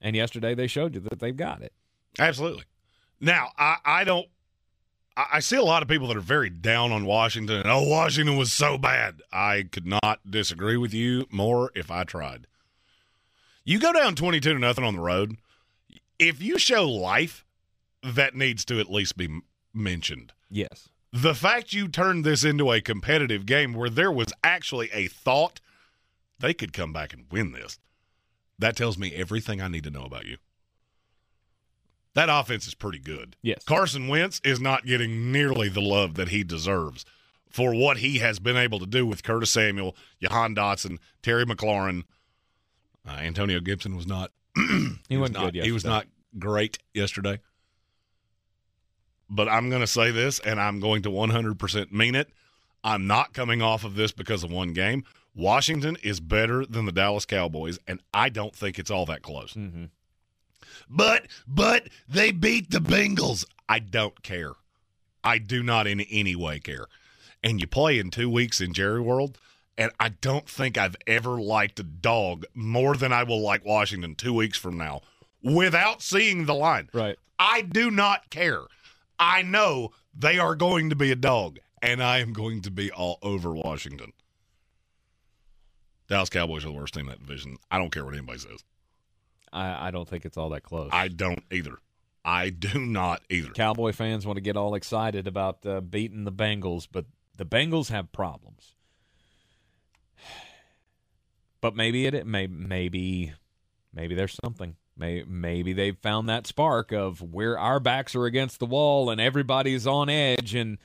[0.00, 1.72] And yesterday they showed you that they've got it.
[2.18, 2.64] Absolutely.
[3.20, 4.26] Now, I, I don't.
[5.16, 7.56] I I see a lot of people that are very down on Washington.
[7.58, 9.20] And, oh, Washington was so bad.
[9.32, 12.46] I could not disagree with you more if I tried.
[13.64, 15.36] You go down 22 to nothing on the road.
[16.18, 17.44] If you show life,
[18.02, 19.40] that needs to at least be
[19.72, 20.32] mentioned.
[20.50, 20.88] Yes.
[21.12, 25.60] The fact you turned this into a competitive game where there was actually a thought
[26.38, 27.78] they could come back and win this,
[28.58, 30.38] that tells me everything I need to know about you.
[32.14, 33.36] That offense is pretty good.
[33.42, 33.64] Yes.
[33.64, 37.04] Carson Wentz is not getting nearly the love that he deserves
[37.48, 42.04] for what he has been able to do with Curtis Samuel, Jahan Dotson, Terry McLaurin.
[43.06, 44.30] Uh, Antonio Gibson was not.
[45.08, 46.06] He was wasn't not, good He was not
[46.38, 47.40] great yesterday.
[49.28, 52.30] But I'm going to say this, and I'm going to 100% mean it.
[52.84, 55.04] I'm not coming off of this because of one game.
[55.34, 59.54] Washington is better than the Dallas Cowboys, and I don't think it's all that close.
[59.54, 59.84] Mm-hmm.
[60.88, 63.44] But but they beat the Bengals.
[63.68, 64.52] I don't care.
[65.24, 66.86] I do not in any way care.
[67.42, 69.38] And you play in two weeks in Jerry World,
[69.78, 74.14] and I don't think I've ever liked a dog more than I will like Washington
[74.14, 75.00] two weeks from now
[75.42, 76.88] without seeing the line.
[76.92, 77.16] Right.
[77.38, 78.62] I do not care.
[79.18, 82.90] I know they are going to be a dog, and I am going to be
[82.90, 84.12] all over Washington.
[86.08, 87.56] Dallas Cowboys are the worst team in that division.
[87.70, 88.62] I don't care what anybody says.
[89.52, 90.90] I, I don't think it's all that close.
[90.92, 91.78] I don't either.
[92.24, 93.50] I do not either.
[93.50, 97.88] Cowboy fans want to get all excited about uh, beating the Bengals, but the Bengals
[97.88, 98.74] have problems.
[101.62, 103.32] But maybe it may maybe
[103.94, 104.76] maybe there's something.
[104.94, 109.18] May, maybe they've found that spark of where our backs are against the wall and
[109.18, 110.76] everybody's on edge, and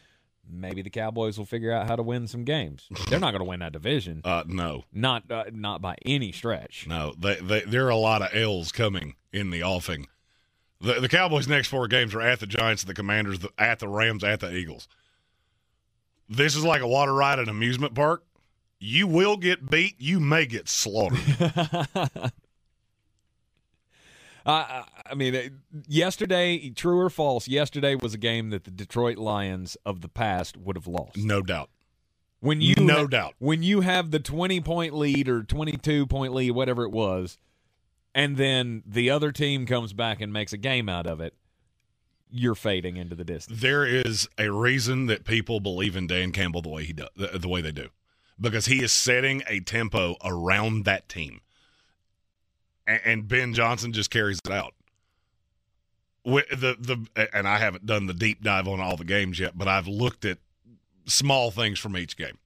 [0.49, 2.88] maybe the Cowboys will figure out how to win some games.
[3.10, 6.86] They're not going to win that division, Uh, no, not uh, not by any stretch.
[6.88, 7.14] no.
[7.20, 10.08] They, they, there are a lot of L's coming in the offing.
[10.80, 13.90] The, the Cowboys' next four games are at the Giants, the Commanders, the, at the
[13.90, 14.88] Rams, at the Eagles.
[16.30, 18.24] This is like a water ride at an amusement park.
[18.80, 19.95] You will get beat.
[19.99, 21.20] You may get slaughtered.
[24.45, 25.60] Uh, I mean,
[25.90, 30.56] yesterday, true or false, yesterday was a game that the Detroit Lions of the past
[30.56, 31.18] would have lost.
[31.18, 31.70] no doubt.
[32.40, 33.34] When you No ha- doubt.
[33.40, 37.38] when you have the 20 point lead or 22 point lead, whatever it was,
[38.16, 41.34] and then the other team comes back and makes a game out of it,
[42.32, 43.60] you're fading into the distance.
[43.60, 47.38] There is a reason that people believe in Dan Campbell the way he does, the,
[47.38, 47.90] the way they do,
[48.40, 51.42] because he is setting a tempo around that team,
[52.86, 54.74] and, Ben Johnson just carries it out.
[56.24, 59.68] The the and I haven't done the deep dive on all the games yet, but
[59.68, 60.40] I've looked at
[61.06, 62.38] small things from each game.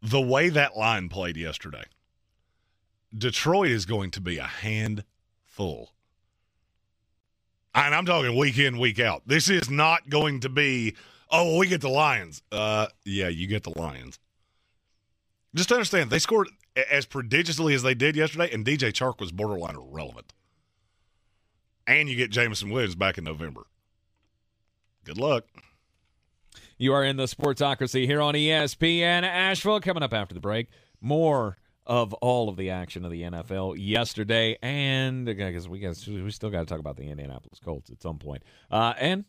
[0.00, 1.84] The way that line played yesterday,
[3.16, 5.90] Detroit is going to be a handful.
[7.74, 9.22] And I'm talking week in, week out.
[9.26, 10.94] This is not going to be,
[11.30, 12.42] oh, well, we get the Lions.
[12.50, 14.18] Uh, yeah, you get the Lions.
[15.54, 16.48] Just understand, they scored
[16.90, 20.32] as prodigiously as they did yesterday, and DJ Chark was borderline irrelevant.
[21.86, 23.66] And you get Jameson Williams back in November.
[25.04, 25.44] Good luck.
[26.78, 29.80] You are in the Sportsocracy here on ESPN Asheville.
[29.80, 30.68] Coming up after the break,
[31.00, 31.56] more
[31.86, 36.50] of all of the action of the NFL yesterday, and because we got we still
[36.50, 39.24] got to talk about the Indianapolis Colts at some point, uh, and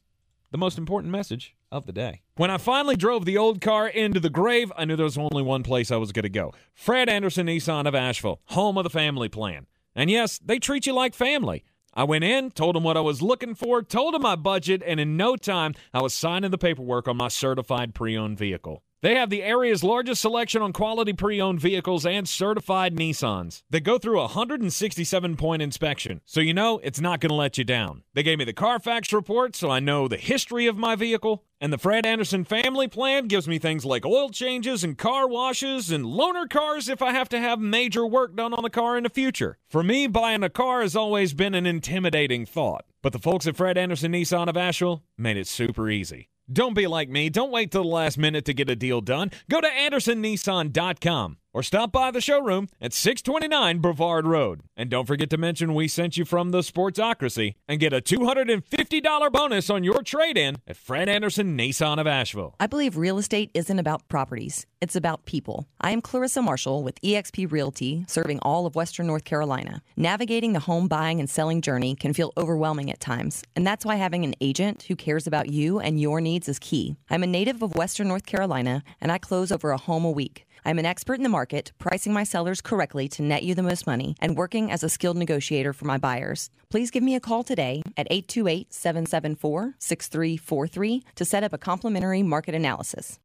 [0.51, 2.21] the most important message of the day.
[2.35, 5.43] When I finally drove the old car into the grave, I knew there was only
[5.43, 6.53] one place I was going to go.
[6.73, 9.67] Fred Anderson Nissan of Asheville, home of the family plan.
[9.95, 11.63] And yes, they treat you like family.
[11.93, 14.99] I went in, told them what I was looking for, told them my budget, and
[14.99, 18.83] in no time, I was signing the paperwork on my certified pre owned vehicle.
[19.01, 23.61] They have the area's largest selection on quality pre owned vehicles and certified Nissans.
[23.69, 27.57] They go through a 167 point inspection, so you know it's not going to let
[27.57, 28.03] you down.
[28.13, 31.43] They gave me the Carfax report, so I know the history of my vehicle.
[31.61, 35.89] And the Fred Anderson family plan gives me things like oil changes and car washes
[35.89, 39.03] and loaner cars if I have to have major work done on the car in
[39.03, 39.57] the future.
[39.69, 42.85] For me, buying a car has always been an intimidating thought.
[43.01, 46.29] But the folks at Fred Anderson Nissan of Asheville made it super easy.
[46.51, 47.29] Don't be like me.
[47.29, 49.31] Don't wait till the last minute to get a deal done.
[49.49, 54.59] Go to AndersonNissan.com or stop by the showroom at 629 Brevard Road.
[54.75, 59.31] And don't forget to mention we sent you from the Sportsocracy and get a $250
[59.31, 62.55] bonus on your trade in at Fred Anderson Nissan of Asheville.
[62.59, 65.65] I believe real estate isn't about properties, it's about people.
[65.79, 69.81] I am Clarissa Marshall with eXp Realty, serving all of Western North Carolina.
[69.95, 73.95] Navigating the home buying and selling journey can feel overwhelming at times, and that's why
[73.95, 76.97] having an agent who cares about you and your needs is key.
[77.09, 80.44] I'm a native of Western North Carolina, and I close over a home a week.
[80.67, 83.85] I'm an expert in the market, pricing my sellers correctly to net you the most
[83.85, 86.49] money, and working as a skilled negotiator for my buyers.
[86.71, 92.23] Please give me a call today at 828 774 6343 to set up a complimentary
[92.23, 93.19] market analysis.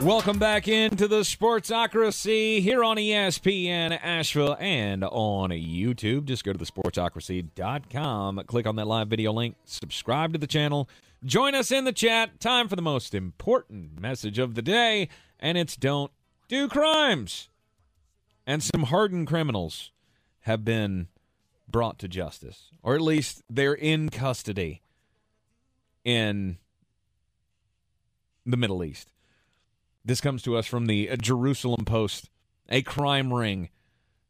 [0.00, 6.24] Welcome back into the Sportsocracy here on ESPN Asheville and on YouTube.
[6.24, 10.88] Just go to the sportsocracy.com, click on that live video link, subscribe to the channel,
[11.24, 12.40] join us in the chat.
[12.40, 15.08] Time for the most important message of the day,
[15.38, 16.12] and it's don't
[16.48, 17.48] do crimes.
[18.46, 19.92] And some hardened criminals
[20.40, 21.08] have been
[21.68, 24.82] brought to justice, or at least they're in custody
[26.04, 26.58] in
[28.44, 29.12] the Middle East.
[30.04, 32.28] This comes to us from the Jerusalem Post,
[32.68, 33.70] a crime ring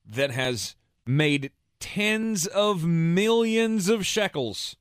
[0.06, 1.50] that has made
[1.80, 4.76] tens of millions of shekels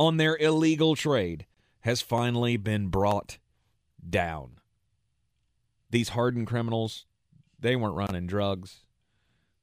[0.00, 1.44] on their illegal trade
[1.80, 3.36] has finally been brought
[4.08, 4.52] down.
[5.90, 7.04] These hardened criminals,
[7.58, 8.78] they weren't running drugs.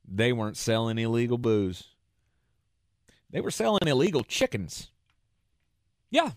[0.08, 1.86] They weren't selling illegal booze.
[3.32, 4.92] They were selling illegal chickens.
[6.12, 6.34] Yeah,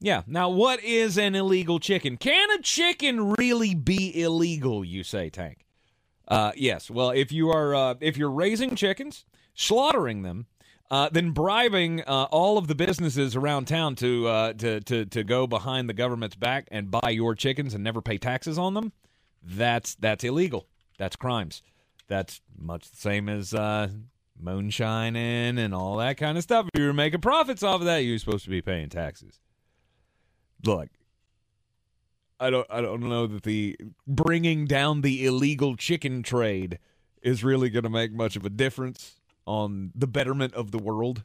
[0.00, 0.22] yeah.
[0.26, 2.18] Now, what is an illegal chicken?
[2.18, 4.84] Can a chicken really be illegal?
[4.84, 5.64] You say, Tank.
[6.28, 6.90] Uh, yes.
[6.90, 10.46] Well, if you are uh, if you're raising chickens, slaughtering them,
[10.90, 15.24] uh, then bribing uh, all of the businesses around town to, uh, to to to
[15.24, 18.92] go behind the government's back and buy your chickens and never pay taxes on them,
[19.42, 20.66] that's that's illegal.
[20.98, 21.62] That's crimes.
[22.08, 23.88] That's much the same as uh,
[24.42, 26.66] moonshining and all that kind of stuff.
[26.74, 29.40] If you're making profits off of that, you're supposed to be paying taxes
[30.66, 30.88] look
[32.38, 33.76] i don't i don't know that the
[34.06, 36.78] bringing down the illegal chicken trade
[37.22, 41.24] is really going to make much of a difference on the betterment of the world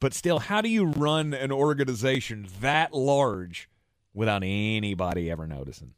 [0.00, 3.68] but still how do you run an organization that large
[4.14, 5.94] without anybody ever noticing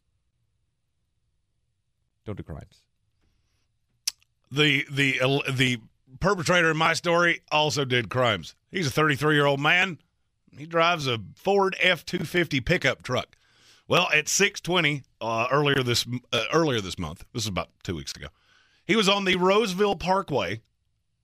[2.27, 2.83] don't do crimes
[4.51, 5.21] The the
[5.51, 5.81] the
[6.21, 8.55] perpetrator in my story also did crimes.
[8.71, 9.99] He's a 33 year old man.
[10.57, 13.37] He drives a Ford F two fifty pickup truck.
[13.89, 18.13] Well, at 6:20 uh, earlier this uh, earlier this month, this is about two weeks
[18.15, 18.29] ago,
[18.87, 20.61] he was on the Roseville Parkway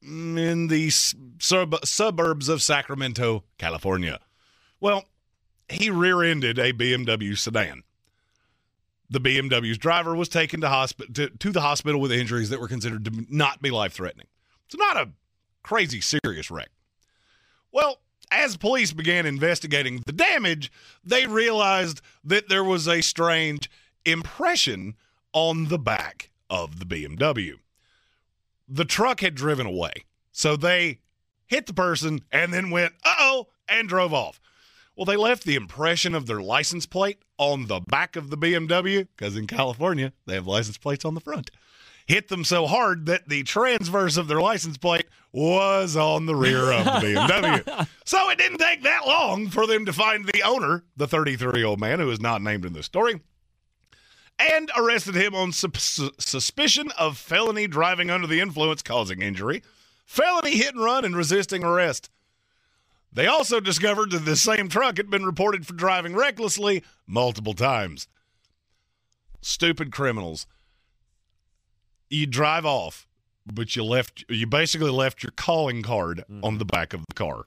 [0.02, 4.20] in the sub- suburbs of Sacramento, California.
[4.80, 5.04] Well,
[5.68, 7.82] he rear-ended a BMW sedan.
[9.10, 12.68] The BMW's driver was taken to, hospi- to, to the hospital with injuries that were
[12.68, 14.28] considered to not be life-threatening.
[14.66, 15.10] It's not a
[15.62, 16.70] crazy serious wreck.
[17.72, 18.00] Well,
[18.30, 20.72] as police began investigating the damage,
[21.04, 23.68] they realized that there was a strange
[24.04, 24.94] impression
[25.32, 27.54] on the back of the BMW.
[28.68, 29.92] The truck had driven away,
[30.32, 31.00] so they
[31.46, 34.40] hit the person and then went, uh oh, and drove off.
[34.96, 39.08] Well, they left the impression of their license plate on the back of the BMW
[39.16, 41.50] because in California, they have license plates on the front.
[42.06, 46.72] Hit them so hard that the transverse of their license plate was on the rear
[46.72, 47.88] of the BMW.
[48.04, 51.66] so it didn't take that long for them to find the owner, the 33 year
[51.66, 53.20] old man who is not named in the story,
[54.40, 59.62] and arrested him on su- su- suspicion of felony driving under the influence causing injury,
[60.04, 62.10] felony hit and run, and resisting arrest.
[63.12, 68.06] They also discovered that the same truck had been reported for driving recklessly multiple times.
[69.42, 70.46] Stupid criminals.
[72.08, 73.06] You drive off,
[73.46, 76.44] but you left you basically left your calling card Mm-hmm.
[76.44, 77.44] on the back of the car.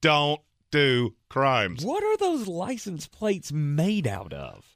[0.00, 0.40] Don't
[0.70, 1.84] do crimes.
[1.84, 4.75] what are those license plates made out of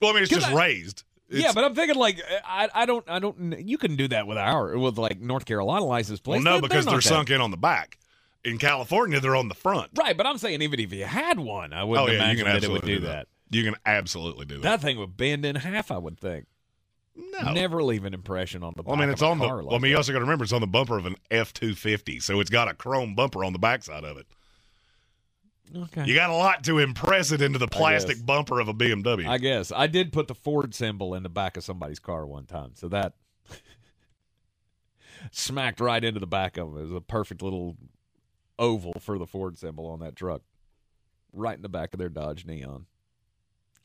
[0.00, 1.04] Well, I mean, it's just I- raised.
[1.28, 4.38] yeah, but I'm thinking like I I don't I don't you can do that with
[4.38, 7.50] our with like North Carolina license well, no, They- because not they're sunk in on
[7.50, 7.98] the back.
[8.44, 9.90] In California, they're on the front.
[9.98, 12.62] Right, but I'm saying even if you had one, I wouldn't oh yeah, imagine that
[12.62, 13.26] it would do do that.
[13.50, 14.62] You can absolutely do that.
[14.62, 16.46] That thing would bend in half, I would think.
[17.16, 17.52] No.
[17.52, 19.46] Never leave an impression on the Well, I mean, it's on the.
[19.46, 21.16] car well, I mean, you also got to remember it's on the bumper of an
[21.32, 24.26] F two fifty, so it's got a chrome bumper on the backside of it.
[25.74, 26.04] Okay.
[26.04, 29.26] You got a lot to impress it into the plastic bumper of a BMW.
[29.26, 32.46] I guess I did put the Ford symbol in the back of somebody's car one
[32.46, 33.14] time, so that
[35.30, 36.80] smacked right into the back of it.
[36.80, 37.76] It was a perfect little
[38.58, 40.42] oval for the Ford symbol on that truck,
[41.32, 42.86] right in the back of their Dodge Neon.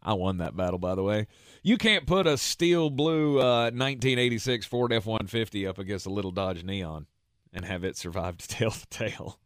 [0.05, 1.27] I won that battle, by the way.
[1.61, 6.31] You can't put a steel blue uh, 1986 Ford F 150 up against a little
[6.31, 7.07] Dodge Neon
[7.53, 9.39] and have it survive to tail the tail.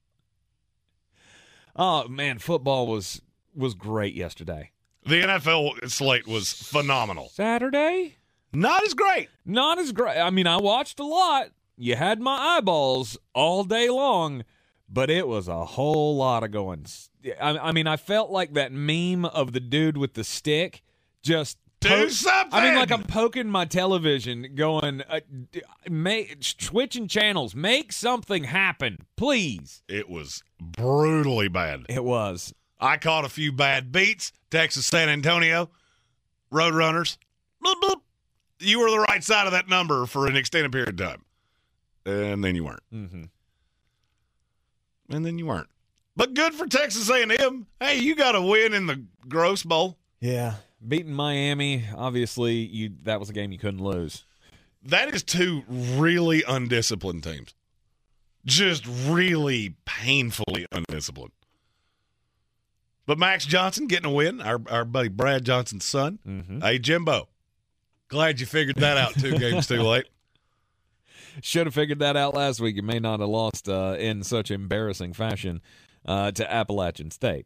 [1.78, 3.22] Oh man, football was
[3.56, 4.72] was great yesterday.
[5.06, 7.30] The NFL slate was phenomenal.
[7.30, 8.18] Saturday,
[8.52, 9.30] not as great.
[9.46, 10.18] Not as great.
[10.18, 11.52] I mean, I watched a lot.
[11.78, 14.44] You had my eyeballs all day long,
[14.90, 16.86] but it was a whole lot of going.
[17.40, 20.84] I, I mean, I felt like that meme of the dude with the stick
[21.22, 21.58] just
[21.88, 22.58] do something.
[22.58, 25.20] I mean, like I'm poking my television, going, uh,
[25.90, 29.84] make switching channels, make something happen, please.
[29.88, 31.86] It was brutally bad.
[31.90, 32.54] It was.
[32.80, 34.32] I caught a few bad beats.
[34.50, 35.70] Texas San Antonio,
[36.52, 37.18] Roadrunners.
[37.64, 38.02] Bloop, bloop.
[38.60, 41.26] You were the right side of that number for an extended period of time,
[42.06, 42.84] and then you weren't.
[42.94, 43.24] Mm-hmm.
[45.10, 45.70] And then you weren't.
[46.16, 47.68] But good for Texas A&M.
[47.80, 49.98] Hey, you got a win in the Gross Bowl.
[50.20, 50.56] Yeah,
[50.86, 51.86] beating Miami.
[51.96, 54.26] Obviously, you that was a game you couldn't lose.
[54.84, 57.54] That is two really undisciplined teams.
[58.46, 61.34] Just really painfully undisciplined.
[63.06, 66.20] But Max Johnson getting a win, our, our buddy Brad Johnson's son.
[66.28, 66.60] Mm-hmm.
[66.60, 67.30] Hey, Jimbo,
[68.10, 70.06] glad you figured that out two games too late.
[71.42, 72.76] Should have figured that out last week.
[72.76, 75.62] You may not have lost uh, in such embarrassing fashion
[76.06, 77.46] uh, to Appalachian State.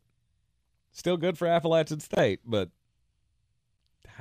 [0.91, 2.69] Still good for Appalachian State, but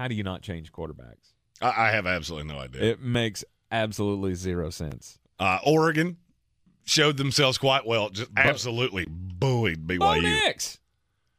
[0.00, 1.34] how do you not change quarterbacks?
[1.60, 2.82] I, I have absolutely no idea.
[2.82, 5.18] It makes absolutely zero sense.
[5.38, 6.16] Uh, Oregon
[6.84, 8.08] showed themselves quite well.
[8.08, 9.98] Just Bo- absolutely buoyed BYU.
[9.98, 10.78] Bo Nix.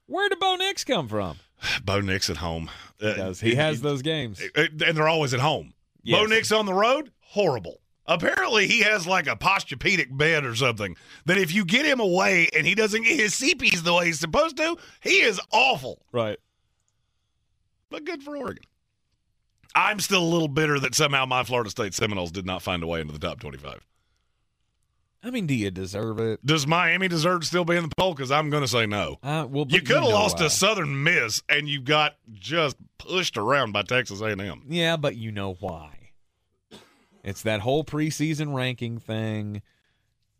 [0.06, 1.40] Where did Bo Nix come from?
[1.84, 2.70] Bo Nix at home.
[3.02, 4.40] Uh, he has it, those games.
[4.56, 5.74] And they're always at home.
[6.04, 6.20] Yes.
[6.20, 7.82] Bo Nix on the road, horrible.
[8.06, 12.48] Apparently, he has like a posturepedic bed or something that if you get him away
[12.56, 16.06] and he doesn't get his CPs the way he's supposed to, he is awful.
[16.12, 16.38] Right.
[17.92, 18.64] But good for Oregon.
[19.76, 22.88] I'm still a little bitter that somehow my Florida State Seminoles did not find a
[22.88, 23.86] way into the top 25.
[25.24, 26.44] I mean, do you deserve it?
[26.44, 28.16] Does Miami deserve to still be in the poll?
[28.16, 29.20] Because I'm going to say no.
[29.22, 30.46] Uh, well, you could have lost why.
[30.46, 34.64] to Southern Miss, and you got just pushed around by Texas A&M.
[34.68, 36.12] Yeah, but you know why.
[37.24, 39.62] It's that whole preseason ranking thing.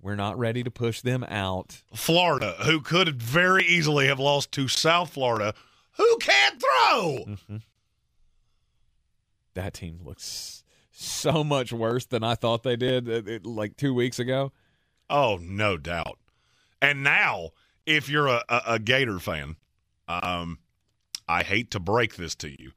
[0.02, 1.84] We're not ready to push them out.
[1.94, 5.54] Florida, who could very easily have lost to South Florida,
[5.98, 7.26] who can't throw.
[7.28, 7.58] Mm-hmm.
[9.54, 14.20] That team looks so much worse than I thought they did uh, like two weeks
[14.20, 14.52] ago.
[15.10, 16.20] Oh, no doubt.
[16.82, 17.50] And now,
[17.86, 19.58] if you're a, a, a Gator fan,
[20.08, 20.60] um,
[21.28, 22.72] I hate to break this to you,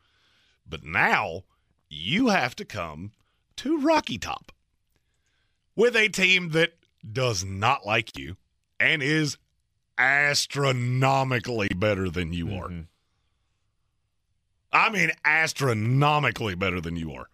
[0.68, 1.44] but now
[1.88, 3.12] you have to come
[3.56, 4.52] to Rocky Top
[5.76, 6.74] with a team that
[7.12, 8.36] does not like you
[8.80, 9.38] and is
[9.98, 12.70] astronomically better than you are.
[14.74, 17.28] I mean, astronomically better than you are.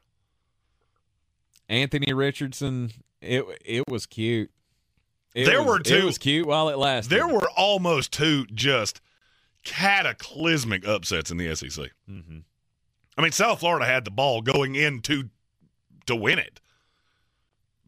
[1.69, 2.93] Anthony Richardson,
[3.23, 4.51] it it was cute.
[5.35, 5.97] It there was, were two.
[5.97, 7.11] It was cute while it lasted.
[7.11, 9.01] There were almost two just
[9.65, 11.93] cataclysmic upsets in the SEC.
[12.11, 12.39] Mm-hmm.
[13.17, 15.31] I mean, South Florida had the ball going into
[16.07, 16.61] to win it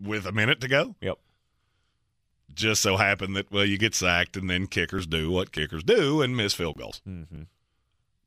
[0.01, 0.95] with a minute to go.
[1.01, 1.19] Yep.
[2.55, 6.23] Just so happened that well, you get sacked, and then kickers do what kickers do
[6.23, 7.03] and miss field goals.
[7.09, 7.43] Mm-hmm.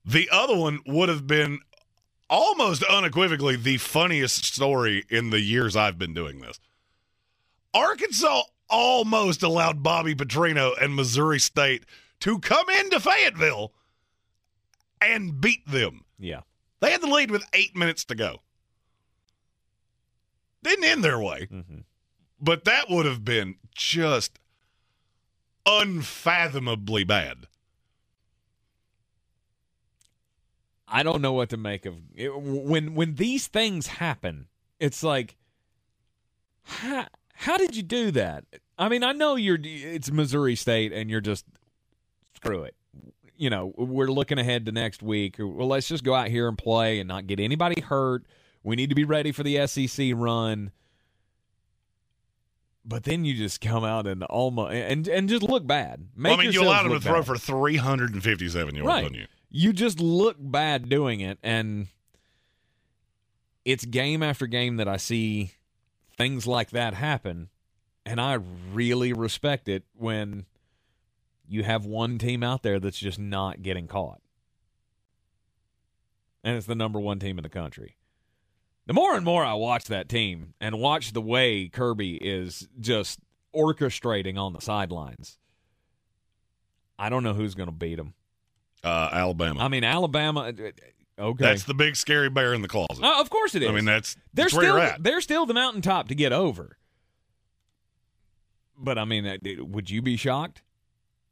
[0.05, 1.59] The other one would have been
[2.29, 6.59] almost unequivocally the funniest story in the years I've been doing this.
[7.73, 11.85] Arkansas almost allowed Bobby Petrino and Missouri State
[12.21, 13.73] to come into Fayetteville
[15.01, 16.05] and beat them.
[16.17, 16.41] Yeah.
[16.79, 18.41] They had the lead with eight minutes to go.
[20.63, 21.47] Didn't end their way.
[21.51, 21.79] Mm-hmm.
[22.39, 24.39] But that would have been just
[25.65, 27.47] unfathomably bad.
[30.95, 32.33] I don't know what to make of it.
[32.33, 34.47] when when these things happen.
[34.79, 35.35] It's like,
[36.63, 38.45] how how did you do that?
[38.77, 41.45] I mean, I know you're it's Missouri State, and you're just
[42.33, 42.75] screw it.
[43.35, 45.35] You know, we're looking ahead to next week.
[45.37, 48.23] Well, let's just go out here and play and not get anybody hurt.
[48.63, 50.71] We need to be ready for the SEC run.
[52.85, 56.07] But then you just come out and almost and and just look bad.
[56.15, 59.03] Make well, I mean, you allowed them to throw for 357 yards right.
[59.03, 59.25] on you.
[59.57, 61.87] You just look bad doing it, and
[63.63, 65.51] it's game after game that I see
[66.17, 67.47] things like that happen,
[68.05, 68.39] and I
[68.73, 70.45] really respect it when
[71.47, 74.19] you have one team out there that's just not getting caught,
[76.43, 77.95] and it's the number one team in the country.
[78.87, 83.21] The more and more I watch that team and watch the way Kirby is just
[83.55, 85.37] orchestrating on the sidelines,
[86.99, 88.15] I don't know who's going to beat them.
[88.85, 89.59] Uh, Alabama.
[89.63, 90.41] I mean, Alabama.
[90.57, 90.71] uh,
[91.17, 93.01] Okay, That's the big scary bear in the closet.
[93.01, 93.69] Uh, of course it is.
[93.69, 95.01] I mean, that's, they're that's where still you're at.
[95.01, 96.77] they're still the mountaintop to get over.
[98.77, 100.61] But I mean, uh, would you be shocked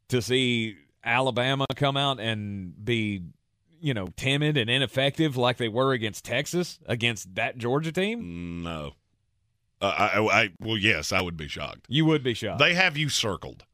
[0.08, 3.24] to see Alabama come out and be,
[3.78, 8.62] you know, timid and ineffective like they were against Texas against that Georgia team?
[8.62, 8.92] No.
[9.82, 11.84] Uh, I, I, well, yes, I would be shocked.
[11.88, 12.58] You would be shocked.
[12.58, 13.64] They have you circled.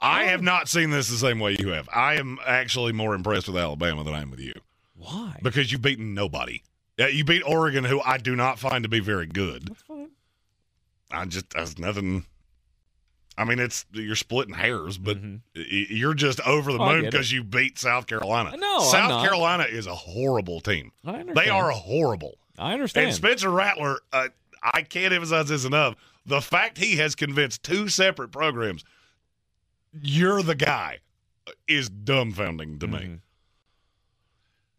[0.00, 1.88] I have not seen this the same way you have.
[1.94, 4.54] I am actually more impressed with Alabama than I am with you.
[4.96, 5.38] Why?
[5.42, 6.62] Because you've beaten nobody.
[6.98, 9.68] Yeah, you beat Oregon, who I do not find to be very good.
[9.68, 10.10] That's fine.
[11.10, 12.24] I just there's nothing.
[13.38, 16.88] I mean, it's you're splitting hairs, but y- you're just over the Mm-hmm.
[16.88, 18.54] Oh, moon because you beat South Carolina.
[18.56, 19.24] No, I'm South.
[19.24, 20.92] Carolina is a horrible team.
[21.06, 21.36] I understand.
[21.36, 22.36] They are horrible.
[22.58, 23.06] I understand.
[23.06, 24.28] And Spencer Rattler, uh,
[24.62, 25.94] I can't emphasize this enough.
[26.26, 28.84] The fact he has convinced two separate programs,
[29.92, 30.98] you're the guy,
[31.66, 33.12] is dumbfounding to Mm-hmm.
[33.12, 33.18] me.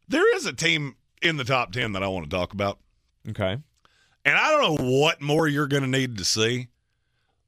[0.08, 2.80] There is a team in the top 10 that I want to talk about.
[3.30, 3.58] okay.
[4.24, 6.68] And I don't know what more you're going to need to see.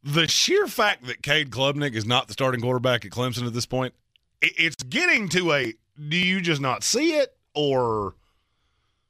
[0.03, 3.67] The sheer fact that Cade Klubnik is not the starting quarterback at Clemson at this
[3.67, 3.93] point,
[4.41, 5.73] it's getting to a
[6.09, 8.15] do you just not see it or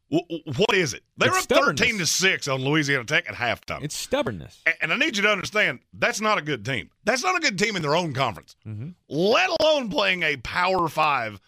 [0.09, 1.03] what is it?
[1.17, 3.83] They It's were up 13 to 6 on Louisiana Tech at halftime.
[3.83, 4.61] It's stubbornness.
[4.81, 6.89] And I need you to understand that's not a good team.
[7.03, 8.89] That's not a good team in their own conference, Mm-hmm.
[9.09, 11.39] let alone playing a Power 5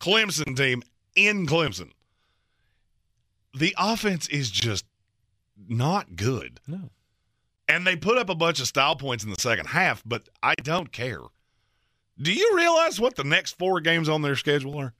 [0.00, 0.82] Clemson team
[1.16, 1.90] in Clemson.
[3.56, 4.84] The offense is just
[5.68, 6.60] not good.
[6.66, 6.90] No.
[7.68, 10.54] And they put up a bunch of style points in the second half, but I
[10.56, 11.20] don't care.
[12.20, 14.92] Do you realize what the next four games on their schedule are?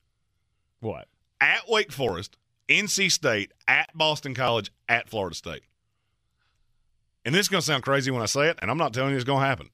[0.81, 1.09] What?
[1.41, 2.39] At Wake Forest,
[2.69, 5.63] NC State, at Boston College, at Florida State.
[7.25, 9.11] And this is going to sound crazy when I say it, and I'm not telling
[9.11, 9.71] you it's going to happen.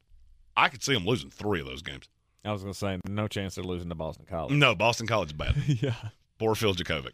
[0.57, 2.09] I could see them losing three of those games.
[2.45, 4.53] I was going to say no chance they're losing to Boston College.
[4.53, 5.57] No, Boston College is bad.
[5.67, 5.95] yeah.
[6.39, 7.11] Poor Phil Jurkovec.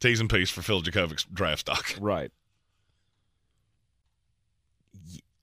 [0.00, 1.94] T's and P's for Phil Jurkovec's draft stock.
[2.00, 2.32] Right.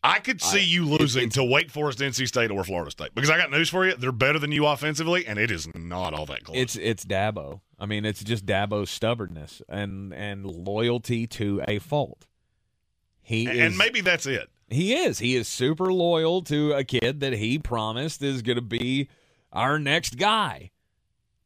[0.08, 3.14] I could see I- you losing it's- to Wake Forest, NC State, or Florida State
[3.14, 3.96] because I got news for you.
[3.96, 6.58] They're better than you offensively, and it is not all that close.
[6.58, 7.62] It's it's Dabo.
[7.80, 12.26] I mean, it's just Dabo's stubbornness and and loyalty to a fault.
[13.22, 14.50] He and is, maybe that's it.
[14.70, 18.62] he is he is super loyal to a kid that he promised is going to
[18.62, 19.10] be
[19.52, 20.72] our next guy,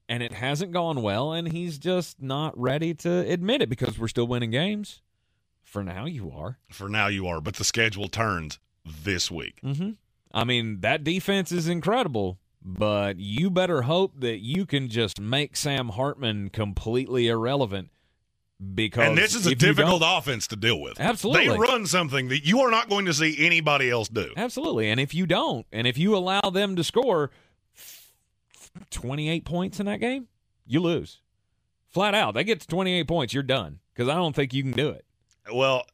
[0.07, 4.07] and it hasn't gone well, and he's just not ready to admit it because we're
[4.07, 5.01] still winning games.
[5.71, 6.57] For now, you are.
[6.69, 9.61] For now, you are, but the schedule turns this week.
[9.63, 9.91] Mm-hmm.
[10.33, 15.55] I mean, that defense is incredible, but you better hope that you can just make
[15.55, 17.89] Sam Hartman completely irrelevant.
[18.75, 20.99] Because And this is a difficult offense to deal with.
[20.99, 21.47] Absolutely.
[21.47, 24.33] They run something that you are not going to see anybody else do.
[24.35, 24.89] Absolutely.
[24.89, 27.31] And if you don't, and if you allow them to score
[28.89, 30.27] 28 points in that game,
[30.67, 31.21] you lose.
[31.87, 32.33] Flat out.
[32.33, 33.79] They get to 28 points, you're done.
[33.93, 35.05] Because I don't think you can do it.
[35.51, 35.85] Well,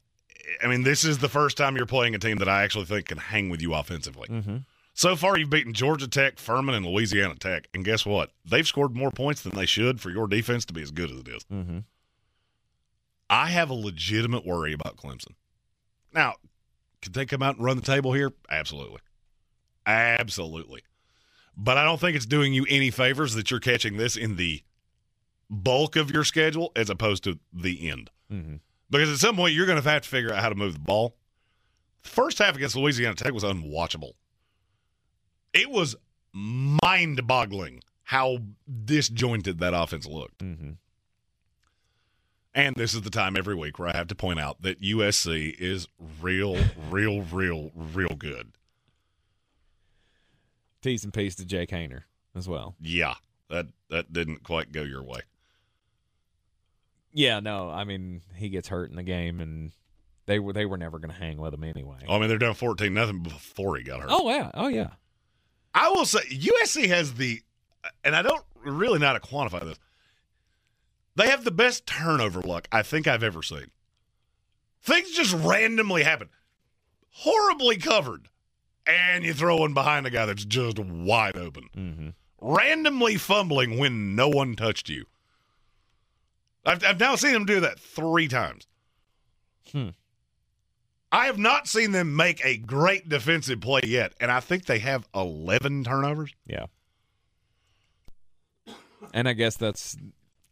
[0.62, 3.06] I mean, this is the first time you're playing a team that I actually think
[3.06, 4.28] can hang with you offensively.
[4.28, 4.56] Mm-hmm.
[4.94, 7.68] So far, you've beaten Georgia Tech, Furman, and Louisiana Tech.
[7.72, 8.32] And guess what?
[8.44, 11.20] They've scored more points than they should for your defense to be as good as
[11.20, 11.44] it is.
[11.44, 11.78] Mm-hmm.
[13.30, 15.34] I have a legitimate worry about Clemson.
[16.12, 16.34] Now,
[17.00, 18.32] could they come out and run the table here?
[18.50, 19.00] Absolutely.
[19.86, 20.82] Absolutely.
[21.56, 24.62] But I don't think it's doing you any favors that you're catching this in the
[25.50, 28.10] bulk of your schedule as opposed to the end.
[28.32, 28.56] Mm-hmm.
[28.90, 30.80] Because at some point, you're going to have to figure out how to move the
[30.80, 31.14] ball.
[32.02, 34.12] The first half against Louisiana Tech was unwatchable.
[35.52, 35.96] It was
[36.32, 38.38] mind boggling how
[38.84, 40.38] disjointed that offense looked.
[40.38, 40.70] Mm-hmm.
[42.54, 45.54] And this is the time every week where I have to point out that USC
[45.58, 45.86] is
[46.20, 46.56] real,
[46.90, 48.52] real, real, real good.
[50.82, 52.02] T's and P's to Jake Haener
[52.34, 52.74] as well.
[52.80, 53.14] Yeah,
[53.50, 55.20] that that didn't quite go your way.
[57.18, 59.72] Yeah, no, I mean he gets hurt in the game, and
[60.26, 61.96] they were they were never going to hang with him anyway.
[62.08, 64.10] I mean, they're down fourteen nothing before he got hurt.
[64.12, 64.90] Oh yeah, oh yeah.
[65.74, 67.40] I will say USC has the,
[68.04, 69.78] and I don't really know how to quantify this.
[71.16, 73.66] They have the best turnover luck I think I've ever seen.
[74.80, 76.28] Things just randomly happen,
[77.10, 78.28] horribly covered,
[78.86, 81.64] and you throw one behind a guy that's just wide open.
[81.76, 82.08] Mm-hmm.
[82.40, 85.06] randomly fumbling when no one touched you.
[86.68, 88.66] I've, I've now seen them do that three times.
[89.72, 89.88] Hmm.
[91.10, 94.78] I have not seen them make a great defensive play yet, and I think they
[94.80, 96.34] have 11 turnovers.
[96.46, 96.66] Yeah.
[99.14, 99.96] And I guess that's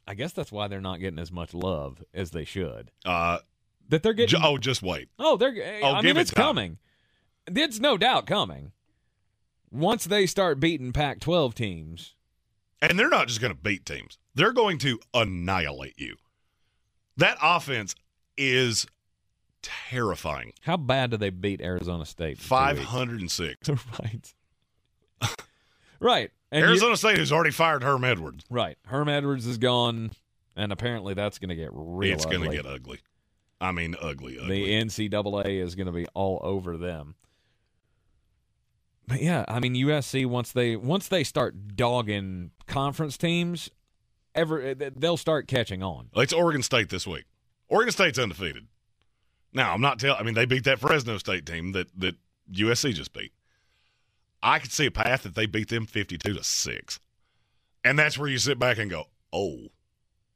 [0.08, 2.90] I guess that's why they're not getting as much love as they should.
[3.04, 3.38] Uh,
[3.88, 5.08] That they're getting oh, just wait.
[5.18, 6.78] Oh, they're Oh, I give mean it it's coming.
[7.46, 8.72] It's no doubt coming.
[9.70, 12.14] Once they start beating Pac-12 teams
[12.80, 16.16] And they're not just going to beat teams, they're going to annihilate you.
[17.16, 17.94] That offense
[18.36, 18.86] is
[19.62, 20.52] terrifying.
[20.60, 22.38] How bad do they beat Arizona State?
[22.38, 22.88] in two weeks?
[22.88, 23.68] 506.
[23.98, 24.34] right.
[25.98, 26.30] right.
[26.52, 28.44] And you- Arizona State has already fired Herm Edwards.
[28.50, 28.78] right.
[28.86, 30.12] Herm Edwards is gone,
[30.54, 33.00] and apparently that's going to get real it's going to get ugly.
[33.60, 34.64] I mean, ugly, ugly.
[34.64, 37.14] The NCAA is going to be all over them.
[39.08, 43.70] But yeah, I mean USC once they once they start dogging conference teams,
[44.36, 46.10] ever they'll start catching on.
[46.14, 47.24] It's Oregon State this week.
[47.68, 48.66] Oregon State's undefeated.
[49.52, 50.20] Now, I'm not telling.
[50.20, 52.14] I mean, they beat that Fresno State team that that
[52.52, 53.32] USC just beat.
[54.42, 57.00] I could see a path that they beat them 52 to six,
[57.82, 59.68] and that's where you sit back and go, "Oh,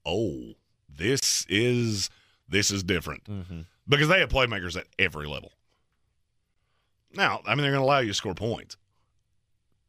[0.04, 0.54] oh,
[0.88, 2.10] this is
[2.48, 3.60] this is different," Mm-hmm.
[3.88, 5.52] because they have playmakers at every level.
[7.14, 8.76] Now, I mean, they're going to allow you to score points,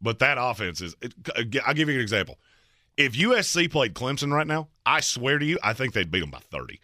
[0.01, 0.95] but that offense is.
[1.01, 1.13] It,
[1.65, 2.37] I'll give you an example.
[2.97, 6.29] If USC played Clemson right now, I swear to you, I think they'd beat them
[6.31, 6.79] by 30.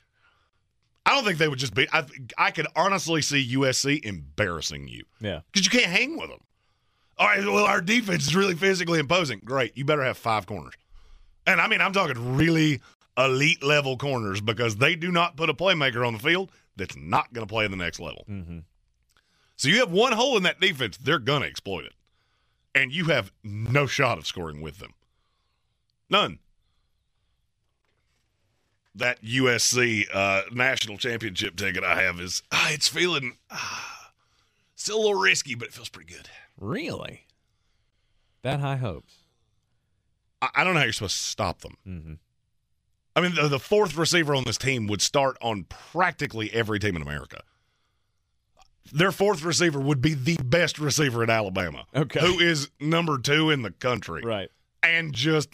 [1.05, 1.89] I don't think they would just beat.
[1.93, 2.05] I,
[2.37, 5.41] I could honestly see USC embarrassing you Yeah.
[5.51, 6.39] because you can't hang with them.
[7.17, 9.41] All right, well, our defense is really physically imposing.
[9.43, 10.73] Great, you better have five corners,
[11.47, 12.79] and I mean, I'm talking really
[13.17, 17.33] elite level corners because they do not put a playmaker on the field that's not
[17.33, 18.23] going to play in the next level.
[18.29, 18.59] Mm-hmm.
[19.55, 21.93] So you have one hole in that defense, they're going to exploit it,
[22.75, 24.91] and you have no shot of scoring with them.
[26.09, 26.39] None.
[28.95, 34.11] That USC uh, national championship ticket I have is ah, it's feeling ah,
[34.75, 36.29] still a little risky, but it feels pretty good.
[36.59, 37.25] Really?
[38.41, 39.13] That high hopes.
[40.41, 41.77] I, I don't know how you're supposed to stop them.
[41.87, 42.13] Mm-hmm.
[43.15, 46.95] I mean, the, the fourth receiver on this team would start on practically every team
[46.95, 47.41] in America.
[48.93, 52.19] Their fourth receiver would be the best receiver in Alabama, Okay.
[52.19, 54.49] who is number two in the country, Right.
[54.81, 55.49] and just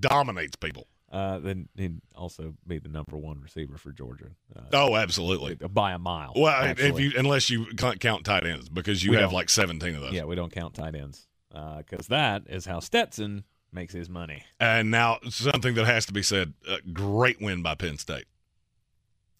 [0.00, 0.86] dominates people.
[1.12, 4.30] Uh, then he'd also be the number one receiver for Georgia.
[4.54, 5.54] Uh, Oh, absolutely.
[5.54, 6.32] by a mile.
[6.34, 10.00] Well, if you unless you count tight ends because you We have like seventeen of
[10.02, 10.12] those.
[10.12, 14.42] yeah, we don't count tight ends because that is how Stetson makes his money.
[14.58, 18.24] And now something that has to be said: uh, great win by Penn State.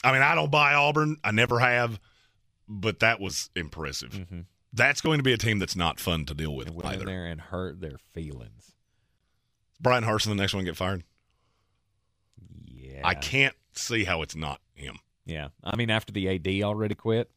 [0.04, 1.16] I mean, I don't buy Auburn.
[1.24, 1.98] I never have,
[2.68, 4.10] but that was impressive.
[4.10, 4.40] Mm-hmm.
[4.72, 7.04] That's going to be a team that's not fun to deal with went in either.
[7.04, 8.73] there and hurt their feelings.
[9.80, 11.04] Bryan Harsin, the next one, get fired.
[12.66, 14.98] Yeah, I can't see how it's not him.
[15.26, 17.30] Yeah, I mean, after the AD already quit,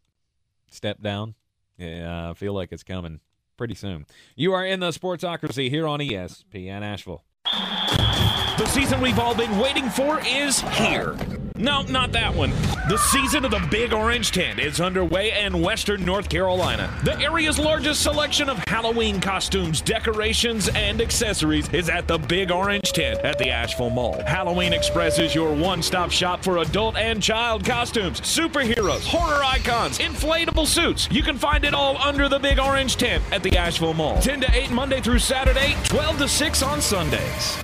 [0.70, 1.36] stepped down.
[1.78, 3.20] Yeah, I feel like it's coming
[3.56, 4.06] pretty soon.
[4.36, 7.24] You are in the Sportsocracy here on ESPN Asheville.
[7.46, 11.16] The season we've all been waiting for is here.
[11.58, 12.52] No, not that one.
[12.88, 16.94] The season of the Big Orange Tent is underway in Western North Carolina.
[17.04, 22.92] The area's largest selection of Halloween costumes, decorations, and accessories is at the Big Orange
[22.94, 24.22] Tent at the Asheville Mall.
[24.26, 29.98] Halloween Express is your one stop shop for adult and child costumes, superheroes, horror icons,
[29.98, 31.08] inflatable suits.
[31.12, 34.22] You can find it all under the Big Orange Tent at the Asheville Mall.
[34.22, 37.64] 10 to 8 Monday through Saturday, 12 to 6 on Sundays.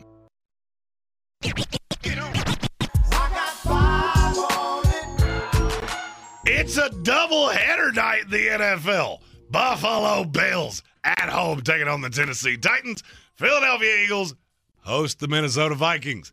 [6.45, 9.19] It's a double header night in the NFL.
[9.49, 13.03] Buffalo Bills at home taking on the Tennessee Titans.
[13.35, 14.35] Philadelphia Eagles
[14.81, 16.31] host the Minnesota Vikings.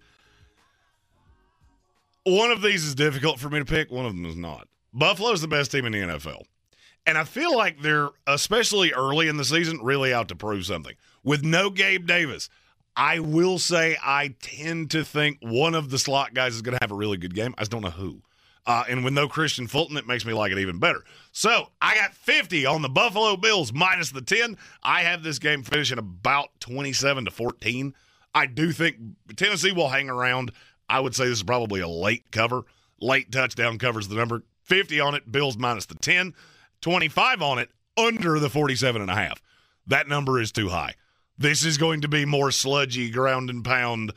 [2.24, 4.68] One of these is difficult for me to pick, one of them is not.
[4.92, 6.42] Buffalo's the best team in the NFL.
[7.06, 10.94] And I feel like they're, especially early in the season, really out to prove something.
[11.24, 12.50] With no Gabe Davis,
[12.96, 16.82] I will say I tend to think one of the slot guys is going to
[16.82, 17.54] have a really good game.
[17.56, 18.22] I just don't know who.
[18.66, 21.02] Uh, and with no Kristian Fulton, it makes me like it even better.
[21.32, 24.58] So I got 50 on the Buffalo Bills minus the 10.
[24.82, 27.94] I have this game finishing about 27 to 14.
[28.34, 28.96] I do think
[29.36, 30.52] Tennessee will hang around.
[30.88, 32.64] I would say this is probably a late cover.
[33.00, 34.42] Late touchdown covers the number.
[34.64, 36.34] 50 on it, Bills minus the 10.
[36.82, 39.40] 25 on it, under the 47 and a half.
[39.86, 40.94] That number is too high.
[41.38, 44.12] This is going to be more sludgy, ground and pound.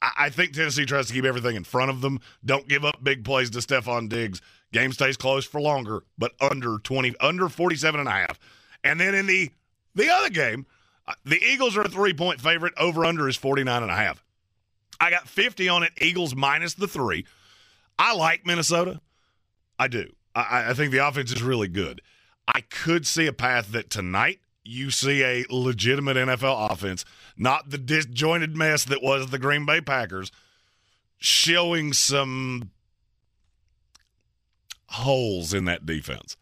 [0.00, 2.20] I, think Tennessee tries to keep everything in front of them.
[2.44, 4.40] Don't give up big plays to Stefon Diggs.
[4.72, 8.38] Game stays close for longer, but under 20, under 47 and a half.
[8.82, 9.50] And then in the
[9.94, 10.66] the other game,
[11.06, 12.74] Uh, The Eagles are a three point favorite.
[12.76, 14.22] Over under is 49 and a half.
[15.00, 15.92] I got 50 on it.
[16.00, 17.26] Eagles minus the three.
[17.98, 19.00] I like Minnesota.
[19.78, 20.12] I do.
[20.34, 22.00] I, I think the offense is really good.
[22.48, 27.04] I could see a path that tonight you see a legitimate NFL offense,
[27.36, 30.32] not the disjointed mess that was the Green Bay Packers,
[31.18, 32.70] showing some
[34.88, 36.36] holes in that defense.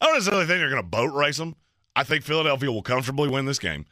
[0.00, 1.56] I don't necessarily think they're going to boat race them.
[1.96, 3.86] I think Philadelphia will comfortably win this game.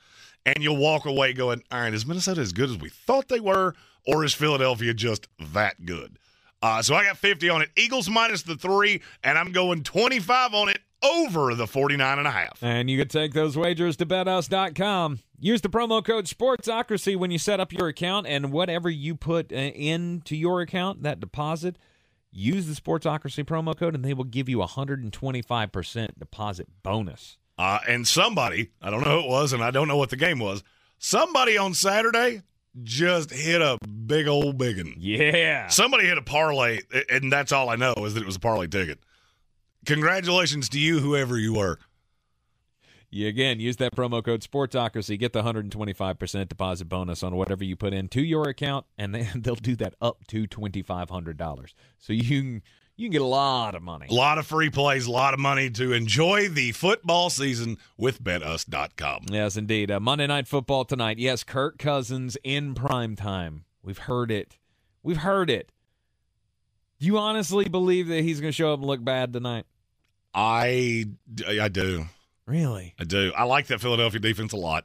[0.44, 3.40] And you'll walk away going, all right, is Minnesota as good as we thought they
[3.40, 3.74] were,
[4.06, 6.20] or is Philadelphia just that good?
[6.62, 7.70] Uh, so I got 50 on it.
[7.76, 12.30] Eagles minus the three, and I'm going 25 on it over the 49 and a
[12.30, 12.62] half.
[12.62, 15.20] And you can take those wagers to betus.com.
[15.38, 19.52] Use the promo code SPORTSOCRACY when you set up your account, and whatever you put
[19.52, 21.76] uh, into your account, that deposit,
[22.30, 27.36] use the Sportsocracy promo code, and they will give you a 125% deposit bonus.
[27.58, 30.16] Uh, and somebody, I don't know who it was, and I don't know what the
[30.16, 30.62] game was,
[30.98, 32.42] somebody on Saturday
[32.82, 34.94] just hit a big old biggin.
[34.98, 35.68] Yeah.
[35.68, 38.66] Somebody hit a parlay, and that's all I know is that it was a parlay
[38.66, 39.00] ticket.
[39.86, 41.78] Congratulations to you, whoever you were.
[43.08, 47.76] You again use that promo code Sportsocracy, get the 125% deposit bonus on whatever you
[47.76, 51.74] put into your account, and then they'll do that up to $2,500.
[51.98, 52.62] So you can
[52.96, 54.06] you can get a lot of money.
[54.10, 58.22] A lot of free plays, a lot of money to enjoy the football season with
[58.22, 59.26] betus.com.
[59.30, 59.90] Yes, indeed.
[59.90, 61.18] Uh, Monday Night Football tonight.
[61.18, 63.64] Yes, Kirk Cousins in prime time.
[63.82, 64.56] We've heard it.
[65.02, 65.70] We've heard it.
[66.98, 69.66] Do you honestly believe that he's going to show up and look bad tonight?
[70.36, 71.06] I,
[71.48, 72.04] I do.
[72.46, 72.94] Really?
[73.00, 73.32] I do.
[73.34, 74.84] I like that Philadelphia defense a lot.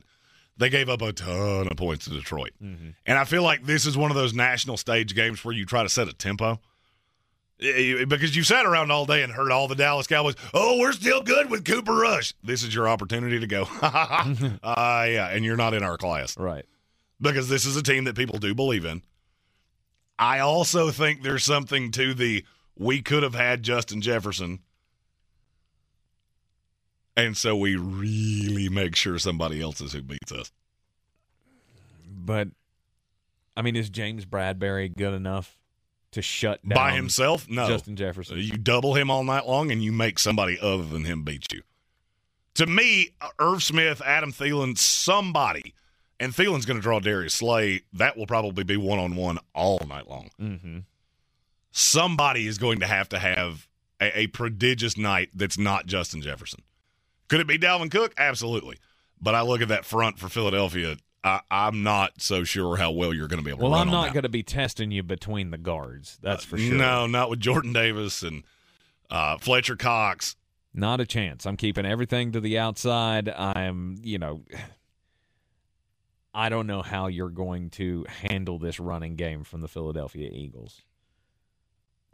[0.58, 2.52] They gave up a ton of points to Detroit.
[2.64, 2.92] Mm-hmm.
[3.06, 5.84] And I feel like this is one of those national stage games where you try
[5.84, 6.60] to set a tempo.
[7.60, 11.22] Because you sat around all day and heard all the Dallas Cowboys, oh, we're still
[11.22, 12.34] good with Cooper Rush.
[12.44, 16.38] This is your opportunity to go, uh, yeah, and you're not in our class.
[16.38, 16.66] Right.
[17.20, 19.04] Because this is a team that people do believe in.
[20.18, 22.46] I also think there's something to the
[22.78, 24.60] we could have had Justin Jefferson.
[27.16, 30.52] And so we really make sure somebody else is who beats us.
[32.08, 32.50] But,
[33.56, 35.58] I mean, is James Bradberry good enough
[36.12, 37.50] to shut down By himself?
[37.50, 37.68] No.
[37.68, 38.38] Justin Jefferson?
[38.38, 41.62] You double him all night long and you make somebody other than him beat you.
[42.56, 45.74] To me, Irv Smith, Adam Thielen, somebody,
[46.20, 47.82] and Thielen's going to draw Darius Slay.
[47.94, 50.30] That will probably be one on one all night long.
[50.40, 50.80] Mm-hmm.
[51.72, 53.68] Somebody is going to have to have
[54.02, 56.62] a, a prodigious night that's not Justin Jefferson.
[57.32, 58.14] Could it be Dalvin Cook?
[58.18, 58.78] Absolutely.
[59.22, 60.98] But I look at that front for Philadelphia.
[61.24, 63.90] I, I'm not so sure how well you're going to be able to Well, I'm
[63.90, 66.20] not going to be testing you between the guards.
[66.22, 66.76] That's for sure.
[66.76, 68.44] No, not with Jordan Davis and
[69.10, 70.36] uh, Fletcher Cox.
[70.74, 71.46] Not a chance.
[71.46, 73.30] I'm keeping everything to the outside.
[73.30, 74.42] I'm, you know,
[76.34, 80.82] I don't know how you're going to handle this running game from the Philadelphia Eagles.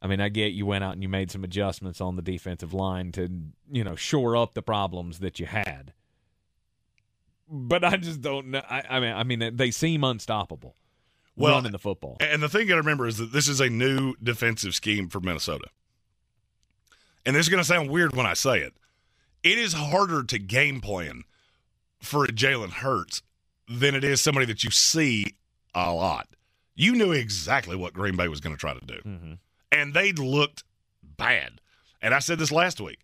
[0.02, 2.74] I mean, I get you went out and you made some adjustments on the defensive
[2.74, 3.30] line to,
[3.72, 5.94] you know, shore up the problems that you had.
[7.50, 8.62] But I just don't know.
[8.70, 10.76] I, I mean, I mean, they seem unstoppable
[11.36, 12.18] Well, running the football.
[12.20, 15.10] And the thing you got to remember is that this is a new defensive scheme
[15.10, 15.68] for Minnesota.
[17.26, 18.74] And this is going to sound weird when I say it.
[19.44, 21.24] It is harder to game plan
[22.02, 23.22] for a Jalen Hurts
[23.68, 25.36] than it is somebody that you see
[25.74, 26.28] a lot.
[26.76, 29.00] You knew exactly what Green Bay was going to try to do.
[29.06, 29.34] Mm-hmm.
[29.72, 30.64] And they looked
[31.04, 31.62] bad.
[32.02, 33.00] And I said this last week.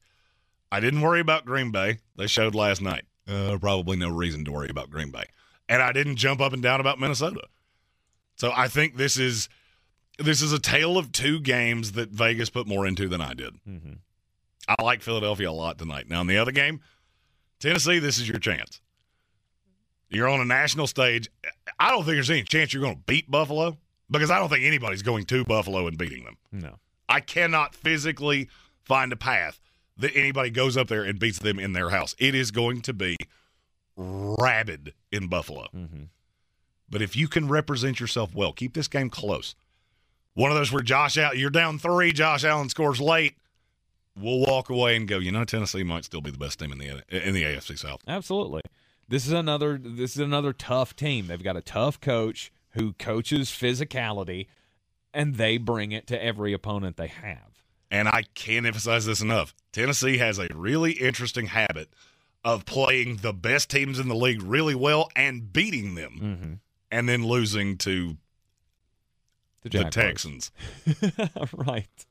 [0.71, 1.99] I didn't worry about Green Bay.
[2.15, 3.03] They showed last night.
[3.27, 5.25] Uh, probably no reason to worry about Green Bay.
[5.69, 7.41] And I didn't jump up and down about Minnesota.
[8.35, 9.49] So I think this is
[10.19, 13.53] this is a tale of two games that Vegas put more into than I did.
[13.67, 13.93] Mm-hmm.
[14.67, 16.09] I like Philadelphia a lot tonight.
[16.09, 16.81] Now in the other game,
[17.59, 18.81] Tennessee, this is your chance.
[20.09, 21.29] You're on a national stage.
[21.79, 23.77] I don't think there's any chance you're going to beat Buffalo
[24.13, 26.37] because I don't think anybody's going to Buffalo and beating them.
[26.51, 26.79] No.
[27.09, 28.49] I cannot physically
[28.81, 29.59] find a path
[29.97, 32.15] that anybody goes up there and beats them in their house.
[32.17, 33.17] It is going to be
[33.95, 35.67] rabid in Buffalo.
[35.75, 36.03] Mm-hmm.
[36.89, 39.55] But if you can represent yourself well, keep this game close.
[40.35, 43.35] One of those where Josh out, you're down three, Josh Allen scores late.
[44.15, 45.17] We'll walk away and go.
[45.17, 47.99] You know, Tennessee might still be the best team in the in the AFC South.
[48.07, 48.61] Absolutely.
[49.07, 51.27] This is another this is another tough team.
[51.27, 54.47] They've got a tough coach who coaches physicality
[55.13, 57.63] and they bring it to every opponent they have.
[57.91, 59.53] And I can't emphasize this enough.
[59.71, 61.89] Tennessee has a really interesting habit
[62.43, 66.53] of playing the best teams in the league really well and beating them, mm-hmm.
[66.91, 68.17] and then losing to
[69.61, 70.51] the, the Texans.
[71.53, 72.05] right.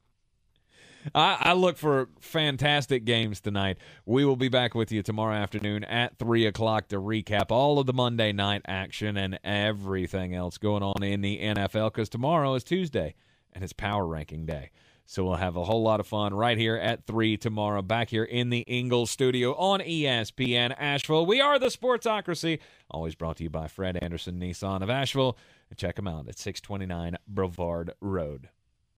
[1.15, 3.79] I, I, look for fantastic games tonight.
[4.07, 7.87] We will be back with you tomorrow afternoon at 3 o'clock to recap all of
[7.87, 12.65] the Monday night action and everything else going on in the NFL because tomorrow is
[12.65, 13.15] Tuesday
[13.53, 14.71] and it's power ranking day.
[15.05, 18.25] So we'll have a whole lot of fun right here at 3 tomorrow, back here
[18.25, 21.27] in the Ingles studio on ESPN Asheville.
[21.27, 25.37] We are the Sportsocracy, always brought to you by Fred Anderson Nissan of Asheville.
[25.69, 28.49] And check them out at 629 Brevard Road.